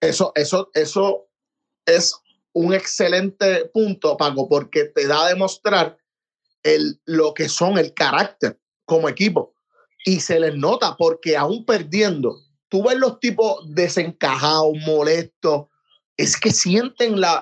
Eso, 0.00 0.32
eso, 0.34 0.70
eso 0.74 1.26
es 1.86 2.14
un 2.52 2.74
excelente 2.74 3.66
punto, 3.66 4.16
Paco, 4.16 4.48
porque 4.48 4.84
te 4.84 5.06
da 5.06 5.26
a 5.26 5.28
demostrar 5.28 5.98
el, 6.62 7.00
lo 7.04 7.34
que 7.34 7.48
son 7.48 7.78
el 7.78 7.94
carácter 7.94 8.58
como 8.84 9.08
equipo. 9.08 9.54
Y 10.04 10.20
se 10.20 10.38
les 10.38 10.54
nota 10.54 10.96
porque 10.96 11.36
aún 11.36 11.64
perdiendo, 11.64 12.38
tú 12.68 12.84
ves 12.84 12.96
los 12.96 13.18
tipos 13.20 13.58
desencajados, 13.66 14.72
molestos, 14.86 15.66
es 16.16 16.38
que 16.38 16.50
sienten 16.50 17.20
la, 17.20 17.40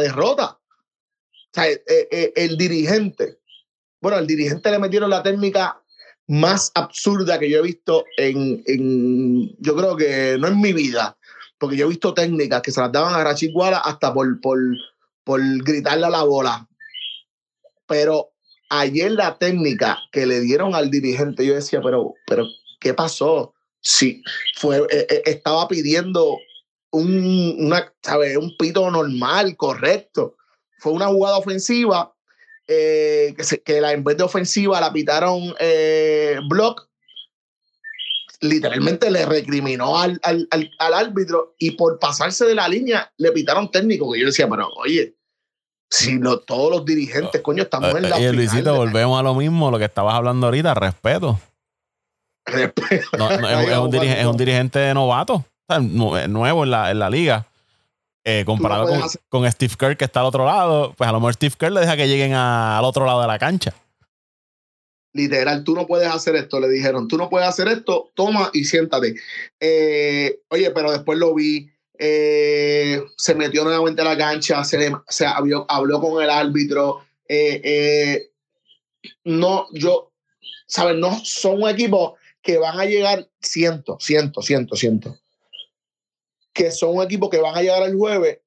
derrota. 0.00 0.58
O 0.58 1.52
sea, 1.52 1.70
eh, 1.70 1.82
eh, 1.86 2.32
el 2.36 2.56
dirigente, 2.56 3.38
bueno, 4.00 4.18
el 4.18 4.26
dirigente 4.26 4.70
le 4.70 4.78
metieron 4.78 5.10
la 5.10 5.22
técnica 5.22 5.82
más 6.28 6.72
absurda 6.74 7.38
que 7.38 7.48
yo 7.48 7.58
he 7.58 7.62
visto 7.62 8.04
en, 8.16 9.56
yo 9.58 9.76
creo 9.76 9.96
que 9.96 10.36
no 10.38 10.48
en 10.48 10.60
mi 10.60 10.72
vida, 10.72 11.16
porque 11.58 11.76
yo 11.76 11.86
he 11.86 11.90
visto 11.90 12.14
técnicas 12.14 12.62
que 12.62 12.72
se 12.72 12.80
las 12.80 12.92
daban 12.92 13.14
a 13.14 13.24
Rachiguala 13.24 13.78
hasta 13.78 14.12
por, 14.12 14.40
por, 14.40 14.58
por 15.24 15.40
gritarle 15.62 16.06
a 16.06 16.10
la 16.10 16.24
bola. 16.24 16.68
Pero 17.86 18.32
ayer 18.68 19.12
la 19.12 19.38
técnica 19.38 19.98
que 20.10 20.26
le 20.26 20.40
dieron 20.40 20.74
al 20.74 20.90
dirigente, 20.90 21.46
yo 21.46 21.54
decía, 21.54 21.80
pero, 21.82 22.14
pero 22.26 22.46
¿qué 22.80 22.92
pasó? 22.92 23.54
Sí, 23.80 24.22
fue, 24.56 24.78
eh, 24.90 25.06
eh, 25.08 25.22
estaba 25.26 25.68
pidiendo 25.68 26.38
un, 26.90 27.56
una, 27.58 27.92
un 28.38 28.56
pito 28.56 28.90
normal, 28.90 29.56
correcto. 29.56 30.36
Fue 30.78 30.92
una 30.92 31.06
jugada 31.06 31.38
ofensiva 31.38 32.14
eh, 32.66 33.34
que, 33.36 33.62
que 33.62 33.80
la, 33.80 33.92
en 33.92 34.04
vez 34.04 34.16
de 34.16 34.24
ofensiva 34.24 34.80
la 34.80 34.92
pitaron 34.92 35.54
block. 36.48 36.88
Literalmente 38.40 39.10
le 39.10 39.24
recriminó 39.24 39.98
al, 39.98 40.20
al, 40.22 40.46
al, 40.50 40.94
árbitro 40.94 41.54
y 41.58 41.70
por 41.70 41.98
pasarse 41.98 42.44
de 42.44 42.54
la 42.54 42.68
línea 42.68 43.10
le 43.16 43.32
pitaron 43.32 43.70
técnico. 43.70 44.12
Que 44.12 44.20
yo 44.20 44.26
decía, 44.26 44.46
pero 44.48 44.68
oye, 44.76 45.16
si 45.88 46.18
no, 46.18 46.38
todos 46.38 46.70
los 46.70 46.84
dirigentes, 46.84 47.40
coño, 47.40 47.62
estamos 47.62 47.94
en 47.94 48.10
la. 48.10 48.20
Y 48.20 48.32
Luisito, 48.32 48.74
volvemos 48.74 49.18
a 49.18 49.22
lo 49.22 49.34
mismo, 49.34 49.70
lo 49.70 49.78
que 49.78 49.84
estabas 49.84 50.14
hablando 50.14 50.46
ahorita, 50.46 50.74
respeto 50.74 51.40
es, 52.46 53.06
un 53.76 54.36
dirigente, 54.36 54.94
novato, 54.94 55.44
nuevo 55.68 56.64
en 56.64 56.70
la, 56.70 56.90
en 56.90 56.98
la 56.98 57.10
liga. 57.10 57.46
Eh, 58.28 58.44
comparado 58.44 58.88
con, 59.28 59.48
Steve 59.52 59.74
Kerr, 59.78 59.96
que 59.96 60.04
está 60.04 60.18
al 60.18 60.26
otro 60.26 60.44
lado, 60.44 60.92
pues 60.96 61.08
a 61.08 61.12
lo 61.12 61.20
mejor 61.20 61.34
Steve 61.34 61.54
Kerr 61.56 61.70
le 61.70 61.80
deja 61.80 61.96
que 61.96 62.08
lleguen 62.08 62.32
al 62.32 62.84
otro 62.84 63.06
lado 63.06 63.20
de 63.20 63.28
la 63.28 63.38
cancha. 63.38 63.72
Literal, 65.12 65.62
tú 65.62 65.76
no 65.76 65.86
puedes 65.86 66.08
hacer 66.08 66.34
esto, 66.34 66.58
le 66.58 66.68
dijeron, 66.68 67.06
tú 67.06 67.16
no 67.16 67.30
puedes 67.30 67.48
hacer 67.48 67.68
esto, 67.68 68.10
toma 68.14 68.50
y 68.52 68.64
siéntate. 68.64 69.14
Eh, 69.60 70.40
oye, 70.48 70.72
pero 70.72 70.90
después 70.90 71.16
lo 71.20 71.34
vi, 71.34 71.70
eh, 72.00 73.00
se 73.16 73.36
metió 73.36 73.62
nuevamente 73.62 74.02
a 74.02 74.06
la 74.06 74.18
cancha, 74.18 74.64
se, 74.64 74.92
se 75.06 75.24
habló, 75.24 75.64
habló, 75.68 76.00
con 76.00 76.20
el 76.20 76.28
árbitro. 76.28 77.06
no, 79.22 79.68
yo, 79.72 80.10
¿sabes? 80.66 80.96
No 80.96 81.16
son 81.24 81.62
un 81.62 81.70
equipo 81.70 82.16
que 82.42 82.58
van 82.58 82.80
a 82.80 82.86
llegar 82.86 83.28
ciento, 83.40 83.98
ciento, 84.00 84.42
ciento, 84.42 84.74
ciento. 84.74 85.16
Que 86.56 86.70
son 86.70 86.96
un 86.96 87.04
equipo 87.04 87.28
que 87.28 87.38
van 87.38 87.54
a 87.54 87.60
llegar 87.60 87.82
el 87.82 87.96
jueves 87.96 88.38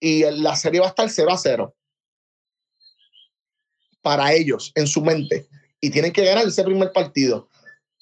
y 0.00 0.24
la 0.30 0.56
serie 0.56 0.80
va 0.80 0.86
a 0.86 0.90
estar 0.90 1.08
0 1.08 1.30
a 1.30 1.38
0. 1.38 1.76
Para 4.02 4.32
ellos, 4.32 4.72
en 4.74 4.86
su 4.86 5.02
mente. 5.02 5.48
Y 5.80 5.90
tienen 5.90 6.12
que 6.12 6.24
ganar 6.24 6.46
ese 6.46 6.64
primer 6.64 6.92
partido. 6.92 7.48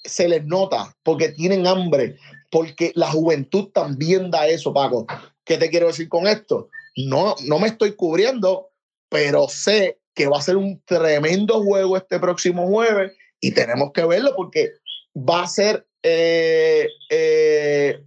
Se 0.04 0.26
les 0.26 0.44
nota 0.46 0.96
porque 1.02 1.30
tienen 1.30 1.66
hambre, 1.66 2.16
porque 2.50 2.92
la 2.94 3.10
juventud 3.10 3.70
también 3.72 4.30
da 4.30 4.46
eso, 4.46 4.72
Paco. 4.72 5.06
¿Qué 5.44 5.58
te 5.58 5.68
quiero 5.68 5.88
decir 5.88 6.08
con 6.08 6.26
esto? 6.26 6.70
No, 6.96 7.34
no 7.44 7.58
me 7.58 7.68
estoy 7.68 7.94
cubriendo, 7.94 8.70
pero 9.10 9.48
sé 9.48 10.00
que 10.14 10.26
va 10.26 10.38
a 10.38 10.42
ser 10.42 10.56
un 10.56 10.82
tremendo 10.86 11.62
juego 11.62 11.96
este 11.96 12.18
próximo 12.18 12.66
jueves 12.66 13.12
y 13.40 13.52
tenemos 13.52 13.92
que 13.92 14.04
verlo 14.04 14.34
porque 14.34 14.72
va 15.14 15.42
a 15.42 15.46
ser 15.46 15.86
eh, 16.02 16.88
eh, 17.10 18.02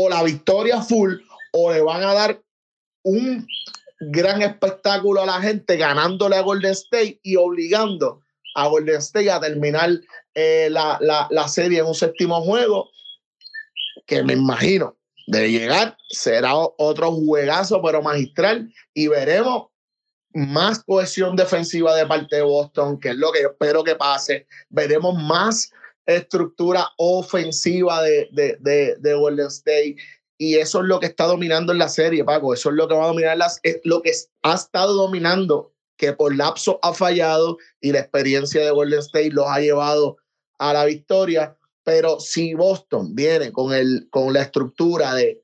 o 0.00 0.08
la 0.08 0.22
victoria 0.22 0.80
full 0.80 1.14
o 1.52 1.72
le 1.72 1.82
van 1.82 2.04
a 2.04 2.14
dar 2.14 2.40
un 3.02 3.46
gran 4.00 4.42
espectáculo 4.42 5.22
a 5.22 5.26
la 5.26 5.40
gente 5.40 5.76
ganándole 5.76 6.36
a 6.36 6.42
Golden 6.42 6.70
State 6.70 7.18
y 7.24 7.34
obligando 7.34 8.22
a 8.54 8.68
Golden 8.68 8.98
State 8.98 9.30
a 9.30 9.40
terminar 9.40 9.90
eh, 10.34 10.68
la, 10.70 10.98
la, 11.30 11.48
serie 11.48 11.80
en 11.80 11.86
un 11.86 11.96
séptimo 11.96 12.40
juego 12.42 12.90
que 14.06 14.22
me 14.22 14.34
imagino 14.34 14.96
de 15.26 15.50
llegar 15.50 15.96
será 16.08 16.52
otro 16.54 17.10
juegazo 17.10 17.82
pero 17.82 18.00
magistral 18.00 18.72
y 18.94 19.08
veremos 19.08 19.66
más 20.32 20.84
cohesión 20.84 21.34
defensiva 21.34 21.96
de 21.96 22.06
parte 22.06 22.36
de 22.36 22.42
Boston, 22.42 23.00
que 23.00 23.10
es 23.10 23.16
lo 23.16 23.32
que 23.32 23.42
yo 23.42 23.48
espero 23.48 23.82
que 23.82 23.96
pase. 23.96 24.46
Veremos 24.68 25.20
más 25.20 25.72
estructura 26.08 26.88
ofensiva 26.96 28.02
de, 28.02 28.28
de, 28.32 28.96
de, 28.98 29.14
Golden 29.14 29.48
State. 29.48 29.96
Y 30.38 30.56
eso 30.56 30.80
es 30.80 30.86
lo 30.86 31.00
que 31.00 31.06
está 31.06 31.26
dominando 31.26 31.72
en 31.72 31.78
la 31.78 31.88
serie, 31.88 32.24
Paco. 32.24 32.54
Eso 32.54 32.70
es 32.70 32.76
lo 32.76 32.88
que 32.88 32.94
va 32.94 33.04
a 33.04 33.08
dominar, 33.08 33.36
las, 33.36 33.60
es 33.62 33.80
lo 33.84 34.00
que 34.02 34.12
ha 34.42 34.54
estado 34.54 34.94
dominando, 34.94 35.72
que 35.96 36.12
por 36.12 36.34
lapso 36.34 36.78
ha 36.82 36.94
fallado 36.94 37.58
y 37.80 37.92
la 37.92 38.00
experiencia 38.00 38.64
de 38.64 38.70
Golden 38.70 39.00
State 39.00 39.30
los 39.30 39.46
ha 39.48 39.60
llevado 39.60 40.16
a 40.58 40.72
la 40.72 40.84
victoria. 40.84 41.56
Pero 41.84 42.20
si 42.20 42.54
Boston 42.54 43.14
viene 43.14 43.52
con, 43.52 43.72
el, 43.74 44.08
con 44.10 44.32
la 44.32 44.42
estructura 44.42 45.14
de 45.14 45.42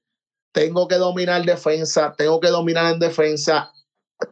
tengo 0.53 0.87
que 0.87 0.95
dominar 0.95 1.45
defensa, 1.45 2.15
tengo 2.17 2.39
que 2.39 2.49
dominar 2.49 2.95
en 2.95 3.01
defensa, 3.01 3.73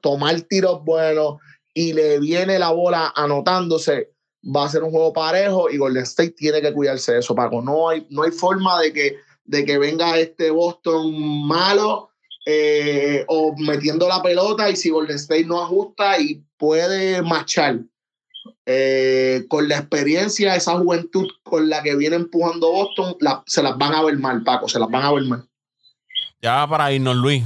tomar 0.00 0.40
tiros 0.42 0.84
buenos 0.84 1.38
y 1.74 1.92
le 1.92 2.20
viene 2.20 2.60
la 2.60 2.70
bola 2.70 3.12
anotándose, 3.16 4.12
va 4.44 4.64
a 4.64 4.68
ser 4.68 4.82
un 4.82 4.90
juego 4.90 5.12
parejo 5.12 5.70
y 5.70 5.76
Golden 5.76 6.02
State 6.02 6.32
tiene 6.32 6.60
que 6.60 6.72
cuidarse 6.72 7.12
de 7.12 7.20
eso, 7.20 7.34
Paco. 7.34 7.62
No 7.62 7.88
hay, 7.88 8.06
no 8.10 8.22
hay 8.22 8.30
forma 8.30 8.80
de 8.80 8.92
que, 8.92 9.16
de 9.44 9.64
que 9.64 9.78
venga 9.78 10.18
este 10.18 10.50
Boston 10.50 11.46
malo 11.46 12.10
eh, 12.44 13.24
o 13.28 13.54
metiendo 13.56 14.08
la 14.08 14.22
pelota 14.22 14.68
y 14.68 14.76
si 14.76 14.90
Golden 14.90 15.16
State 15.16 15.44
no 15.44 15.62
ajusta 15.62 16.18
y 16.20 16.44
puede 16.56 17.22
marchar 17.22 17.80
eh, 18.66 19.44
con 19.48 19.68
la 19.68 19.78
experiencia, 19.78 20.56
esa 20.56 20.76
juventud 20.78 21.28
con 21.44 21.68
la 21.68 21.82
que 21.82 21.94
viene 21.94 22.16
empujando 22.16 22.72
Boston, 22.72 23.16
se 23.46 23.62
las 23.62 23.78
van 23.78 23.94
a 23.94 24.02
ver 24.02 24.18
mal, 24.18 24.42
Paco, 24.42 24.68
se 24.68 24.78
las 24.78 24.90
van 24.90 25.04
a 25.04 25.12
ver 25.12 25.24
mal. 25.24 25.48
Ya 26.40 26.66
para 26.66 26.92
irnos, 26.92 27.16
Luis, 27.16 27.44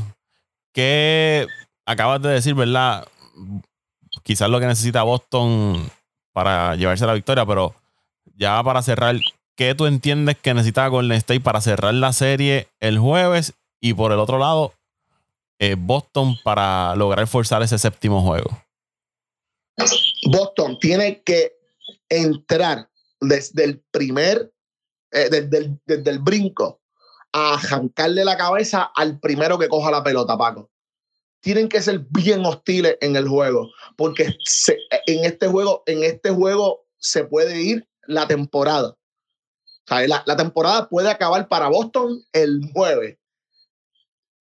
¿qué 0.73 1.47
acabas 1.85 2.23
de 2.23 2.31
decir, 2.31 2.55
verdad? 2.55 3.07
Quizás 4.23 4.49
lo 4.49 4.59
que 4.59 4.67
necesita 4.67 5.03
Boston 5.03 5.91
para 6.37 6.77
llevarse 6.77 7.07
la 7.07 7.15
victoria, 7.15 7.47
pero 7.47 7.75
ya 8.35 8.63
para 8.63 8.83
cerrar, 8.83 9.17
¿qué 9.57 9.75
tú 9.75 9.87
entiendes 9.87 10.37
que 10.37 10.53
necesita 10.53 10.87
Golden 10.87 11.17
State 11.17 11.41
para 11.41 11.63
cerrar 11.63 11.95
la 11.95 12.13
serie 12.13 12.69
el 12.79 12.99
jueves? 12.99 13.55
Y 13.81 13.95
por 13.95 14.13
el 14.13 14.19
otro 14.19 14.37
lado, 14.37 14.75
eh, 15.59 15.77
Boston 15.79 16.37
para 16.45 16.95
lograr 16.95 17.27
forzar 17.27 17.63
ese 17.63 17.79
séptimo 17.79 18.21
juego. 18.21 18.51
Boston 20.31 20.79
tiene 20.79 21.23
que 21.23 21.55
entrar 22.11 22.91
desde 23.19 23.65
el 23.65 23.83
primer, 23.91 24.53
eh, 25.13 25.31
desde, 25.31 26.11
el, 26.11 26.19
brinco, 26.19 26.83
a 27.33 27.55
arrancarle 27.55 28.27
la 28.27 28.37
cabeza 28.37 28.83
al 28.95 29.21
primero 29.21 29.59
que 29.59 29.69
coja 29.69 29.91
la 29.91 30.05
pelota, 30.05 30.37
Paco 30.37 30.69
tienen 31.41 31.69
que 31.69 31.83
ser 31.83 32.01
bien 32.11 32.45
hostiles 32.45 32.97
en 33.01 33.17
el 33.17 33.29
juego, 33.29 33.71
porque 33.97 34.37
en 35.07 35.25
este 35.25 35.47
juego, 35.49 35.83
en 35.87 36.03
este 36.03 36.31
juego 36.31 36.87
se 36.99 37.25
puede 37.25 37.63
ir 37.63 37.89
la 38.07 38.27
temporada. 38.27 38.97
la, 39.89 40.23
la, 40.27 40.37
temporada 40.37 40.89
puede 40.89 41.09
acabar 41.09 41.49
para 41.49 41.69
Boston 41.69 42.25
el 42.33 42.61
9. 42.75 43.19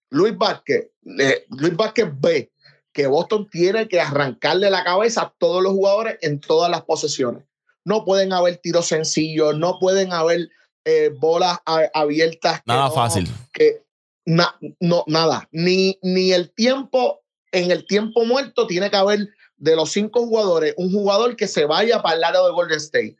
Luis 0.09 0.37
Vázquez, 0.37 0.91
eh, 1.19 1.45
Luis 1.49 1.75
Vázquez 1.75 2.07
ve 2.19 2.51
que 2.93 3.07
Boston 3.07 3.49
tiene 3.49 3.87
que 3.87 3.99
arrancarle 3.99 4.69
la 4.69 4.83
cabeza 4.83 5.21
a 5.21 5.35
todos 5.37 5.61
los 5.61 5.73
jugadores 5.73 6.17
en 6.21 6.39
todas 6.39 6.71
las 6.71 6.83
posesiones. 6.83 7.43
No 7.83 8.05
pueden 8.05 8.31
haber 8.31 8.57
tiros 8.57 8.87
sencillos, 8.87 9.57
no 9.57 9.77
pueden 9.79 10.13
haber 10.13 10.49
eh, 10.85 11.11
bolas 11.19 11.59
abiertas. 11.93 12.61
Nada 12.65 12.89
fácil. 12.89 13.27
Que, 13.51 13.84
no, 14.25 15.03
nada. 15.07 15.47
Ni, 15.51 15.97
ni 16.01 16.31
el 16.31 16.53
tiempo, 16.53 17.23
en 17.51 17.71
el 17.71 17.85
tiempo 17.85 18.25
muerto, 18.25 18.67
tiene 18.67 18.89
que 18.89 18.97
haber 18.97 19.29
de 19.57 19.75
los 19.75 19.91
cinco 19.91 20.25
jugadores, 20.25 20.73
un 20.77 20.91
jugador 20.91 21.35
que 21.35 21.47
se 21.47 21.65
vaya 21.65 22.01
para 22.01 22.15
el 22.15 22.21
lado 22.21 22.47
de 22.47 22.53
Golden 22.53 22.77
State. 22.77 23.17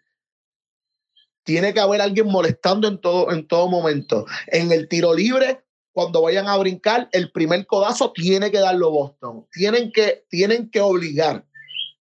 Tiene 1.43 1.74
que 1.74 1.80
haber 1.80 2.01
alguien 2.01 2.28
molestando 2.28 2.88
en 2.88 2.99
todo, 2.99 3.32
en 3.32 3.47
todo 3.47 3.68
momento. 3.70 4.26
En 4.47 4.72
el 4.72 4.88
tiro 4.88 5.14
libre, 5.14 5.64
cuando 5.91 6.22
vayan 6.22 6.47
a 6.47 6.58
brincar, 6.58 7.08
el 7.12 7.32
primer 7.32 7.66
codazo 7.68 8.12
tiene 8.12 8.51
que 8.51 8.60
darlo 8.60 8.91
Boston. 8.91 9.47
Tienen 9.51 9.91
que, 9.91 10.26
tienen 10.30 10.70
que 10.70 10.82
obligar 10.82 11.45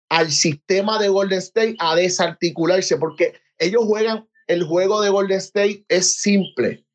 al 0.10 0.32
sistema 0.32 0.99
de 0.99 1.10
Golden 1.10 1.39
State 1.39 1.76
a 1.80 1.95
desarticularse, 1.95 2.97
porque 2.97 3.34
ellos 3.58 3.84
juegan, 3.86 4.28
el 4.47 4.64
juego 4.64 5.02
de 5.02 5.10
Golden 5.10 5.38
State 5.38 5.86
es 5.88 6.14
simple. 6.14 6.86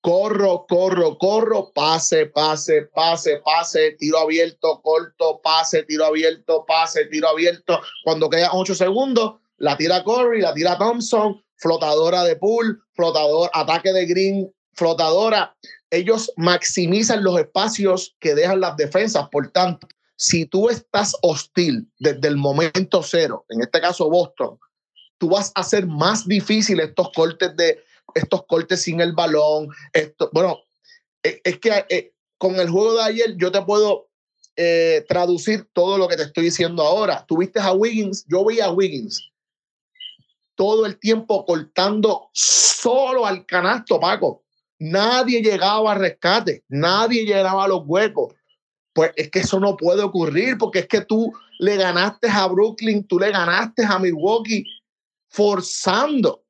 Corro, 0.00 0.66
corro, 0.68 1.18
corro, 1.18 1.72
pase, 1.74 2.26
pase, 2.26 2.88
pase, 2.94 3.40
pase, 3.44 3.96
tiro 3.98 4.18
abierto, 4.18 4.80
corto, 4.82 5.40
pase, 5.42 5.82
tiro 5.82 6.04
abierto, 6.04 6.64
pase, 6.66 7.06
tiro 7.06 7.28
abierto. 7.28 7.80
Cuando 8.04 8.30
quedan 8.30 8.50
ocho 8.52 8.74
segundos, 8.74 9.34
la 9.58 9.76
tira 9.76 10.04
Curry, 10.04 10.40
la 10.40 10.54
tira 10.54 10.78
Thompson, 10.78 11.42
flotadora 11.56 12.22
de 12.22 12.36
pool, 12.36 12.80
flotador, 12.94 13.50
ataque 13.52 13.92
de 13.92 14.06
green, 14.06 14.54
flotadora. 14.74 15.56
Ellos 15.90 16.32
maximizan 16.36 17.24
los 17.24 17.38
espacios 17.38 18.16
que 18.20 18.34
dejan 18.34 18.60
las 18.60 18.76
defensas. 18.76 19.28
Por 19.30 19.50
tanto, 19.50 19.88
si 20.16 20.46
tú 20.46 20.68
estás 20.68 21.16
hostil 21.22 21.90
desde 21.98 22.28
el 22.28 22.36
momento 22.36 23.02
cero, 23.02 23.44
en 23.48 23.62
este 23.62 23.80
caso 23.80 24.08
Boston, 24.08 24.58
tú 25.18 25.30
vas 25.30 25.50
a 25.54 25.60
hacer 25.60 25.86
más 25.86 26.26
difícil 26.26 26.80
estos 26.80 27.10
cortes 27.12 27.56
de 27.56 27.82
estos 28.14 28.44
cortes 28.46 28.82
sin 28.82 29.00
el 29.00 29.12
balón. 29.12 29.68
Esto, 29.92 30.30
bueno, 30.32 30.58
e, 31.22 31.40
es 31.44 31.58
que 31.58 31.84
eh, 31.88 32.12
con 32.38 32.56
el 32.56 32.68
juego 32.68 32.94
de 32.94 33.02
ayer 33.02 33.36
yo 33.36 33.50
te 33.50 33.62
puedo 33.62 34.08
eh, 34.56 35.04
traducir 35.08 35.68
todo 35.72 35.98
lo 35.98 36.08
que 36.08 36.16
te 36.16 36.24
estoy 36.24 36.44
diciendo 36.44 36.82
ahora. 36.82 37.24
Tuviste 37.26 37.60
a 37.60 37.72
Wiggins, 37.72 38.24
yo 38.28 38.44
vi 38.44 38.60
a 38.60 38.70
Wiggins 38.70 39.30
todo 40.58 40.86
el 40.86 40.98
tiempo 40.98 41.46
cortando 41.46 42.30
solo 42.32 43.24
al 43.24 43.46
canasto, 43.46 44.00
Paco. 44.00 44.42
Nadie 44.80 45.40
llegaba 45.40 45.92
al 45.92 46.00
rescate, 46.00 46.64
nadie 46.68 47.24
llegaba 47.24 47.64
a 47.64 47.68
los 47.68 47.82
huecos. 47.86 48.34
Pues 48.92 49.12
es 49.14 49.30
que 49.30 49.38
eso 49.38 49.60
no 49.60 49.76
puede 49.76 50.02
ocurrir 50.02 50.58
porque 50.58 50.80
es 50.80 50.88
que 50.88 51.02
tú 51.02 51.32
le 51.60 51.76
ganaste 51.76 52.28
a 52.28 52.48
Brooklyn, 52.48 53.06
tú 53.06 53.20
le 53.20 53.30
ganaste 53.30 53.84
a 53.84 54.00
Milwaukee 54.00 54.64
forzando. 55.28 56.42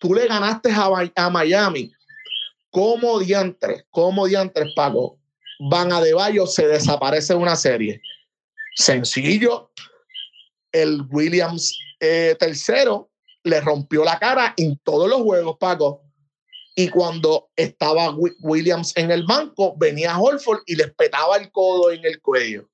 Tú 0.00 0.14
le 0.14 0.26
ganaste 0.26 0.70
a, 0.72 1.30
Miami. 1.30 1.92
¿Cómo 2.70 3.18
diantres, 3.20 3.84
cómo 3.90 4.26
diantres, 4.26 4.72
Paco? 4.74 5.18
Van 5.70 5.92
a 5.92 6.00
de 6.00 6.14
Bayo 6.14 6.46
se 6.46 6.66
desaparece 6.66 7.34
de 7.34 7.38
una 7.38 7.54
serie. 7.54 8.00
Sencillo. 8.76 9.70
El 10.72 11.02
Williams 11.10 11.78
eh, 12.00 12.34
tercero 12.40 13.10
le 13.44 13.60
rompió 13.60 14.02
la 14.02 14.18
cara 14.18 14.54
en 14.56 14.78
todos 14.78 15.08
los 15.08 15.20
juegos, 15.20 15.58
Paco. 15.58 16.02
Y 16.74 16.88
cuando 16.88 17.50
estaba 17.56 18.14
Williams 18.40 18.96
en 18.96 19.10
el 19.10 19.24
banco, 19.26 19.74
venía 19.76 20.18
Holford 20.18 20.62
y 20.64 20.76
le 20.76 20.88
petaba 20.88 21.36
el 21.36 21.52
codo 21.52 21.90
en 21.90 22.06
el 22.06 22.22
cuello. 22.22 22.70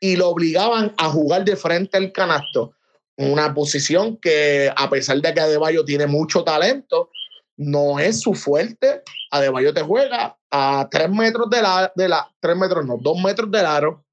Y 0.00 0.14
lo 0.14 0.28
obligaban 0.28 0.94
a 0.98 1.08
jugar 1.08 1.44
de 1.44 1.56
frente 1.56 1.96
al 1.96 2.12
canasto. 2.12 2.74
Una 3.18 3.52
posición 3.52 4.16
que, 4.16 4.72
a 4.74 4.88
pesar 4.88 5.20
de 5.20 5.34
que 5.34 5.40
Adebayo 5.40 5.84
tiene 5.84 6.06
mucho 6.06 6.44
talento, 6.44 7.10
no 7.56 7.98
es 7.98 8.20
su 8.20 8.34
fuerte. 8.34 9.02
Adebayo 9.30 9.74
te 9.74 9.82
juega 9.82 10.38
a 10.50 10.88
tres 10.90 11.10
metros 11.10 11.50
de 11.50 11.60
la, 11.60 11.92
de 11.94 12.08
la, 12.08 12.32
tres 12.40 12.56
metros, 12.56 12.86
no, 12.86 12.96
dos 12.98 13.20
metros 13.20 13.50
del 13.50 13.66
aro. 13.66 14.04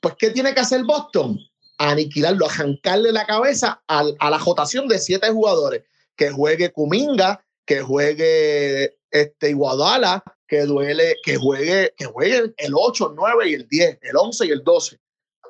Pues, 0.00 0.14
¿qué 0.18 0.30
tiene 0.30 0.54
que 0.54 0.60
hacer 0.60 0.82
Boston? 0.84 1.38
aniquilarlo, 1.80 2.46
arrancarle 2.46 3.10
la 3.10 3.26
cabeza 3.26 3.82
a, 3.88 4.04
la 4.04 4.38
jotación 4.38 4.86
de 4.86 4.98
siete 4.98 5.30
jugadores. 5.30 5.82
Que 6.14 6.30
juegue 6.30 6.72
Kuminga, 6.72 7.42
que 7.64 7.80
juegue 7.80 8.98
este, 9.10 9.50
Iguadala, 9.50 10.22
que, 10.46 10.62
duele, 10.62 11.16
que, 11.22 11.36
juegue, 11.36 11.94
que 11.96 12.04
juegue 12.04 12.52
el 12.58 12.72
8, 12.74 13.10
el 13.10 13.16
9 13.16 13.48
y 13.48 13.54
el 13.54 13.66
10, 13.66 13.98
el 14.02 14.16
11 14.16 14.46
y 14.46 14.50
el 14.50 14.62
12. 14.62 15.00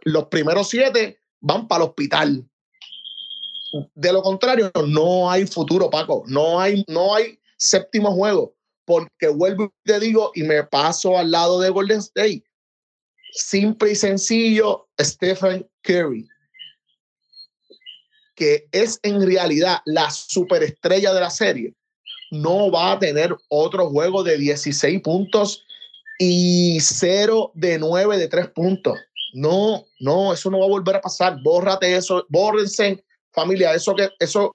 Los 0.03 0.27
primeros 0.27 0.69
siete 0.69 1.20
van 1.41 1.67
para 1.67 1.85
el 1.85 1.91
hospital. 1.91 2.47
De 3.95 4.13
lo 4.13 4.23
contrario, 4.23 4.71
no 4.87 5.31
hay 5.31 5.47
futuro, 5.47 5.91
Paco. 5.91 6.25
No 6.27 6.61
hay, 6.61 6.85
no 6.89 7.15
hay 7.15 7.39
séptimo 7.57 8.13
juego. 8.13 8.55
Porque 8.85 9.29
vuelvo 9.29 9.73
y 9.85 9.89
te 9.89 10.01
digo, 10.01 10.33
y 10.35 10.43
me 10.43 10.65
paso 10.65 11.17
al 11.17 11.31
lado 11.31 11.61
de 11.61 11.71
Golden 11.71 11.99
State 11.99 12.43
simple 13.33 13.93
y 13.93 13.97
sencillo, 13.97 14.89
Stephen 15.01 15.69
Curry, 15.83 16.29
que 18.35 18.69
es 18.73 18.99
en 19.03 19.25
realidad 19.25 19.79
la 19.85 20.11
superestrella 20.11 21.13
de 21.13 21.21
la 21.21 21.31
serie, 21.31 21.75
no 22.31 22.71
va 22.71 22.93
a 22.93 22.99
tener 22.99 23.37
otro 23.49 23.91
juego 23.91 24.23
de 24.23 24.39
16 24.39 25.01
puntos 25.03 25.65
y 26.19 26.79
0 26.81 27.53
de 27.55 27.79
9 27.79 28.19
de 28.19 28.29
3 28.29 28.49
puntos. 28.49 28.99
No, 29.33 29.85
no, 30.01 30.33
eso 30.33 30.51
no 30.51 30.59
va 30.59 30.67
a 30.67 30.69
volver 30.69 30.97
a 30.97 31.01
pasar. 31.01 31.41
Bórrate 31.43 31.97
eso, 31.97 32.27
bórrense, 32.29 33.05
familia, 33.33 33.75
eso 33.75 33.95
que, 33.95 34.09
eso 34.19 34.55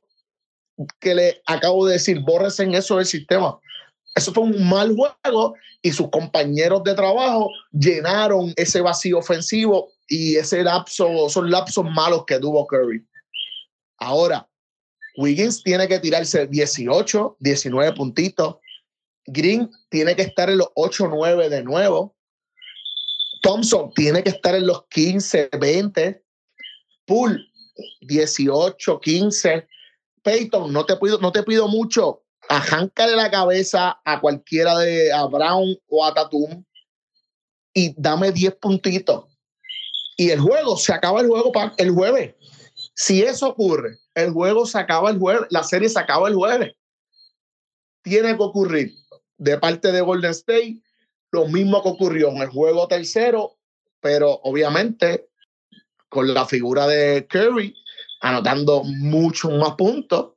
que 0.99 1.15
le 1.15 1.41
acabo 1.45 1.85
de 1.85 1.93
decir, 1.93 2.19
bórrense 2.21 2.63
en 2.63 2.75
eso 2.75 2.97
del 2.97 3.05
sistema. 3.05 3.59
Eso 4.15 4.33
fue 4.33 4.43
un 4.43 4.67
mal 4.67 4.95
juego 4.95 5.55
y 5.81 5.91
sus 5.91 6.09
compañeros 6.09 6.83
de 6.83 6.93
trabajo 6.93 7.49
llenaron 7.71 8.53
ese 8.55 8.81
vacío 8.81 9.19
ofensivo 9.19 9.91
y 10.07 10.35
ese 10.35 10.63
lapso, 10.63 11.27
esos 11.27 11.49
lapsos 11.49 11.85
malos 11.85 12.23
que 12.25 12.39
tuvo 12.39 12.65
Curry. 12.65 13.05
Ahora, 13.97 14.47
Wiggins 15.17 15.63
tiene 15.63 15.87
que 15.87 15.99
tirarse 15.99 16.47
18, 16.47 17.37
19 17.39 17.93
puntitos. 17.93 18.55
Green 19.27 19.69
tiene 19.89 20.15
que 20.15 20.23
estar 20.23 20.49
en 20.49 20.59
los 20.59 20.69
8, 20.75 21.07
9 21.09 21.49
de 21.49 21.63
nuevo. 21.63 22.14
Thompson 23.45 23.91
tiene 23.93 24.23
que 24.23 24.31
estar 24.31 24.55
en 24.55 24.65
los 24.65 24.87
15, 24.87 25.49
20. 25.59 26.23
Poole, 27.05 27.45
18, 28.01 28.99
15. 28.99 29.67
Peyton, 30.23 30.73
no 30.73 30.83
te 30.83 30.97
pido, 30.97 31.19
no 31.19 31.31
te 31.31 31.43
pido 31.43 31.67
mucho, 31.67 32.23
arráncale 32.49 33.15
la 33.15 33.29
cabeza 33.29 34.01
a 34.03 34.19
cualquiera 34.19 34.79
de 34.79 35.13
a 35.13 35.25
Brown 35.27 35.77
o 35.87 36.03
a 36.03 36.11
Tatum 36.15 36.65
y 37.71 37.93
dame 37.95 38.31
10 38.31 38.55
puntitos. 38.55 39.25
Y 40.17 40.31
el 40.31 40.39
juego, 40.39 40.75
se 40.77 40.93
acaba 40.93 41.21
el 41.21 41.27
juego 41.27 41.51
el 41.77 41.91
jueves. 41.91 42.33
Si 42.95 43.21
eso 43.21 43.49
ocurre, 43.49 43.99
el 44.15 44.31
juego 44.31 44.65
se 44.65 44.79
acaba 44.79 45.11
el 45.11 45.19
jueves, 45.19 45.45
la 45.51 45.61
serie 45.61 45.89
se 45.89 45.99
acaba 45.99 46.29
el 46.29 46.35
jueves. 46.35 46.73
Tiene 48.01 48.35
que 48.35 48.43
ocurrir 48.43 48.91
de 49.37 49.59
parte 49.59 49.91
de 49.91 50.01
Golden 50.01 50.31
State 50.31 50.81
lo 51.35 51.47
mismo 51.47 51.83
que 51.83 51.89
ocurrió 51.89 52.29
en 52.29 52.37
el 52.37 52.47
juego 52.47 52.87
tercero, 52.87 53.57
pero 53.99 54.31
obviamente 54.43 55.29
con 56.09 56.33
la 56.33 56.45
figura 56.45 56.87
de 56.87 57.27
Curry 57.27 57.75
anotando 58.21 58.83
muchos 58.83 59.51
más 59.53 59.75
puntos 59.75 60.35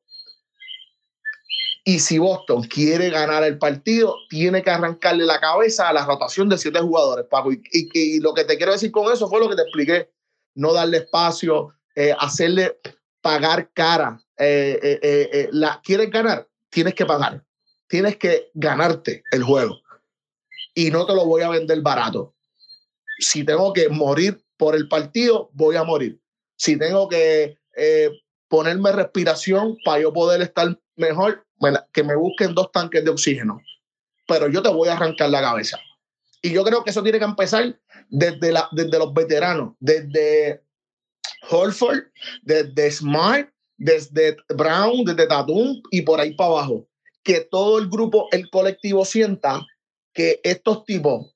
y 1.89 2.01
si 2.01 2.19
Boston 2.19 2.65
quiere 2.65 3.09
ganar 3.09 3.45
el 3.45 3.57
partido, 3.57 4.15
tiene 4.29 4.63
que 4.63 4.69
arrancarle 4.69 5.25
la 5.25 5.41
cabeza 5.41 5.89
a 5.89 5.93
la 5.95 6.05
rotación 6.05 6.47
de 6.51 6.59
siete 6.59 6.81
jugadores, 6.81 7.25
Paco. 7.31 7.51
Y, 7.51 8.21
lo 8.21 8.35
que 8.35 8.45
te 8.45 8.59
quiero 8.59 8.73
decir 8.73 8.93
con 8.93 9.11
eso 9.11 9.27
fue 9.27 9.41
lo 9.41 9.49
que 9.49 9.57
te 9.57 9.63
expliqué. 9.63 10.11
No 10.55 10.75
darle 10.75 10.99
espacio, 10.99 11.73
eh, 11.95 12.15
hacerle 12.19 12.79
pagar 13.23 13.71
cara. 13.73 14.21
Eh, 14.37 14.99
eh, 15.03 15.49
la, 15.53 15.81
¿Quieres 15.83 16.11
ganar? 16.11 16.47
Tienes 16.69 16.93
que 16.93 17.07
pagar. 17.07 17.43
Tienes 17.87 18.19
que 18.19 18.51
ganarte 18.53 19.23
el 19.31 19.43
juego. 19.43 19.81
Y 20.79 20.93
no 20.93 21.05
te 21.07 21.13
lo 21.13 21.27
voy 21.27 21.43
a 21.43 21.49
vender 21.49 21.81
barato. 21.83 22.37
Si 23.19 23.43
tengo 23.43 23.73
que 23.73 23.89
morir 23.89 24.41
por 24.57 24.77
el 24.77 24.87
partido, 24.87 25.51
voy 25.53 25.75
a 25.75 25.83
morir. 25.83 26.21
Si 26.55 26.79
tengo 26.79 27.09
que 27.09 27.59
ponerme 28.47 28.93
respiración 28.93 29.77
para 29.85 30.03
yo 30.03 30.13
poder 30.13 30.41
estar 30.41 30.81
mejor, 30.95 31.45
que 31.93 32.05
me 32.05 32.15
busquen 32.15 32.55
dos 32.55 32.71
tanques 32.71 33.05
de 33.05 33.11
oxígeno, 33.11 33.61
pero 34.29 34.47
yo 34.47 34.63
te 34.63 34.69
voy 34.69 34.89
a 34.89 34.93
arrancar 34.93 35.31
la 35.31 35.41
cabeza. 35.41 35.81
Y 36.43 36.53
yo 36.53 36.63
creo 36.63 36.85
que 36.85 36.91
eso 36.91 37.03
tiene 37.03 37.19
que 37.19 37.25
empezar 37.25 37.77
desde, 38.09 38.53
la, 38.53 38.69
desde 38.71 39.01
los 39.01 39.13
veteranos, 39.13 39.75
desde 39.81 40.63
Holford, 41.51 42.05
desde 42.43 42.93
Smart, 42.93 43.51
desde 43.79 44.37
Brown, 44.55 45.05
desde 45.05 45.27
Tatum 45.27 45.83
y 45.91 46.03
por 46.03 46.21
ahí 46.21 46.35
para 46.35 46.51
abajo. 46.51 46.89
Que 47.25 47.41
todo 47.41 47.81
el 47.81 47.89
grupo, 47.89 48.29
el 48.31 48.49
colectivo 48.49 49.05
sienta 49.05 49.67
que 50.19 50.41
estos 50.43 50.85
tipos 50.85 51.33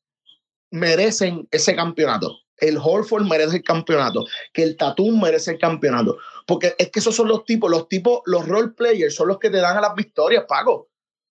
merecen 0.73 1.47
ese 1.53 1.77
campeonato. 1.77 2.37
El 2.57 2.79
Horford 2.79 3.23
merece 3.23 3.59
el 3.59 3.63
campeonato, 3.63 4.25
que 4.53 4.65
el 4.65 4.77
Tatum 4.77 5.23
merece 5.23 5.53
el 5.53 5.59
campeonato. 5.59 6.19
Porque 6.49 6.75
es 6.77 6.91
que 6.91 6.99
esos 6.99 7.15
son 7.15 7.29
los 7.29 7.45
tipos, 7.45 7.71
los 7.71 7.89
tipos, 7.89 8.23
los 8.27 8.45
role 8.49 8.73
players 8.77 9.15
son 9.15 9.29
los 9.29 9.39
que 9.39 9.51
te 9.51 9.59
dan 9.59 9.77
a 9.77 9.81
las 9.81 9.95
victorias, 9.95 10.47
Pago. 10.49 10.89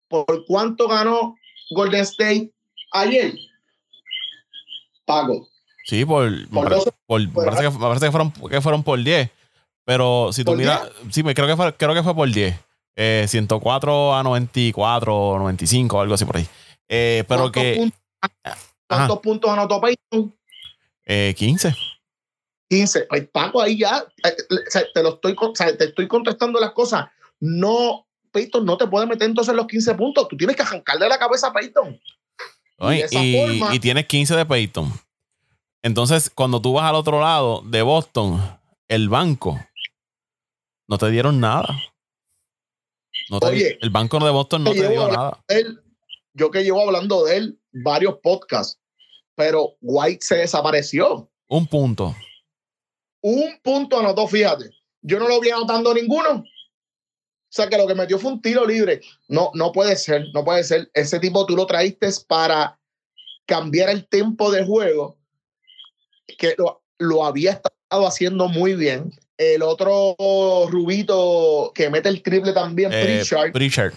¿Por 0.08 0.46
cuánto 0.46 0.88
ganó 0.88 1.36
Golden 1.72 2.00
State 2.04 2.54
ayer? 2.94 3.34
Pago. 5.04 5.46
Sí, 5.88 6.06
por, 6.06 6.30
por, 6.48 6.70
parece, 6.70 6.90
que, 7.64 7.72
parece, 7.78 8.06
que, 8.06 8.12
fueron, 8.12 8.32
que 8.32 8.62
fueron 8.62 8.82
por 8.82 9.04
10. 9.04 9.30
Pero 9.84 10.32
si 10.32 10.46
tú 10.46 10.56
miras, 10.56 10.90
sí, 11.10 11.22
creo 11.22 11.48
que 11.48 11.58
fue, 11.58 11.76
creo 11.76 11.94
que 11.94 12.04
fue 12.04 12.16
por 12.16 12.32
10. 12.32 12.56
Eh, 12.96 13.26
104 13.28 14.16
a 14.16 14.24
94, 14.24 15.38
95, 15.38 16.00
algo 16.00 16.14
así 16.14 16.24
por 16.24 16.38
ahí. 16.38 16.48
Eh, 16.94 17.24
pero 17.26 17.50
que. 17.50 17.76
Puntos, 17.78 18.00
¿Cuántos 18.86 19.20
puntos 19.20 19.50
anotó 19.50 19.80
Payton? 19.80 20.36
Eh, 21.06 21.34
15. 21.38 21.74
15. 22.70 23.06
Pues 23.10 23.30
Paco, 23.30 23.62
ahí 23.62 23.80
ya 23.80 24.06
eh, 24.24 24.36
te, 24.94 25.02
lo 25.02 25.14
estoy, 25.16 25.36
te 25.78 25.86
estoy 25.86 26.08
contestando 26.10 26.60
las 26.60 26.72
cosas. 26.72 27.10
No, 27.40 28.06
Peyton 28.34 28.66
no 28.66 28.78
te 28.78 28.88
puede 28.88 29.08
meter 29.08 29.30
entonces 29.30 29.56
los 29.56 29.68
15 29.68 29.96
puntos. 29.96 30.28
Tú 30.28 30.36
tienes 30.36 30.58
que 30.58 30.64
arrancarle 30.64 31.08
la 31.08 31.18
cabeza 31.18 31.48
a 31.48 31.54
Peyton. 31.54 32.00
Y, 32.80 33.76
y, 33.76 33.80
tienes 33.80 34.08
15 34.08 34.36
de 34.36 34.46
Peyton. 34.46 34.92
Entonces, 35.84 36.30
cuando 36.30 36.62
tú 36.62 36.74
vas 36.74 36.90
al 36.90 36.96
otro 36.96 37.22
lado 37.22 37.62
de 37.62 37.84
Boston, 37.84 38.42
el 38.88 39.08
banco, 39.08 39.64
no 40.88 40.98
te 40.98 41.10
dieron 41.10 41.40
nada. 41.40 41.80
No 43.30 43.38
Oye, 43.38 43.78
el 43.82 43.92
banco 43.92 44.20
de 44.20 44.32
Boston 44.32 44.64
no 44.64 44.72
te 44.72 44.90
dio 44.90 45.08
nada. 45.08 45.40
Yo 46.34 46.52
que 46.52 46.64
llevo 46.64 46.82
hablando 46.82 47.26
de 47.26 47.38
él 47.38 47.60
varios 47.72 48.20
podcasts, 48.22 48.80
pero 49.36 49.76
White 49.82 50.26
se 50.26 50.36
desapareció. 50.38 51.30
Un 51.48 51.68
punto. 51.68 52.16
Un 53.22 53.60
punto 53.62 54.00
anotó, 54.00 54.28
fíjate. 54.28 54.70
Yo 55.02 55.20
no 55.20 55.28
lo 55.28 55.40
vi 55.40 55.50
anotando 55.50 55.94
ninguno. 55.94 56.44
O 57.52 57.54
sea, 57.54 57.68
que 57.68 57.78
lo 57.78 57.86
que 57.86 57.96
metió 57.96 58.18
fue 58.18 58.32
un 58.32 58.42
tiro 58.42 58.66
libre. 58.66 59.02
No, 59.28 59.52
no 59.54 59.72
puede 59.72 59.96
ser, 59.98 60.26
no 60.34 60.46
puede 60.46 60.64
ser. 60.64 60.90
Ese 60.94 61.20
tipo 61.20 61.46
tú 61.46 61.56
lo 61.56 61.66
traíste 61.66 62.08
para 62.28 62.80
cambiar 63.46 63.90
el 63.90 64.08
tiempo 64.08 64.50
de 64.52 64.64
juego, 64.64 65.18
que 66.38 66.56
lo, 66.98 67.26
había 67.26 67.52
estado 67.52 68.08
haciendo 68.08 68.48
muy 68.48 68.76
bien. 68.76 69.12
El 69.38 69.64
otro 69.64 70.16
Rubito 70.70 71.74
que 71.76 71.90
mete 71.90 72.08
el 72.08 72.22
triple 72.22 72.54
también, 72.54 72.92
eh, 72.94 73.24
Pritchard. 73.52 73.94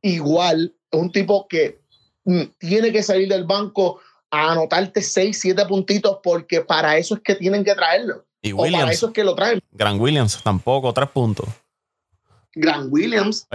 Igual, 0.00 0.74
un 0.92 1.10
tipo 1.10 1.46
que 1.48 1.80
mm, 2.24 2.42
tiene 2.58 2.92
que 2.92 3.02
salir 3.02 3.28
del 3.28 3.44
banco 3.44 4.00
a 4.30 4.52
anotarte 4.52 5.02
6, 5.02 5.38
7 5.38 5.66
puntitos 5.66 6.18
porque 6.22 6.62
para 6.62 6.96
eso 6.96 7.16
es 7.16 7.20
que 7.20 7.34
tienen 7.34 7.64
que 7.64 7.74
traerlo. 7.74 8.24
Y 8.40 8.52
Williams, 8.52 8.82
para 8.82 8.92
eso 8.92 9.06
es 9.08 9.12
que 9.12 9.24
lo 9.24 9.34
traen. 9.34 9.60
Gran 9.70 10.00
Williams 10.00 10.42
tampoco, 10.42 10.92
3 10.92 11.08
puntos. 11.10 11.48
Gran 12.54 12.88
Williams. 12.90 13.46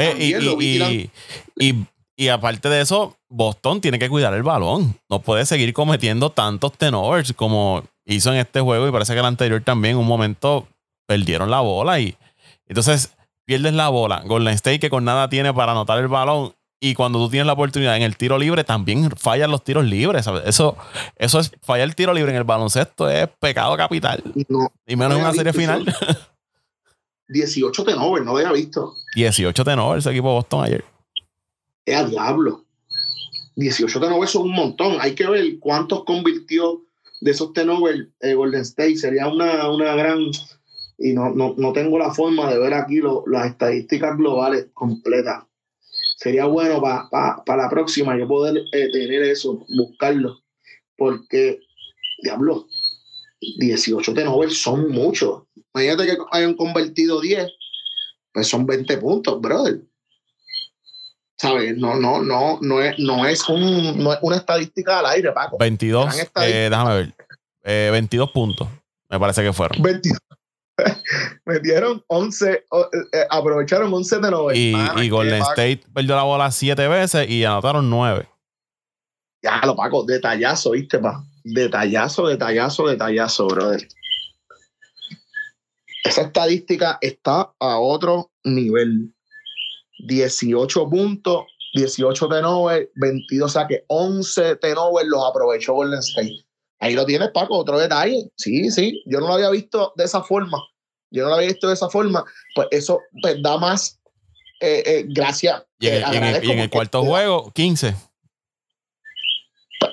y, 2.15 2.27
aparte 2.29 2.69
de 2.69 2.81
eso, 2.81 3.17
Boston 3.27 3.81
tiene 3.81 3.99
que 3.99 4.09
cuidar 4.09 4.33
el 4.33 4.43
balón. 4.43 4.99
No 5.09 5.19
puede 5.19 5.45
seguir 5.45 5.73
cometiendo 5.73 6.31
tantos 6.31 6.73
tenovers 6.73 7.33
como 7.33 7.83
hizo 8.05 8.31
en 8.31 8.38
este 8.38 8.61
juego 8.61 8.88
y 8.88 8.91
parece 8.91 9.13
que 9.13 9.19
el 9.19 9.25
anterior 9.25 9.61
también. 9.63 9.97
Un 9.97 10.07
momento 10.07 10.67
perdieron 11.05 11.51
la 11.51 11.59
bola 11.61 11.99
y 11.99 12.15
entonces 12.67 13.13
pierdes 13.45 13.73
la 13.73 13.89
bola. 13.89 14.23
Golden 14.25 14.53
State 14.53 14.79
que 14.79 14.89
con 14.89 15.05
nada 15.05 15.29
tiene 15.29 15.53
para 15.53 15.73
anotar 15.73 15.99
el 15.99 16.07
balón 16.07 16.53
y 16.80 16.93
cuando 16.93 17.19
tú 17.19 17.30
tienes 17.30 17.47
la 17.47 17.53
oportunidad 17.53 17.97
en 17.97 18.03
el 18.03 18.17
tiro 18.17 18.38
libre, 18.38 18.63
también 18.63 19.09
fallan 19.11 19.49
los 19.49 19.63
tiros 19.63 19.86
libres. 19.86 20.28
Eso, 20.45 20.78
eso 21.15 21.39
es 21.39 21.51
fallar 21.61 21.88
el 21.88 21.95
tiro 21.95 22.13
libre 22.13 22.32
en 22.32 22.38
el 22.38 22.43
baloncesto, 22.43 23.09
es 23.09 23.28
pecado 23.39 23.75
capital. 23.75 24.23
y 24.36 24.95
menos 24.95 25.17
en 25.17 25.23
una 25.23 25.34
serie 25.34 25.53
final. 25.53 25.86
18 27.30 27.84
tenovers, 27.84 28.25
no 28.25 28.34
lo 28.34 28.38
había 28.38 28.51
visto. 28.51 28.93
18 29.15 29.63
tenovers 29.63 30.05
ese 30.05 30.11
equipo 30.11 30.30
de 30.30 30.34
Boston 30.36 30.63
ayer. 30.63 30.86
Es 31.86 31.95
a 31.95 32.03
diablo. 32.05 32.63
18 33.55 33.99
tenovers 33.99 34.32
son 34.32 34.43
un 34.43 34.53
montón. 34.53 34.97
Hay 35.01 35.15
que 35.15 35.28
ver 35.28 35.59
cuántos 35.59 36.03
convirtió 36.05 36.84
de 37.21 37.32
esos 37.32 37.53
tenovers 37.53 38.07
eh, 38.19 38.36
Golden 38.36 38.61
State. 38.61 38.97
Sería 38.97 39.28
una, 39.28 39.69
una 39.69 39.95
gran. 39.95 40.19
Y 40.99 41.13
no, 41.13 41.30
no, 41.32 41.55
no, 41.57 41.73
tengo 41.73 41.97
la 41.97 42.13
forma 42.13 42.49
de 42.49 42.59
ver 42.59 42.73
aquí 42.73 43.01
las 43.28 43.47
estadísticas 43.47 44.17
globales 44.17 44.67
completas. 44.73 45.43
Sería 46.18 46.45
bueno 46.45 46.82
para 46.82 47.63
la 47.63 47.70
próxima 47.70 48.18
yo 48.18 48.28
poder 48.28 48.63
eh, 48.72 48.89
tener 48.91 49.22
eso, 49.22 49.63
buscarlo. 49.70 50.39
Porque, 50.97 51.59
diablo, 52.24 52.65
18 53.39 54.15
tenovers 54.15 54.59
son 54.59 54.89
muchos. 54.89 55.43
Imagínate 55.76 56.07
que 56.07 56.18
hayan 56.32 56.55
convertido 56.55 57.22
10, 57.22 57.47
pues 58.34 58.47
son 58.47 58.65
20 58.65 58.97
puntos, 58.97 59.39
brother. 59.39 59.82
¿Sabes? 61.38 61.78
No, 61.78 61.93
no, 61.99 62.24
no, 62.24 62.57
no 62.61 62.82
es, 62.82 62.97
no 62.97 63.28
es, 63.28 63.47
un, 63.47 64.03
no 64.03 64.11
es 64.11 64.20
una 64.24 64.38
estadística 64.38 64.97
al 64.97 65.05
aire, 65.05 65.32
Paco. 65.34 65.59
22, 65.59 66.20
eh, 66.41 66.68
déjame 66.72 66.95
ver. 66.95 67.13
Eh, 67.63 67.89
22 67.91 68.32
puntos, 68.32 68.68
me 69.07 69.20
parece 69.20 69.43
que 69.43 69.53
fueron. 69.53 69.80
22. 69.84 70.18
Metieron 71.45 72.03
11, 72.07 72.51
eh, 72.51 72.63
eh, 73.13 73.25
aprovecharon 73.30 73.93
11 73.93 74.19
de 74.19 74.32
9. 74.32 74.57
Y, 74.57 74.75
y 75.01 75.09
Golden 75.09 75.41
State 75.41 75.82
perdió 75.93 76.15
la 76.15 76.23
bola 76.23 76.51
7 76.51 76.88
veces 76.88 77.30
y 77.30 77.43
anotaron 77.43 77.89
9. 77.89 78.28
Ya 79.43 79.61
lo 79.65 79.75
Paco, 79.75 80.03
detallazo, 80.03 80.71
¿viste, 80.71 80.99
pa? 80.99 81.23
Detallazo, 81.43 82.28
detallazo, 82.28 82.88
detallazo, 82.88 83.47
brother 83.47 83.88
esa 86.07 86.21
estadística 86.21 86.97
está 87.01 87.51
a 87.59 87.80
otro 87.80 88.32
nivel. 88.43 89.13
18 90.07 90.89
puntos, 90.89 91.45
18 91.73 92.30
tenovers, 92.30 92.88
22 92.95 93.51
saques, 93.51 93.84
11 93.88 94.57
tenovers 94.57 95.07
los 95.07 95.23
aprovechó 95.25 95.73
Golden 95.73 95.99
State. 95.99 96.45
Ahí 96.80 96.93
lo 96.93 97.05
tienes, 97.05 97.30
Paco, 97.32 97.57
otro 97.57 97.80
detalle. 97.80 98.30
Sí, 98.36 98.69
sí, 98.69 99.01
yo 99.05 99.19
no 99.19 99.28
lo 99.28 99.34
había 99.34 99.49
visto 99.49 99.93
de 99.95 100.05
esa 100.05 100.23
forma. 100.23 100.61
Yo 101.09 101.23
no 101.23 101.30
lo 101.30 101.36
había 101.36 101.47
visto 101.47 101.67
de 101.67 101.73
esa 101.73 101.89
forma. 101.89 102.23
Pues 102.53 102.67
eso 102.71 103.01
pues, 103.21 103.41
da 103.41 103.57
más 103.57 103.99
eh, 104.59 104.84
eh, 104.86 105.05
gracias. 105.07 105.63
Y, 105.80 105.88
en, 105.88 106.23
el, 106.59 106.69
cuarto 106.69 107.03
juego, 107.03 107.51
15. 107.51 107.95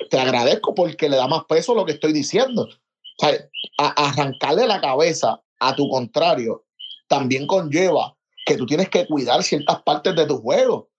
Te 0.09 0.19
agradezco 0.19 0.73
porque 0.73 1.09
le 1.09 1.17
da 1.17 1.27
más 1.27 1.45
peso 1.45 1.71
a 1.73 1.75
lo 1.75 1.85
que 1.85 1.93
estoy 1.93 2.13
diciendo. 2.13 2.63
O 2.63 3.25
sea, 3.25 3.31
a 3.77 4.09
arrancarle 4.09 4.67
la 4.67 4.81
cabeza 4.81 5.41
a 5.59 5.75
tu 5.75 5.89
contrario, 5.89 6.65
también 7.07 7.47
conlleva 7.47 8.15
que 8.45 8.57
tú 8.57 8.65
tienes 8.65 8.89
que 8.89 9.07
cuidar 9.07 9.41
ciertas 9.43 9.81
partes 9.83 10.15
de 10.15 10.25
tu 10.25 10.37
juego. 10.37 10.89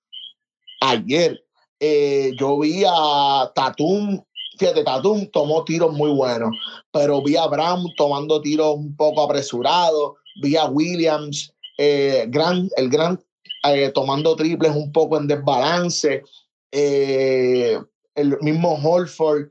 Ayer 0.80 1.44
eh, 1.80 2.32
yo 2.38 2.58
vi 2.58 2.84
a 2.86 3.50
Tatum, 3.54 4.22
fíjate, 4.58 4.84
Tatum 4.84 5.26
tomó 5.30 5.64
tiros 5.64 5.92
muy 5.92 6.10
buenos, 6.10 6.50
pero 6.92 7.22
vi 7.22 7.36
a 7.36 7.46
Brown 7.46 7.84
tomando 7.96 8.40
tiros 8.40 8.76
un 8.76 8.96
poco 8.96 9.22
apresurados, 9.22 10.14
vi 10.42 10.56
a 10.56 10.66
Williams, 10.66 11.52
eh, 11.78 12.22
el 12.76 12.90
gran 12.90 13.20
eh, 13.64 13.90
tomando 13.94 14.36
triples 14.36 14.74
un 14.74 14.92
poco 14.92 15.18
en 15.18 15.26
desbalance, 15.26 16.22
el 16.72 18.38
mismo 18.40 18.74
Holford 18.82 19.48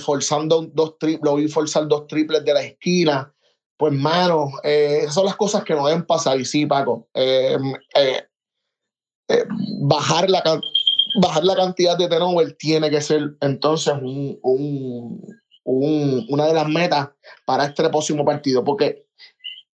forzando 0.00 0.62
dos 0.72 0.98
triples, 0.98 1.24
lo 1.24 1.36
vi 1.36 1.48
forzar 1.48 1.88
dos 1.88 2.06
triples 2.06 2.44
de 2.44 2.54
la 2.54 2.62
esquina 2.62 3.34
pues 3.76 3.92
mano, 3.92 4.52
eh, 4.62 5.06
son 5.10 5.26
las 5.26 5.36
cosas 5.36 5.64
que 5.64 5.74
no 5.74 5.86
deben 5.86 6.06
pasar. 6.06 6.40
Y 6.40 6.44
sí, 6.44 6.66
Paco, 6.66 7.08
eh, 7.14 7.56
eh, 7.96 9.44
bajar, 9.80 10.30
la, 10.30 10.42
bajar 11.20 11.44
la 11.44 11.56
cantidad 11.56 11.96
de 11.96 12.08
turnover 12.08 12.52
tiene 12.52 12.90
que 12.90 13.00
ser 13.00 13.36
entonces 13.40 13.94
un, 14.00 14.38
un, 14.42 16.26
una 16.28 16.46
de 16.46 16.54
las 16.54 16.68
metas 16.68 17.10
para 17.44 17.66
este 17.66 17.88
próximo 17.88 18.24
partido, 18.24 18.64
porque 18.64 19.06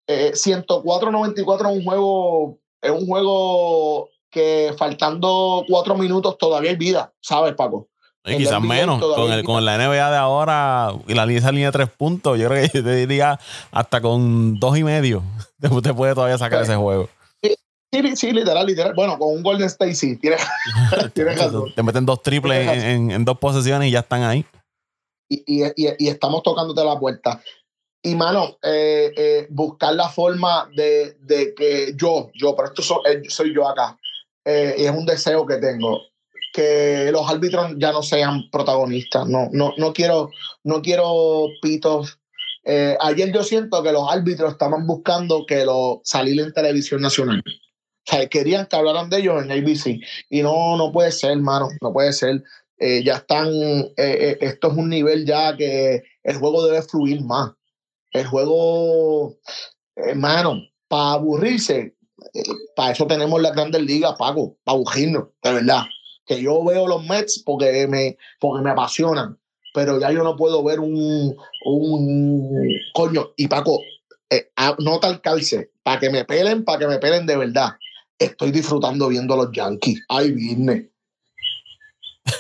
104-94 0.08 1.72
es 1.72 1.78
un 1.78 1.84
juego, 1.84 2.60
es 2.82 2.92
un 2.92 3.08
juego 3.08 4.10
que 4.30 4.74
faltando 4.78 5.64
cuatro 5.68 5.96
minutos 5.96 6.38
todavía 6.38 6.72
hay 6.72 6.78
vida, 6.78 7.14
¿sabes, 7.22 7.54
Paco? 7.54 7.88
quizás 8.34 8.62
menos. 8.62 9.00
Con, 9.00 9.32
el, 9.32 9.44
con 9.44 9.64
la 9.64 9.78
NBA 9.78 10.12
de 10.12 10.18
ahora 10.18 10.92
y 11.08 11.14
la 11.14 11.26
esa 11.32 11.52
línea 11.52 11.68
de 11.68 11.72
tres 11.72 11.90
puntos, 11.90 12.40
yo 12.40 12.48
creo 12.48 12.64
que 12.64 12.78
yo 12.78 12.84
te 12.84 12.96
diría 12.96 13.40
hasta 13.72 14.02
con 14.02 14.60
dos 14.60 14.78
y 14.78 14.84
medio. 14.84 15.24
Usted 15.70 15.94
puede 15.94 16.16
todavía 16.16 16.38
sacar 16.38 16.64
ese 16.64 16.76
juego. 16.76 17.08
Sí, 18.02 18.16
sí, 18.16 18.32
literal, 18.32 18.66
literal. 18.66 18.93
Bueno, 18.93 19.18
con 19.18 19.34
un 19.34 19.43
Golden 19.43 19.68
State 19.68 19.96
sí, 19.96 20.18
tienes, 20.18 20.41
razón. 21.16 21.74
Te 21.74 21.84
meten 21.84 22.06
dos 22.06 22.22
triples 22.22 22.84
en, 22.84 23.12
en, 23.12 23.24
dos 23.24 23.38
posesiones 23.38 23.88
y 23.88 23.91
ya 23.91 24.00
están 24.00 24.24
ahí. 24.24 24.46
Y, 25.30 25.43
y, 25.64 25.64
y, 25.76 26.08
estamos 26.08 26.43
tocándote 26.43 26.84
la 26.84 27.00
puerta. 27.00 27.41
y 28.04 28.16
mano, 28.16 28.58
eh, 28.62 29.12
eh, 29.16 29.48
buscar 29.50 29.96
la 29.96 30.10
forma 30.10 30.70
de, 30.76 31.16
de, 31.22 31.56
que 31.56 31.93
yo, 31.96 32.30
yo, 32.36 32.56
pero 32.56 32.68
esto 32.68 32.82
soy, 32.82 33.54
yo 33.54 33.68
acá, 33.68 33.98
y 34.46 34.84
es 34.84 34.91
un 34.91 35.06
deseo 35.06 35.46
que 35.46 35.58
tengo, 35.58 36.02
que 36.54 37.10
los 37.12 37.28
árbitros 37.30 37.74
ya 37.78 37.91
no 37.91 38.04
sean 38.04 38.50
protagonistas. 38.52 39.28
No, 39.28 39.50
no, 39.52 39.74
no 39.78 39.93
quiero, 39.93 40.30
no 40.64 40.82
quiero 40.82 41.48
pitos. 41.62 42.20
ayer 43.00 43.34
yo 43.34 43.43
siento 43.43 43.82
que 43.82 43.91
los 43.91 44.12
árbitros 44.12 44.52
estaban 44.52 44.86
buscando 44.86 45.46
que 45.48 45.66
lo 45.66 46.02
salir 46.04 46.39
en 46.41 46.54
televisión 46.54 47.02
nacional. 47.02 47.41
Sea, 48.10 48.28
querían 48.28 48.68
que 48.68 48.76
hablaran 48.76 49.10
de 49.10 49.20
ellos 49.20 49.43
en 49.43 49.51
ABC. 49.51 49.99
Y 50.30 50.41
no, 50.41 50.78
no 50.78 50.91
puede 50.91 51.12
ser, 51.12 51.32
hermano, 51.32 51.70
no 51.82 51.91
puede 51.91 52.14
ser. 52.14 52.43
Eh, 52.78 53.03
ya 53.03 53.16
están, 53.16 53.47
eh, 53.53 53.93
eh, 53.97 54.38
esto 54.41 54.68
es 54.68 54.78
un 54.78 54.89
nivel 54.89 55.26
ya 55.26 55.56
que 55.56 56.03
el 56.24 56.38
juego 56.38 56.66
debe 56.66 56.82
fluir 56.82 57.24
más. 57.24 57.51
El 58.12 58.28
juego, 58.28 59.38
hermano, 59.95 60.62
para 60.88 61.14
aburrirse, 61.14 61.95
para 62.76 62.91
eso 62.91 63.08
tenemos 63.08 63.41
la 63.41 63.51
grandes 63.51 63.82
ligas, 63.82 64.16
Paco, 64.18 64.58
para 64.64 64.78
aburrirnos, 64.78 65.30
de 65.43 65.53
verdad. 65.53 65.84
Que 66.26 66.41
yo 66.41 66.64
veo 66.64 66.88
los 66.88 67.06
Mets 67.06 67.43
porque 67.45 67.88
me, 67.88 68.18
porque 68.39 68.64
me 68.64 68.72
apasionan, 68.72 69.38
pero 69.74 69.99
ya 69.99 70.12
yo 70.12 70.24
no 70.24 70.36
puedo 70.36 70.64
ver 70.64 70.80
un, 70.80 71.36
un 71.66 72.70
coño, 72.93 73.32
y 73.36 73.47
Paco, 73.47 73.80
no 74.80 74.99
tal 74.99 75.22
calce, 75.22 75.72
para 75.84 75.99
que 75.99 76.10
me 76.10 76.26
pelen, 76.26 76.64
para 76.64 76.80
que 76.80 76.88
me 76.88 76.99
pelen 76.99 77.26
de 77.26 77.38
verdad 77.38 77.76
estoy 78.20 78.51
disfrutando 78.51 79.07
viendo 79.07 79.34
a 79.34 79.38
los 79.38 79.51
Yankees. 79.51 80.03
Ay, 80.07 80.32
vine. 80.32 80.91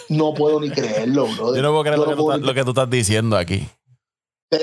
No 0.09 0.33
puedo 0.33 0.59
ni 0.59 0.69
creerlo, 0.69 1.27
bro. 1.27 1.55
Yo 1.55 1.61
no 1.61 1.69
puedo 1.69 1.83
creer 1.83 1.99
lo, 1.99 2.53
que 2.53 2.63
tú, 2.63 2.71
estás 2.71 2.89
diciendo 2.89 3.37
aquí. 3.37 3.67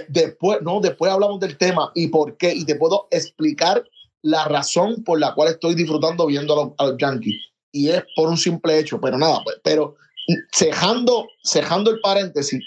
después, 0.08 0.62
no, 0.62 0.80
después 0.80 1.12
hablamos 1.12 1.38
del 1.40 1.56
tema 1.56 1.92
y 1.94 2.08
por 2.08 2.36
qué, 2.36 2.52
y 2.52 2.64
te 2.64 2.74
puedo 2.74 3.06
explicar 3.10 3.84
la 4.22 4.44
razón 4.46 5.02
por 5.04 5.20
la 5.20 5.34
cual 5.34 5.48
estoy 5.48 5.74
disfrutando 5.74 6.26
viendo 6.26 6.74
a 6.78 6.86
los, 6.86 6.96
Yankees. 6.98 7.40
Y 7.72 7.88
es 7.88 8.02
por 8.14 8.28
un 8.28 8.36
simple 8.36 8.78
hecho, 8.78 9.00
pero 9.00 9.16
nada, 9.18 9.40
pues, 9.44 9.56
pero 9.62 9.96
cejando, 10.52 11.28
cejando 11.42 11.90
el 11.90 12.00
paréntesis, 12.00 12.62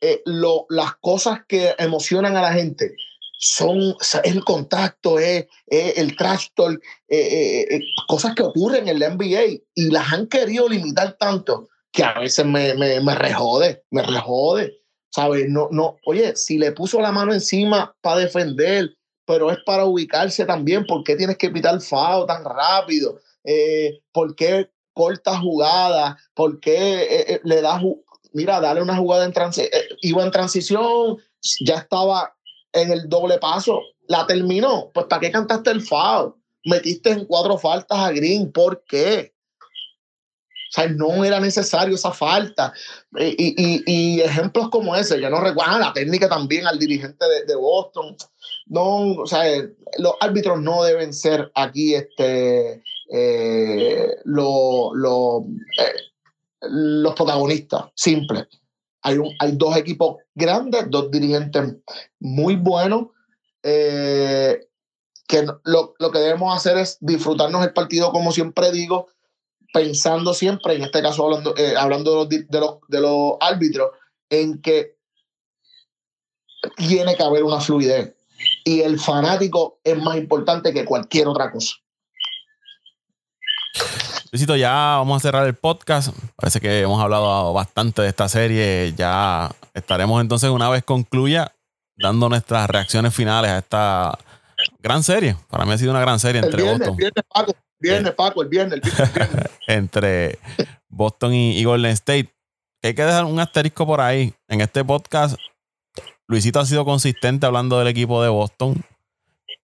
eh, 0.00 0.22
lo, 0.24 0.66
las 0.68 0.94
cosas 0.96 1.40
que 1.46 1.74
emocionan 1.78 2.36
a 2.36 2.42
la 2.42 2.52
gente, 2.52 2.94
son 3.42 3.96
el 4.22 4.44
contacto, 4.44 5.18
es, 5.18 5.46
el 5.66 6.14
trash 6.14 6.48
eh, 6.58 6.76
eh, 7.08 7.66
eh, 7.70 7.80
cosas 8.06 8.34
que 8.34 8.42
ocurren 8.42 8.86
en 8.86 9.02
el 9.02 9.16
NBA 9.16 9.62
y 9.74 9.90
las 9.90 10.12
han 10.12 10.26
querido 10.26 10.68
limitar 10.68 11.16
tanto 11.18 11.68
que 11.90 12.04
a 12.04 12.18
veces 12.20 12.44
me, 12.44 12.74
me, 12.74 13.00
me 13.00 13.14
rejode, 13.14 13.82
me 13.90 14.02
rejode. 14.02 14.76
¿Sabes? 15.12 15.48
No, 15.48 15.68
no, 15.72 15.96
oye, 16.04 16.36
si 16.36 16.56
le 16.56 16.70
puso 16.70 17.00
la 17.00 17.10
mano 17.10 17.32
encima 17.32 17.96
para 18.00 18.20
defender, 18.20 18.94
pero 19.24 19.50
es 19.50 19.58
para 19.66 19.86
ubicarse 19.86 20.44
también, 20.44 20.86
¿por 20.86 21.02
qué 21.02 21.16
tienes 21.16 21.36
que 21.36 21.50
pitar 21.50 21.80
FAO 21.80 22.26
tan 22.26 22.44
rápido? 22.44 23.18
¿Por 24.12 24.36
qué 24.36 24.70
corta 24.92 25.40
jugada? 25.40 26.16
¿Por 26.32 26.60
qué 26.60 27.40
le 27.42 27.60
das, 27.60 27.82
mira, 28.32 28.60
dale 28.60 28.82
una 28.82 28.96
jugada 28.96 29.24
en 29.24 29.32
transición, 29.32 29.82
iba 30.00 30.22
en 30.22 30.30
transición, 30.30 31.16
ya 31.60 31.78
estaba 31.78 32.32
en 32.72 32.90
el 32.90 33.08
doble 33.08 33.38
paso, 33.38 33.80
la 34.06 34.26
terminó. 34.26 34.90
Pues 34.92 35.06
¿para 35.06 35.20
qué 35.20 35.30
cantaste 35.30 35.70
el 35.70 35.82
foul? 35.82 36.34
Metiste 36.64 37.10
en 37.10 37.24
cuatro 37.24 37.56
faltas 37.58 37.98
a 37.98 38.12
Green, 38.12 38.52
¿por 38.52 38.84
qué? 38.84 39.32
O 40.70 40.72
sea, 40.72 40.86
no 40.86 41.24
era 41.24 41.40
necesario 41.40 41.96
esa 41.96 42.12
falta. 42.12 42.72
Y, 43.18 43.82
y, 43.86 44.20
ejemplos 44.20 44.68
como 44.70 44.94
ese, 44.94 45.20
ya 45.20 45.28
no 45.28 45.40
recuerdo, 45.40 45.72
ah, 45.72 45.78
la 45.80 45.92
técnica 45.92 46.28
también 46.28 46.64
al 46.66 46.78
dirigente 46.78 47.24
de, 47.44 47.54
Boston. 47.56 48.16
No, 48.66 49.14
o 49.14 49.26
sea, 49.26 49.42
los 49.98 50.14
árbitros 50.20 50.60
no 50.60 50.84
deben 50.84 51.12
ser 51.12 51.50
aquí 51.56 51.96
este, 51.96 52.84
eh, 53.12 54.16
lo, 54.24 55.44
eh, 55.44 55.94
los 56.60 57.14
protagonistas, 57.14 57.86
simple. 57.96 58.46
Hay, 59.02 59.18
un, 59.18 59.30
hay 59.38 59.52
dos 59.52 59.76
equipos 59.76 60.16
grandes, 60.34 60.86
dos 60.90 61.10
dirigentes 61.10 61.76
muy 62.18 62.56
buenos, 62.56 63.08
eh, 63.62 64.66
que 65.26 65.46
lo, 65.64 65.94
lo, 65.98 66.10
que 66.10 66.18
debemos 66.18 66.54
hacer 66.54 66.76
es 66.76 66.98
disfrutarnos 67.00 67.64
el 67.64 67.72
partido, 67.72 68.10
como 68.10 68.32
siempre 68.32 68.72
digo, 68.72 69.06
pensando 69.72 70.34
siempre, 70.34 70.74
en 70.74 70.82
este 70.82 71.02
caso 71.02 71.24
hablando, 71.24 71.54
eh, 71.56 71.74
hablando 71.76 72.26
de, 72.26 72.46
los, 72.50 72.78
de, 72.88 73.00
los, 73.00 73.34
árbitros, 73.40 73.90
en 74.28 74.60
que 74.60 74.96
tiene 76.76 77.14
que 77.16 77.22
haber 77.22 77.44
una 77.44 77.60
fluidez. 77.60 78.14
Y 78.64 78.80
el 78.80 78.98
fanático 78.98 79.80
es 79.84 79.96
más 79.98 80.16
importante 80.16 80.72
que 80.72 80.84
cualquier 80.84 81.28
otra 81.28 81.50
cosa. 81.50 81.74
Luisito, 84.32 84.54
ya 84.54 84.70
vamos 84.98 85.16
a 85.16 85.20
cerrar 85.20 85.46
el 85.48 85.54
podcast. 85.54 86.14
Parece 86.36 86.60
que 86.60 86.82
hemos 86.82 87.02
hablado 87.02 87.52
bastante 87.52 88.02
de 88.02 88.08
esta 88.08 88.28
serie. 88.28 88.94
Ya 88.96 89.50
estaremos 89.74 90.20
entonces, 90.20 90.50
una 90.50 90.68
vez 90.68 90.84
concluya, 90.84 91.52
dando 91.96 92.28
nuestras 92.28 92.70
reacciones 92.70 93.12
finales 93.12 93.50
a 93.50 93.58
esta 93.58 94.18
gran 94.78 95.02
serie. 95.02 95.34
Para 95.48 95.64
mí 95.64 95.72
ha 95.72 95.78
sido 95.78 95.90
una 95.90 96.00
gran 96.00 96.20
serie 96.20 96.40
entre 96.40 96.62
Boston. 96.62 96.96
Viernes, 96.96 97.24
Paco, 97.28 97.52
viernes, 97.80 98.14
Paco, 98.14 98.42
el 98.42 98.48
viernes, 98.48 98.80
entre 99.66 100.38
Boston 100.88 101.34
y, 101.34 101.64
Golden 101.64 101.90
State. 101.90 102.32
Hay 102.84 102.94
que 102.94 103.02
dejar 103.02 103.24
un 103.24 103.40
asterisco 103.40 103.84
por 103.84 104.00
ahí. 104.00 104.32
En 104.46 104.60
este 104.60 104.84
podcast, 104.84 105.36
Luisito 106.28 106.60
ha 106.60 106.66
sido 106.66 106.84
consistente 106.84 107.46
hablando 107.46 107.80
del 107.80 107.88
equipo 107.88 108.22
de 108.22 108.28
Boston. 108.28 108.80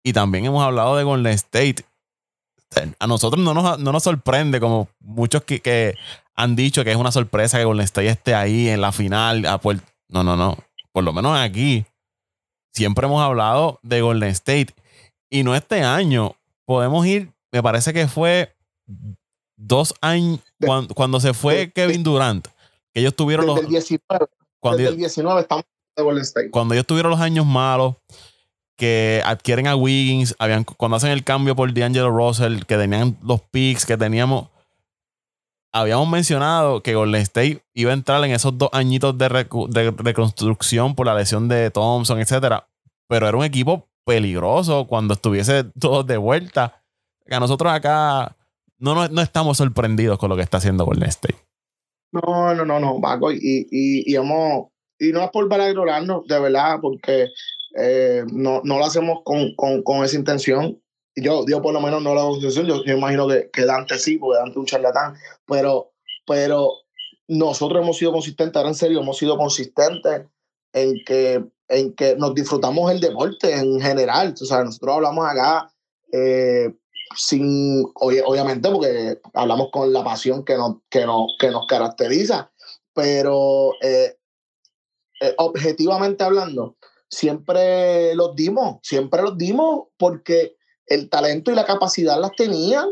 Y 0.04 0.14
también 0.14 0.46
hemos 0.46 0.64
hablado 0.64 0.98
de 0.98 1.04
Golden 1.04 1.34
State 1.34 1.84
a 3.00 3.08
nosotros 3.08 3.44
no 3.44 3.54
nos, 3.54 3.80
no 3.80 3.92
nos 3.92 4.04
sorprende, 4.04 4.60
como 4.60 4.88
muchos 5.00 5.44
que, 5.44 5.60
que, 5.60 5.96
han 6.36 6.56
dicho 6.56 6.84
que 6.84 6.92
es 6.92 6.98
una 6.98 7.12
sorpresa 7.12 7.58
que 7.58 7.66
Golden 7.66 7.84
State 7.84 8.08
esté 8.08 8.34
ahí 8.34 8.70
en 8.70 8.82
la 8.82 8.92
final. 8.92 9.42
no, 10.10 10.24
no, 10.24 10.36
no. 10.36 10.58
Por 10.92 11.04
lo 11.04 11.14
menos 11.14 11.38
aquí 11.38 11.86
siempre 12.74 13.06
hemos 13.06 13.22
hablado 13.22 13.80
de 13.84 14.02
Golden 14.02 14.30
State. 14.30 14.74
Y 15.30 15.44
no 15.44 15.56
este 15.56 15.84
año. 15.84 16.36
Podemos 16.66 17.06
ir, 17.06 17.32
me 17.52 17.62
parece 17.62 17.94
que 17.94 18.08
fue 18.08 18.56
dos 19.58 19.94
años, 20.02 20.40
cuando, 20.96 21.20
se 21.20 21.34
fue 21.34 21.72
Kevin 21.72 22.04
Durant, 22.04 22.48
que 22.94 23.02
ellos 23.02 23.16
tuvieron 23.16 23.46
los... 23.46 23.68
19, 23.68 24.26
cuando 24.60 24.88
el 24.88 24.98
19 24.98 25.42
estamos 25.42 25.66
de 25.96 26.04
Golden 26.04 26.24
State. 26.24 26.50
Cuando 26.52 26.74
ellos 26.74 26.86
tuvieron 26.86 27.12
los 27.12 27.20
años 27.20 27.46
malos, 27.46 27.96
que 28.82 29.22
adquieren 29.28 29.68
a 29.68 29.76
Wiggins, 29.76 30.36
habían, 30.40 30.64
cuando 30.64 30.98
hacen 30.98 31.12
el 31.12 31.24
cambio 31.24 31.56
por 31.56 31.72
D'Angelo 31.72 32.10
Russell, 32.10 32.64
que 32.64 32.78
tenían 32.78 33.16
los 33.22 33.40
picks 33.40 33.86
que 33.86 33.96
teníamos, 33.96 34.48
habíamos 35.72 36.10
mencionado 36.10 36.82
que 36.82 36.96
Golden 36.96 37.22
State 37.22 37.62
iba 37.76 37.92
a 37.92 37.94
entrar 37.94 38.26
en 38.26 38.32
esos 38.32 38.58
dos 38.58 38.72
añitos 38.74 39.16
de, 39.20 39.30
reconstrucción 39.30 40.96
por 40.96 41.06
la 41.06 41.14
lesión 41.14 41.48
de 41.48 41.70
Thompson, 41.70 42.20
etcétera, 42.22 42.68
pero 43.08 43.28
era 43.28 43.38
un 43.38 43.44
equipo 43.44 43.88
peligroso 44.04 44.88
cuando 44.88 45.14
estuviese 45.14 45.64
todos 45.80 46.08
de 46.08 46.18
vuelta. 46.18 46.82
Que 47.24 47.36
a 47.36 47.40
nosotros 47.40 47.72
acá 47.72 48.36
no, 48.80 49.08
no, 49.10 49.22
estamos 49.22 49.58
sorprendidos 49.58 50.18
con 50.18 50.30
lo 50.30 50.36
que 50.36 50.42
está 50.42 50.58
haciendo 50.58 50.86
Golden 50.86 51.10
State. 51.10 51.38
No, 52.14 52.56
no, 52.56 52.66
no, 52.66 52.80
no, 52.80 53.00
Paco, 53.00 53.32
y, 53.32 53.38
y, 53.38 54.12
y, 54.12 54.16
hemos, 54.16 54.70
y 54.98 55.12
no 55.12 55.24
es 55.24 55.30
por 55.30 55.48
valorarnos, 55.48 56.26
de 56.26 56.40
verdad, 56.40 56.80
porque 56.82 57.28
eh, 57.76 58.24
no, 58.32 58.62
no 58.64 58.78
lo 58.78 58.86
hacemos 58.86 59.20
con, 59.24 59.56
con, 59.56 59.84
con, 59.84 60.04
esa 60.04 60.18
intención. 60.18 60.82
Yo, 61.16 61.46
yo 61.48 61.62
por 61.62 61.74
lo 61.74 61.82
menos 61.82 62.02
no 62.02 62.14
lo 62.14 62.20
hago 62.20 62.30
con 62.30 62.38
intención. 62.38 62.66
Yo, 62.68 62.84
yo 62.84 62.98
imagino 62.98 63.28
que, 63.28 63.50
que, 63.52 63.66
Dante 63.66 63.98
sí, 63.98 64.18
porque 64.18 64.40
Dante 64.40 64.52
es 64.52 64.58
un 64.58 64.66
charlatán. 64.66 65.16
Pero, 65.46 65.94
pero 66.26 66.72
nosotros 67.28 67.82
hemos 67.82 67.98
sido 67.98 68.12
consistentes, 68.12 68.56
ahora 68.56 68.70
en 68.70 68.76
serio, 68.76 69.00
hemos 69.02 69.18
sido 69.18 69.38
consistentes 69.38 70.24
en 70.74 70.96
que, 71.06 71.44
en 71.68 71.94
que 71.94 72.16
nos 72.16 72.34
disfrutamos 72.36 72.92
el 72.92 73.00
deporte 73.00 73.54
en 73.54 73.80
general. 73.80 74.34
O 74.40 74.46
sea, 74.46 74.64
nosotros 74.64 74.96
hablamos 74.96 75.26
acá 75.26 75.72
eh, 76.12 76.74
sin, 77.16 77.86
obviamente, 77.96 78.70
porque 78.70 79.20
hablamos 79.34 79.70
con 79.72 79.92
la 79.94 80.04
pasión 80.04 80.44
que 80.44 80.56
nos, 80.56 80.78
que 80.90 81.06
nos, 81.06 81.36
que 81.40 81.52
nos 81.52 81.68
caracteriza, 81.68 82.52
pero 82.94 83.74
eh, 83.82 84.18
objetivamente 85.38 86.24
hablando, 86.24 86.76
siempre 87.12 88.16
los 88.16 88.36
dimos, 88.36 88.80
siempre 88.82 89.22
los 89.22 89.38
dimos 89.38 89.88
porque 89.98 90.56
el 90.88 91.10
talento 91.10 91.52
y 91.52 91.56
la 91.56 91.66
capacidad 91.66 92.20
las 92.20 92.32
tenían. 92.32 92.90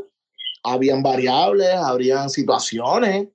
Habían 0.64 1.02
variables, 1.02 1.74
habrían 1.74 2.30
situaciones. 2.30 3.30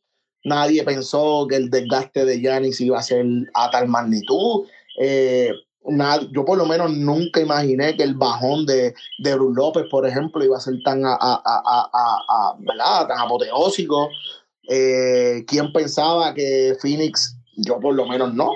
Nadie 0.44 0.84
pensó 0.84 1.46
que 1.48 1.56
el 1.56 1.70
desgaste 1.70 2.24
de 2.26 2.40
Yanis 2.40 2.80
iba 2.80 2.98
a 2.98 3.02
ser 3.02 3.24
a 3.54 3.70
tal 3.70 3.88
magnitud. 3.88 4.66
Eh, 5.00 5.50
yo 6.32 6.44
por 6.44 6.58
lo 6.58 6.66
menos 6.66 6.92
nunca 6.92 7.40
imaginé 7.40 7.96
que 7.96 8.02
el 8.02 8.14
bajón 8.14 8.66
de, 8.66 8.94
de 9.18 9.34
Bruce 9.34 9.56
López, 9.56 9.84
por 9.90 10.06
ejemplo, 10.06 10.44
iba 10.44 10.56
a 10.56 10.60
ser 10.60 10.74
tan, 10.84 11.04
a, 11.04 11.16
a, 11.20 12.56
tan 13.08 13.18
apoteósico. 13.18 14.08
Eh, 14.68 15.44
¿Quién 15.46 15.72
pensaba 15.72 16.32
que 16.34 16.76
Phoenix 16.80 17.36
yo 17.56 17.80
por 17.80 17.94
lo 17.94 18.06
menos 18.06 18.34
no. 18.34 18.52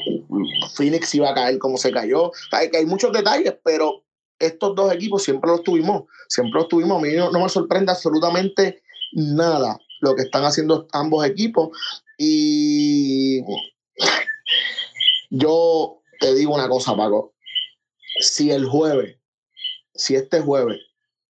Phoenix 0.74 1.14
iba 1.14 1.30
a 1.30 1.34
caer 1.34 1.58
como 1.58 1.78
se 1.78 1.90
cayó. 1.90 2.32
Hay, 2.52 2.70
hay 2.74 2.86
muchos 2.86 3.12
detalles, 3.12 3.54
pero 3.64 4.04
estos 4.38 4.74
dos 4.74 4.92
equipos 4.92 5.22
siempre 5.22 5.50
los 5.50 5.62
tuvimos, 5.62 6.04
siempre 6.28 6.60
los 6.60 6.68
tuvimos. 6.68 6.98
A 6.98 7.06
mí 7.06 7.12
no, 7.14 7.30
me 7.30 7.48
sorprende 7.48 7.92
absolutamente 7.92 8.82
nada 9.12 9.78
lo 10.00 10.14
que 10.14 10.22
están 10.22 10.44
haciendo 10.44 10.86
ambos 10.92 11.26
equipos. 11.26 11.70
Y 12.16 13.42
yo 15.30 16.02
te 16.20 16.34
digo 16.34 16.54
una 16.54 16.68
cosa, 16.68 16.96
Paco. 16.96 17.34
Si 18.20 18.50
el 18.50 18.66
jueves, 18.66 19.16
si 19.94 20.14
este 20.14 20.40
jueves, 20.40 20.80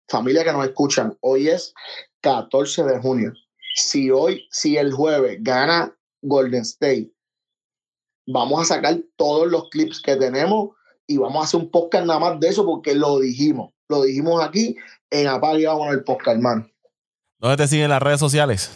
familia 0.08 0.44
que 0.44 0.52
nos 0.52 0.66
escuchan, 0.66 1.16
hoy 1.20 1.48
es 1.48 1.74
14 2.20 2.84
de 2.84 2.98
junio. 3.00 3.32
Si 3.74 4.10
hoy, 4.10 4.46
si 4.50 4.76
el 4.76 4.92
jueves 4.92 5.38
gana 5.40 5.94
Golden 6.22 6.62
State, 6.62 7.12
vamos 8.28 8.60
a 8.60 8.74
sacar 8.74 8.98
todos 9.16 9.50
los 9.50 9.70
clips 9.70 10.00
que 10.00 10.14
tenemos 10.16 10.70
y 11.06 11.16
vamos 11.16 11.42
a 11.42 11.44
hacer 11.46 11.60
un 11.60 11.70
podcast 11.70 12.04
nada 12.06 12.20
más 12.20 12.38
de 12.38 12.48
eso 12.48 12.64
porque 12.64 12.94
lo 12.94 13.18
dijimos. 13.18 13.72
Lo 13.88 14.02
dijimos 14.02 14.44
aquí 14.44 14.76
en 15.10 15.26
Apague 15.26 15.66
Vamos 15.66 15.92
el 15.92 16.04
podcast, 16.04 16.36
hermano. 16.36 16.68
¿Dónde 17.38 17.56
te 17.56 17.68
siguen 17.68 17.88
las 17.88 18.02
redes 18.02 18.20
sociales? 18.20 18.70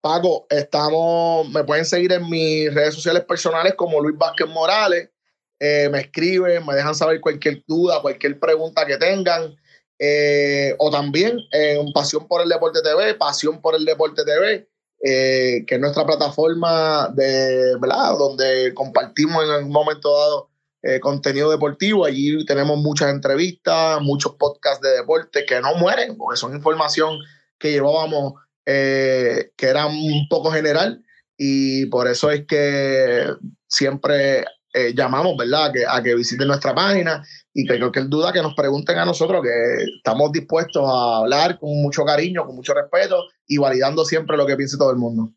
Paco, 0.00 0.46
estamos, 0.50 1.48
me 1.48 1.64
pueden 1.64 1.84
seguir 1.84 2.12
en 2.12 2.28
mis 2.28 2.72
redes 2.72 2.94
sociales 2.94 3.24
personales 3.24 3.74
como 3.74 4.00
Luis 4.00 4.16
Vázquez 4.16 4.46
Morales. 4.46 5.10
Eh, 5.58 5.88
me 5.90 6.00
escriben, 6.00 6.64
me 6.64 6.74
dejan 6.74 6.94
saber 6.94 7.20
cualquier 7.20 7.64
duda, 7.66 8.02
cualquier 8.02 8.38
pregunta 8.38 8.86
que 8.86 8.98
tengan. 8.98 9.56
Eh, 9.98 10.76
o 10.78 10.90
también 10.90 11.38
en 11.50 11.92
Pasión 11.92 12.28
por 12.28 12.42
el 12.42 12.48
Deporte 12.48 12.82
TV, 12.82 13.14
Pasión 13.14 13.60
por 13.60 13.74
el 13.74 13.84
Deporte 13.84 14.24
TV, 14.24 14.68
eh, 15.06 15.66
que 15.66 15.74
es 15.74 15.80
nuestra 15.82 16.06
plataforma 16.06 17.12
de, 17.14 17.76
¿verdad? 17.78 18.16
donde 18.18 18.72
compartimos 18.72 19.44
en 19.44 19.66
un 19.66 19.70
momento 19.70 20.10
dado 20.10 20.50
eh, 20.82 20.98
contenido 20.98 21.50
deportivo. 21.50 22.06
Allí 22.06 22.42
tenemos 22.46 22.78
muchas 22.78 23.10
entrevistas, 23.10 24.00
muchos 24.00 24.36
podcasts 24.36 24.80
de 24.80 24.96
deporte 24.96 25.44
que 25.44 25.60
no 25.60 25.74
mueren, 25.74 26.16
porque 26.16 26.38
son 26.38 26.56
información 26.56 27.18
que 27.58 27.72
llevábamos 27.72 28.32
eh, 28.64 29.50
que 29.58 29.66
era 29.66 29.84
un 29.84 30.26
poco 30.30 30.50
general 30.50 31.04
y 31.36 31.84
por 31.86 32.08
eso 32.08 32.30
es 32.30 32.46
que 32.46 33.26
siempre 33.68 34.46
llamamos, 34.94 35.36
¿verdad?, 35.36 35.70
que, 35.70 35.84
a 35.86 36.02
que 36.02 36.14
visiten 36.14 36.48
nuestra 36.48 36.74
página 36.74 37.22
y 37.54 37.64
que 37.64 37.78
cualquier 37.78 38.08
duda 38.08 38.32
que 38.32 38.42
nos 38.42 38.54
pregunten 38.54 38.98
a 38.98 39.04
nosotros, 39.04 39.40
que 39.42 39.84
estamos 39.96 40.32
dispuestos 40.32 40.82
a 40.84 41.18
hablar 41.18 41.58
con 41.58 41.70
mucho 41.80 42.04
cariño, 42.04 42.44
con 42.44 42.56
mucho 42.56 42.74
respeto 42.74 43.24
y 43.46 43.58
validando 43.58 44.04
siempre 44.04 44.36
lo 44.36 44.44
que 44.44 44.56
piense 44.56 44.76
todo 44.76 44.90
el 44.90 44.96
mundo. 44.96 45.30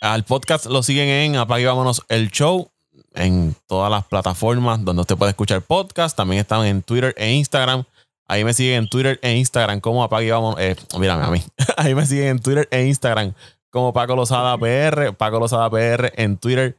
Al 0.00 0.24
podcast 0.24 0.66
lo 0.66 0.82
siguen 0.82 1.08
en 1.08 1.36
Apague 1.36 1.66
Vámonos 1.66 2.02
el 2.08 2.30
Show 2.30 2.70
en 3.14 3.54
todas 3.66 3.90
las 3.90 4.04
plataformas 4.04 4.84
donde 4.84 5.02
usted 5.02 5.16
puede 5.16 5.30
escuchar 5.30 5.62
podcast. 5.62 6.16
También 6.16 6.40
están 6.40 6.66
en 6.66 6.82
Twitter 6.82 7.14
e 7.16 7.32
Instagram. 7.32 7.84
Ahí 8.26 8.44
me 8.44 8.52
siguen 8.52 8.84
en 8.84 8.88
Twitter 8.88 9.18
e 9.22 9.36
Instagram 9.36 9.80
como 9.80 10.02
Apague 10.02 10.32
Vamos. 10.32 10.56
Eh, 10.58 10.74
mírame 10.98 11.24
a 11.24 11.30
mí. 11.30 11.42
Ahí 11.76 11.94
me 11.94 12.04
siguen 12.04 12.28
en 12.28 12.38
Twitter 12.40 12.66
e 12.70 12.86
Instagram 12.86 13.34
como 13.70 13.92
Paco 13.92 14.16
Lozada 14.16 14.58
PR. 14.58 15.14
Paco 15.16 15.38
Lozada 15.38 15.70
PR 15.70 16.12
en 16.16 16.36
Twitter 16.36 16.76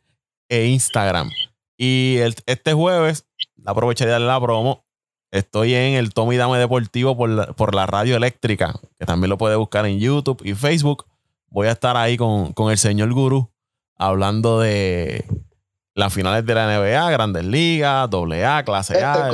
e 0.49 0.65
Instagram. 0.65 1.29
Y 1.77 2.17
este 2.45 2.73
jueves, 2.73 3.25
aproveché 3.65 4.05
de 4.05 4.11
darle 4.11 4.27
la 4.27 4.39
promo. 4.39 4.85
Estoy 5.31 5.73
en 5.73 5.93
el 5.93 6.13
Tommy 6.13 6.37
Dame 6.37 6.57
Deportivo 6.57 7.15
por 7.15 7.29
la, 7.29 7.47
por 7.53 7.73
la 7.73 7.85
radio 7.85 8.17
eléctrica, 8.17 8.73
que 8.99 9.05
también 9.05 9.29
lo 9.29 9.37
puede 9.37 9.55
buscar 9.55 9.85
en 9.85 9.99
YouTube 9.99 10.41
y 10.43 10.53
Facebook. 10.53 11.05
Voy 11.47 11.67
a 11.67 11.71
estar 11.71 11.95
ahí 11.95 12.17
con, 12.17 12.53
con 12.53 12.71
el 12.71 12.77
señor 12.77 13.13
Guru 13.13 13.49
hablando 13.97 14.59
de, 14.59 15.25
las 15.93 16.13
finales 16.13 16.45
de 16.45 16.55
la 16.55 16.79
NBA, 16.79 17.11
Grandes 17.11 17.45
Ligas, 17.45 18.09
AA, 18.11 18.63
Clase 18.63 19.03
A, 19.03 19.31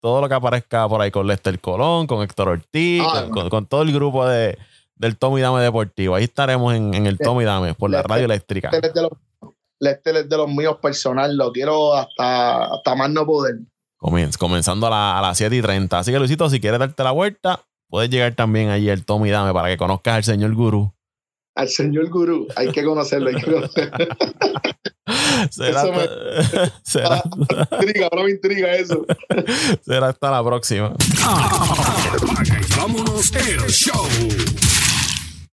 todo, 0.00 0.20
lo 0.20 0.28
que 0.28 0.34
aparezca 0.34 0.88
por 0.88 1.00
ahí 1.00 1.10
con 1.10 1.26
Lester 1.26 1.58
Colón, 1.60 2.06
con 2.06 2.22
Héctor 2.22 2.48
Ortiz, 2.48 3.02
ah, 3.04 3.28
con, 3.50 3.66
todo 3.66 3.82
el 3.82 3.92
grupo 3.92 4.26
de, 4.26 4.56
del 4.94 5.16
Tommy 5.16 5.40
Dame 5.40 5.60
Deportivo. 5.60 6.14
Ahí 6.14 6.24
estaremos 6.24 6.74
en, 6.74 7.06
el 7.06 7.18
Tommy 7.18 7.44
Dame 7.44 7.74
por 7.74 7.90
la 7.90 8.02
radio 8.02 8.24
eléctrica. 8.26 8.70
Lester 9.80 10.16
es 10.16 10.28
de 10.28 10.36
los 10.36 10.48
míos 10.48 10.76
personal, 10.80 11.36
lo 11.36 11.52
quiero 11.52 11.94
hasta, 11.94 12.64
hasta 12.74 12.94
más 12.94 13.10
no 13.10 13.26
poder. 13.26 13.56
comenzando 14.38 14.86
a, 14.86 15.18
a 15.18 15.22
las 15.22 15.38
7 15.38 15.56
y 15.56 15.62
30. 15.62 15.98
Así 15.98 16.12
que 16.12 16.18
Luisito, 16.18 16.48
si 16.50 16.60
quieres 16.60 16.78
darte 16.78 17.02
la 17.02 17.10
vuelta, 17.12 17.64
puedes 17.88 18.10
llegar 18.10 18.34
también 18.34 18.68
allí 18.68 18.88
el 18.88 19.04
Tommy 19.04 19.30
Dame 19.30 19.52
para 19.52 19.68
que 19.68 19.76
conozcas 19.76 20.14
al 20.14 20.24
señor 20.24 20.54
Guru. 20.54 20.92
Al 21.56 21.68
señor 21.68 22.08
Guru, 22.08 22.46
hay 22.56 22.70
que 22.70 22.84
conocerlo, 22.84 23.30
hay 23.30 23.36
que 23.36 23.50
conocerlo. 23.50 24.06
Será, 25.50 25.82
eso 25.82 25.92
me, 25.92 26.70
será, 26.84 27.22
intriga, 27.72 28.08
ahora 28.12 28.24
me 28.24 28.30
intriga 28.30 28.72
eso. 28.72 29.04
Será 29.82 30.08
hasta 30.08 30.30
la 30.30 30.44
próxima. 30.44 30.94
vámonos 32.76 33.32
el 33.34 33.60
show. 33.68 34.06